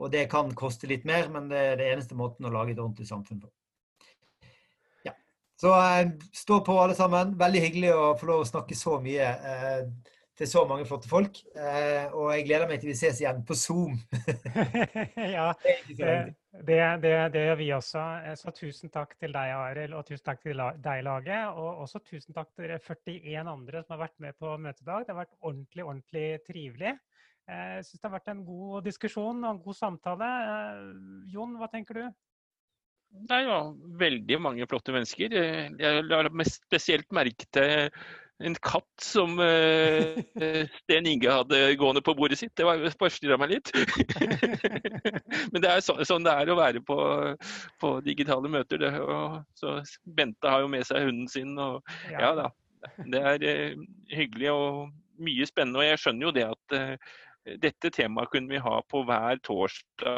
Og 0.00 0.08
det 0.12 0.30
kan 0.32 0.54
koste 0.56 0.88
litt 0.88 1.04
mer, 1.04 1.28
men 1.28 1.50
det 1.50 1.60
er 1.60 1.76
det 1.76 1.90
eneste 1.92 2.16
måten 2.16 2.48
å 2.48 2.52
lage 2.54 2.72
et 2.72 2.80
ordentlig 2.80 3.04
samfunn 3.10 3.42
på. 3.42 3.52
Så 5.62 5.70
eh, 5.78 6.08
stå 6.32 6.60
på 6.66 6.74
alle 6.80 6.94
sammen. 6.98 7.36
Veldig 7.38 7.60
hyggelig 7.62 7.92
å 7.94 8.06
få 8.18 8.26
lov 8.32 8.40
å 8.42 8.48
snakke 8.48 8.74
så 8.74 8.96
mye. 9.02 9.28
Eh, 9.30 9.84
til 10.40 10.48
så 10.48 10.62
mange 10.66 10.88
flotte 10.88 11.06
folk. 11.06 11.38
Eh, 11.54 12.08
og 12.16 12.32
jeg 12.32 12.48
gleder 12.48 12.66
meg 12.66 12.80
til 12.82 12.90
vi 12.90 12.96
ses 12.98 13.20
igjen 13.20 13.44
på 13.46 13.54
Zoom. 13.54 13.94
ja, 15.36 15.52
det, 15.62 16.08
det, 16.66 16.80
det, 17.04 17.12
det, 17.36 17.44
gjør 17.46 17.60
vi 17.60 17.68
også. 17.76 18.02
Så 18.40 18.54
tusen 18.56 18.90
takk 18.90 19.14
til 19.22 19.36
deg, 19.36 19.52
Arild, 19.54 19.94
og 19.94 20.08
tusen 20.08 20.24
takk 20.26 20.42
til 20.42 20.64
deg, 20.82 21.04
Laget. 21.06 21.54
Og 21.54 21.84
også 21.84 22.02
tusen 22.10 22.34
takk 22.34 22.50
til 22.56 22.66
dere 22.66 22.80
41 22.82 23.54
andre 23.54 23.84
som 23.84 23.94
har 23.94 24.02
vært 24.08 24.18
med 24.24 24.40
på 24.42 24.56
møtet 24.56 24.82
i 24.82 24.90
dag. 24.90 25.06
Det 25.06 25.14
har 25.14 25.20
vært 25.20 25.38
ordentlig, 25.38 25.86
ordentlig 25.86 26.26
trivelig. 26.48 26.96
Jeg 27.52 27.86
syns 27.86 28.02
det 28.02 28.10
har 28.10 28.16
vært 28.16 28.34
en 28.34 28.42
god 28.50 28.82
diskusjon 28.90 29.46
og 29.46 29.50
en 29.52 29.62
god 29.62 29.78
samtale. 29.78 30.34
Jon, 31.30 31.54
hva 31.60 31.70
tenker 31.70 32.02
du? 32.02 32.04
Det 33.12 33.36
er 33.36 33.46
jo 33.46 33.56
veldig 34.00 34.38
mange 34.42 34.66
flotte 34.70 34.94
mennesker. 34.94 35.34
Jeg 35.78 36.04
la 36.08 36.24
spesielt 36.48 37.08
merke 37.14 37.46
til 37.54 37.90
en 38.42 38.56
katt 38.64 39.04
som 39.04 39.36
uh, 39.38 40.18
Sten 40.80 41.06
Inge 41.06 41.30
hadde 41.30 41.60
gående 41.80 42.02
på 42.04 42.14
bordet 42.18 42.38
sitt. 42.40 42.54
Det 42.58 42.92
forstyrra 43.00 43.38
meg 43.40 43.56
litt. 43.56 43.72
Men 45.52 45.62
det 45.62 45.70
er 45.70 45.84
så, 45.84 45.96
sånn 46.08 46.26
det 46.26 46.34
er 46.34 46.50
å 46.50 46.58
være 46.58 46.82
på, 46.86 46.98
på 47.82 47.94
digitale 48.06 48.50
møter. 48.52 48.82
Det, 48.82 48.92
så 49.58 49.78
Bente 50.04 50.50
har 50.50 50.64
jo 50.64 50.72
med 50.72 50.86
seg 50.88 51.06
hunden 51.08 51.28
sin. 51.30 51.54
Og, 51.60 51.82
ja 52.12 52.32
da. 52.38 52.48
Det 53.06 53.20
er 53.34 53.46
uh, 53.46 53.84
hyggelig 54.12 54.54
og 54.54 54.88
mye 55.22 55.46
spennende. 55.48 55.82
Og 55.82 55.90
jeg 55.90 56.02
skjønner 56.02 56.28
jo 56.28 56.36
det 56.38 56.48
at 56.48 56.78
uh, 56.78 56.94
dette 57.62 57.90
temaet 57.94 58.30
kunne 58.32 58.50
vi 58.50 58.62
ha 58.62 58.80
på 58.90 59.04
hver 59.06 59.38
torsdag 59.46 60.10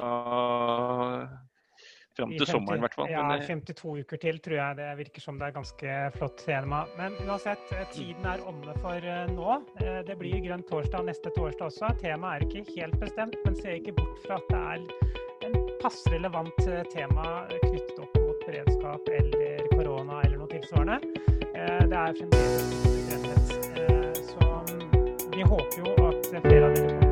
Fram 2.15 2.31
til 2.31 2.47
50, 2.47 2.53
sommeren, 2.53 2.79
i 2.79 2.85
hvert 2.85 2.95
fall. 2.95 3.09
Ja, 3.11 3.23
52 3.43 3.81
eh, 3.91 4.05
uker 4.05 4.21
til 4.23 4.37
tror 4.43 4.57
jeg 4.61 4.77
det 4.79 4.91
virker 5.01 5.25
som 5.25 5.39
det 5.41 5.49
er 5.49 5.57
ganske 5.57 5.97
flott 6.15 6.45
tema. 6.47 6.85
Men 6.99 7.17
uansett, 7.27 7.65
eh, 7.75 7.87
tiden 7.91 8.29
er 8.31 8.45
omme 8.47 8.77
for 8.85 9.09
eh, 9.15 9.25
nå. 9.35 9.57
Det 10.07 10.17
blir 10.21 10.39
grønn 10.45 10.63
torsdag 10.69 11.09
neste 11.09 11.33
torsdag 11.35 11.73
også. 11.73 11.91
Temaet 11.99 12.45
er 12.45 12.47
ikke 12.47 12.79
helt 12.79 12.99
bestemt, 13.03 13.35
men 13.45 13.59
ser 13.59 13.81
ikke 13.81 13.97
bort 13.99 14.23
fra 14.27 14.39
at 14.39 14.47
det 14.53 14.63
er 14.63 15.49
en 15.49 15.59
passe 15.83 16.13
relevant 16.15 16.63
tema 16.95 17.27
knyttet 17.67 17.99
opp 18.01 18.15
mot 18.17 18.47
beredskap 18.47 19.11
eller 19.19 19.67
korona 19.75 20.23
eller 20.25 20.39
noe 20.41 20.53
tilsvarende. 20.55 21.01
Det 21.55 21.99
er 21.99 22.15
fremdeles. 22.21 23.55
Så 24.31 24.53
mm, 24.71 24.87
vi 25.35 25.49
håper 25.51 25.83
jo 25.83 25.97
at 26.09 26.31
flere 26.47 26.71
av 26.71 26.79
dere 26.79 27.04